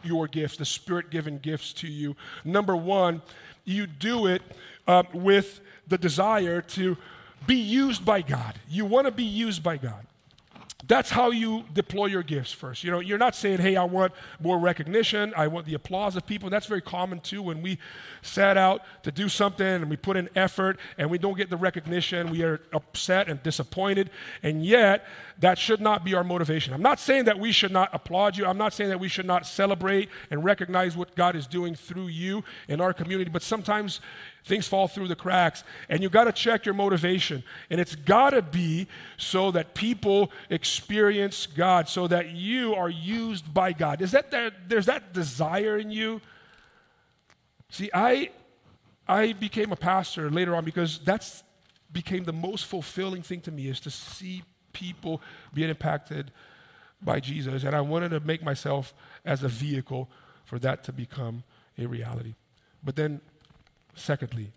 your 0.03 0.29
gifts, 0.29 0.57
the 0.57 0.65
spirit 0.65 1.11
given 1.11 1.39
gifts 1.39 1.73
to 1.75 1.89
you. 1.89 2.17
Number 2.45 2.77
one, 2.77 3.21
you 3.65 3.87
do 3.87 4.27
it 4.27 4.41
uh, 4.87 5.03
with 5.13 5.61
the 5.87 5.99
desire 5.99 6.63
to 6.63 6.97
be 7.47 7.57
used 7.57 8.05
by 8.05 8.23
God. 8.23 8.55
You 8.69 8.85
want 8.85 9.07
to 9.07 9.11
be 9.11 9.25
used 9.25 9.63
by 9.63 9.77
God. 9.77 10.07
That's 10.87 11.11
how 11.11 11.31
you 11.31 11.65
deploy 11.75 12.07
your 12.07 12.23
gifts 12.23 12.53
first. 12.53 12.83
You 12.83 12.91
know, 12.91 13.01
you're 13.01 13.19
not 13.19 13.35
saying, 13.35 13.59
hey, 13.59 13.77
I 13.77 13.85
want 13.85 14.13
more 14.41 14.59
recognition, 14.59 15.35
I 15.37 15.49
want 15.49 15.67
the 15.67 15.75
applause 15.75 16.17
of 16.17 16.25
people. 16.25 16.49
That's 16.51 16.67
very 16.67 16.81
common 16.81 17.21
too 17.21 17.43
when 17.43 17.61
we 17.61 17.79
set 18.23 18.57
out 18.57 18.83
to 19.03 19.13
do 19.13 19.29
something 19.29 19.67
and 19.67 19.91
we 19.91 19.97
put 19.97 20.17
in 20.17 20.31
effort 20.35 20.79
and 20.97 21.11
we 21.11 21.19
don't 21.19 21.37
get 21.37 21.51
the 21.51 21.57
recognition, 21.57 22.31
we 22.31 22.43
are 22.43 22.61
upset 22.73 23.29
and 23.29 23.43
disappointed. 23.43 24.11
And 24.43 24.65
yet, 24.65 25.05
that 25.39 25.59
should 25.59 25.81
not 25.81 26.05
be 26.05 26.15
our 26.15 26.25
motivation. 26.25 26.75
I'm 26.75 26.83
not 26.83 26.99
saying 26.99 27.27
that 27.27 27.39
we 27.39 27.53
should 27.53 27.71
not 27.71 27.91
applaud 27.93 28.37
you. 28.37 28.45
I'm 28.45 28.59
not 28.59 28.73
saying 28.73 28.91
that 28.91 28.99
we 28.99 29.09
should 29.09 29.27
not 29.27 29.47
celebrate 29.47 30.09
and 30.31 30.45
recognize 30.45 30.97
what 30.97 31.15
God 31.15 31.37
is 31.37 31.47
doing 31.47 31.75
through 31.75 32.09
you 32.09 32.43
in 32.69 32.81
our 32.81 32.93
community, 32.93 33.31
but 33.31 33.43
sometimes 33.43 34.01
Things 34.49 34.67
fall 34.67 34.89
through 34.89 35.09
the 35.09 35.15
cracks, 35.15 35.63
and 35.91 36.03
you 36.03 36.09
got 36.09 36.25
to 36.25 36.33
check 36.33 36.65
your 36.65 36.75
motivation. 36.75 37.45
And 37.69 37.79
it's 37.79 37.95
got 37.95 38.31
to 38.31 38.41
be 38.41 38.89
so 39.19 39.51
that 39.51 39.75
people 39.75 40.31
experience 40.49 41.47
God, 41.47 41.87
so 41.87 42.07
that 42.09 42.31
you 42.31 42.75
are 42.75 42.89
used 42.89 43.53
by 43.53 43.75
God. 43.75 44.01
Is 44.01 44.13
that 44.13 44.31
there, 44.31 44.51
there's 44.67 44.87
that 44.87 45.13
desire 45.13 45.77
in 45.77 45.91
you? 45.91 46.23
See, 47.69 47.91
I 47.93 48.31
I 49.07 49.35
became 49.35 49.71
a 49.71 49.77
pastor 49.77 50.31
later 50.31 50.57
on 50.57 50.65
because 50.65 50.99
that's 51.01 51.43
became 51.93 52.25
the 52.25 52.33
most 52.33 52.65
fulfilling 52.65 53.21
thing 53.21 53.43
to 53.43 53.51
me 53.51 53.69
is 53.69 53.81
to 53.81 53.91
see 53.91 54.45
people 54.79 55.21
being 55.53 55.69
impacted 55.69 56.31
by 57.03 57.21
Jesus. 57.21 57.65
And 57.65 57.75
I 57.75 57.81
wanted 57.81 58.11
to 58.11 58.21
make 58.21 58.43
myself 58.43 58.95
as 59.25 59.43
a 59.43 59.49
vehicle 59.49 60.09
for 60.45 60.59
that 60.61 60.85
to 60.85 60.93
become 60.93 61.43
a 61.77 61.87
reality. 61.87 62.35
But 62.83 62.97
then, 62.97 63.21
secondly, 63.95 64.53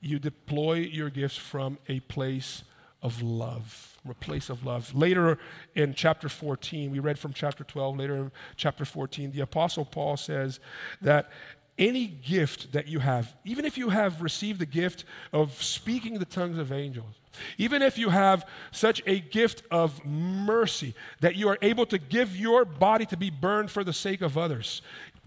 you 0.00 0.18
deploy 0.18 0.74
your 0.74 1.10
gifts 1.10 1.36
from 1.36 1.78
a 1.88 2.00
place 2.00 2.62
of 3.02 3.22
love. 3.22 3.98
From 4.02 4.12
a 4.12 4.14
place 4.14 4.48
of 4.48 4.64
love. 4.64 4.94
Later 4.94 5.38
in 5.74 5.94
chapter 5.94 6.28
14, 6.28 6.90
we 6.90 6.98
read 6.98 7.18
from 7.18 7.32
chapter 7.32 7.64
12, 7.64 7.98
later 7.98 8.16
in 8.16 8.32
chapter 8.56 8.84
14, 8.84 9.32
the 9.32 9.40
Apostle 9.40 9.84
Paul 9.84 10.16
says 10.16 10.60
that 11.02 11.30
any 11.78 12.06
gift 12.06 12.72
that 12.72 12.88
you 12.88 12.98
have, 12.98 13.34
even 13.44 13.64
if 13.64 13.78
you 13.78 13.88
have 13.88 14.22
received 14.22 14.60
the 14.60 14.66
gift 14.66 15.04
of 15.32 15.62
speaking 15.62 16.18
the 16.18 16.24
tongues 16.24 16.58
of 16.58 16.72
angels, 16.72 17.19
even 17.58 17.82
if 17.82 17.96
you 17.96 18.10
have 18.10 18.46
such 18.72 19.02
a 19.06 19.20
gift 19.20 19.62
of 19.70 20.04
mercy 20.04 20.94
that 21.20 21.36
you 21.36 21.48
are 21.48 21.58
able 21.62 21.86
to 21.86 21.98
give 21.98 22.36
your 22.36 22.64
body 22.64 23.06
to 23.06 23.16
be 23.16 23.30
burned 23.30 23.70
for 23.70 23.84
the 23.84 23.92
sake 23.92 24.20
of 24.20 24.36
others, 24.36 24.82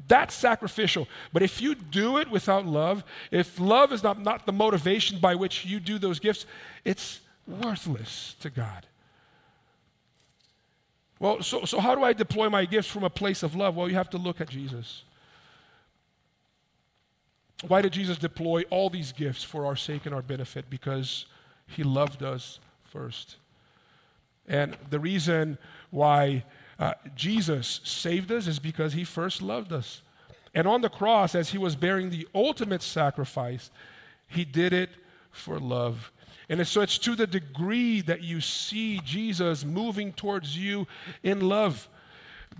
that's 0.07 0.35
sacrificial. 0.35 1.07
But 1.31 1.43
if 1.43 1.61
you 1.61 1.75
do 1.75 2.17
it 2.17 2.29
without 2.29 2.65
love, 2.65 3.03
if 3.31 3.59
love 3.59 3.93
is 3.93 4.03
not, 4.03 4.21
not 4.21 4.45
the 4.45 4.51
motivation 4.51 5.19
by 5.19 5.35
which 5.35 5.65
you 5.65 5.79
do 5.79 5.97
those 5.97 6.19
gifts, 6.19 6.45
it's 6.83 7.21
worthless 7.47 8.35
to 8.41 8.49
God. 8.49 8.85
Well, 11.19 11.41
so, 11.41 11.63
so 11.63 11.79
how 11.79 11.95
do 11.95 12.03
I 12.03 12.11
deploy 12.11 12.49
my 12.49 12.65
gifts 12.65 12.89
from 12.89 13.03
a 13.03 13.09
place 13.09 13.43
of 13.43 13.55
love? 13.55 13.77
Well, 13.77 13.87
you 13.87 13.95
have 13.95 14.09
to 14.09 14.17
look 14.17 14.41
at 14.41 14.49
Jesus. 14.49 15.03
Why 17.65 17.81
did 17.81 17.93
Jesus 17.93 18.17
deploy 18.17 18.63
all 18.69 18.89
these 18.89 19.13
gifts 19.13 19.41
for 19.41 19.65
our 19.65 19.77
sake 19.77 20.05
and 20.05 20.13
our 20.13 20.21
benefit? 20.21 20.69
Because 20.69 21.27
he 21.67 21.83
loved 21.83 22.23
us 22.23 22.59
first. 22.83 23.37
And 24.47 24.77
the 24.89 24.99
reason 24.99 25.57
why 25.89 26.43
uh, 26.79 26.93
Jesus 27.15 27.81
saved 27.83 28.31
us 28.31 28.47
is 28.47 28.59
because 28.59 28.93
he 28.93 29.03
first 29.03 29.41
loved 29.41 29.71
us. 29.71 30.01
And 30.53 30.67
on 30.67 30.81
the 30.81 30.89
cross, 30.89 31.33
as 31.33 31.49
he 31.49 31.57
was 31.57 31.75
bearing 31.75 32.09
the 32.09 32.27
ultimate 32.35 32.83
sacrifice, 32.83 33.71
he 34.27 34.45
did 34.45 34.73
it 34.73 34.89
for 35.31 35.59
love. 35.59 36.11
And 36.49 36.65
so 36.67 36.81
it's 36.81 36.97
to 36.99 37.15
the 37.15 37.25
degree 37.25 38.01
that 38.01 38.21
you 38.21 38.41
see 38.41 38.99
Jesus 39.03 39.63
moving 39.63 40.13
towards 40.13 40.57
you 40.57 40.87
in 41.23 41.41
love, 41.41 41.89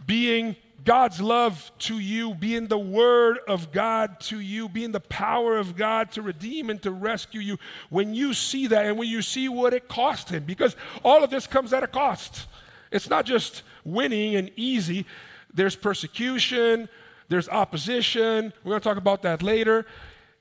being 0.06 0.56
God's 0.84 1.22
love 1.22 1.72
to 1.80 2.00
you, 2.00 2.34
being 2.34 2.68
the 2.68 2.78
word 2.78 3.40
of 3.48 3.72
God 3.72 4.20
to 4.22 4.40
you, 4.40 4.68
being 4.68 4.92
the 4.92 5.00
power 5.00 5.58
of 5.58 5.76
God 5.76 6.12
to 6.14 6.22
redeem 6.22 6.70
and 6.70 6.82
to 6.82 6.92
rescue 6.92 7.42
you. 7.42 7.58
When 7.90 8.14
you 8.14 8.34
see 8.34 8.68
that 8.68 8.86
and 8.86 8.98
when 8.98 9.08
you 9.08 9.22
see 9.22 9.48
what 9.48 9.74
it 9.74 9.88
cost 9.88 10.30
him, 10.30 10.44
because 10.44 10.76
all 11.04 11.24
of 11.24 11.30
this 11.30 11.48
comes 11.48 11.74
at 11.74 11.84
a 11.84 11.88
cost. 11.88 12.48
It's 12.92 13.10
not 13.10 13.26
just 13.26 13.64
winning 13.84 14.36
and 14.36 14.52
easy, 14.56 15.06
there's 15.54 15.76
persecution, 15.76 16.90
there's 17.30 17.50
opposition. 17.50 18.54
We're 18.64 18.72
going 18.72 18.82
to 18.82 18.90
talk 18.90 18.98
about 18.98 19.22
that 19.24 19.42
later. 19.42 19.86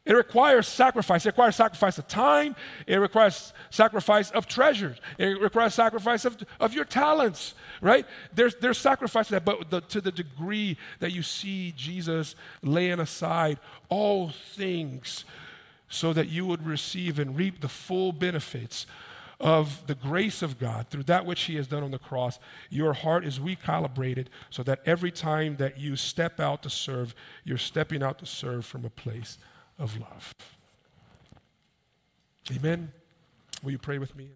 It 0.05 0.15
requires 0.15 0.67
sacrifice. 0.67 1.25
It 1.27 1.29
requires 1.29 1.55
sacrifice 1.55 1.97
of 1.97 2.09
time. 2.09 2.57
It 2.89 2.97
requires 2.97 3.53
sacrifice 3.71 4.33
of 4.33 4.49
treasures. 4.49 4.99
It 5.17 5.41
requires 5.41 5.75
sacrifice 5.75 6.25
of, 6.25 6.37
of 6.59 6.75
your 6.75 6.85
talents, 6.85 7.55
right? 7.81 8.05
There's, 8.35 8.57
there's 8.57 8.79
sacrifice 8.79 9.29
to 9.29 9.35
that, 9.35 9.45
but 9.45 9.71
the, 9.71 9.81
to 9.81 10.01
the 10.01 10.11
degree 10.11 10.77
that 10.99 11.13
you 11.13 11.23
see 11.23 11.73
Jesus 11.77 12.35
laying 12.63 12.99
aside 12.99 13.61
all 13.89 14.31
things 14.31 15.25
so 15.89 16.13
that 16.13 16.29
you 16.29 16.47
would 16.47 16.67
receive 16.67 17.21
and 17.21 17.37
reap 17.37 17.61
the 17.61 17.69
full 17.69 18.11
benefits 18.11 18.87
of 19.39 19.87
the 19.87 19.95
grace 19.95 20.43
of 20.43 20.59
God 20.59 20.89
through 20.89 21.03
that 21.05 21.27
which 21.27 21.43
He 21.43 21.55
has 21.57 21.69
done 21.69 21.85
on 21.85 21.91
the 21.93 21.99
cross, 21.99 22.41
your 22.71 22.93
heart 22.93 23.25
is 23.25 23.39
recalibrated 23.39 24.27
so 24.51 24.65
that 24.65 24.81
every 24.85 25.13
time 25.13 25.57
that 25.57 25.79
you 25.79 25.95
step 25.95 26.41
out 26.41 26.63
to 26.65 26.71
serve, 26.71 27.15
you're 27.45 27.59
stepping 27.59 28.03
out 28.03 28.19
to 28.19 28.27
serve 28.27 28.65
from 28.67 28.85
a 28.85 28.91
place 28.91 29.39
of 29.79 29.99
love. 29.99 30.35
Amen. 32.51 32.93
Will 33.62 33.70
you 33.70 33.79
pray 33.79 33.99
with 33.99 34.16
me? 34.16 34.33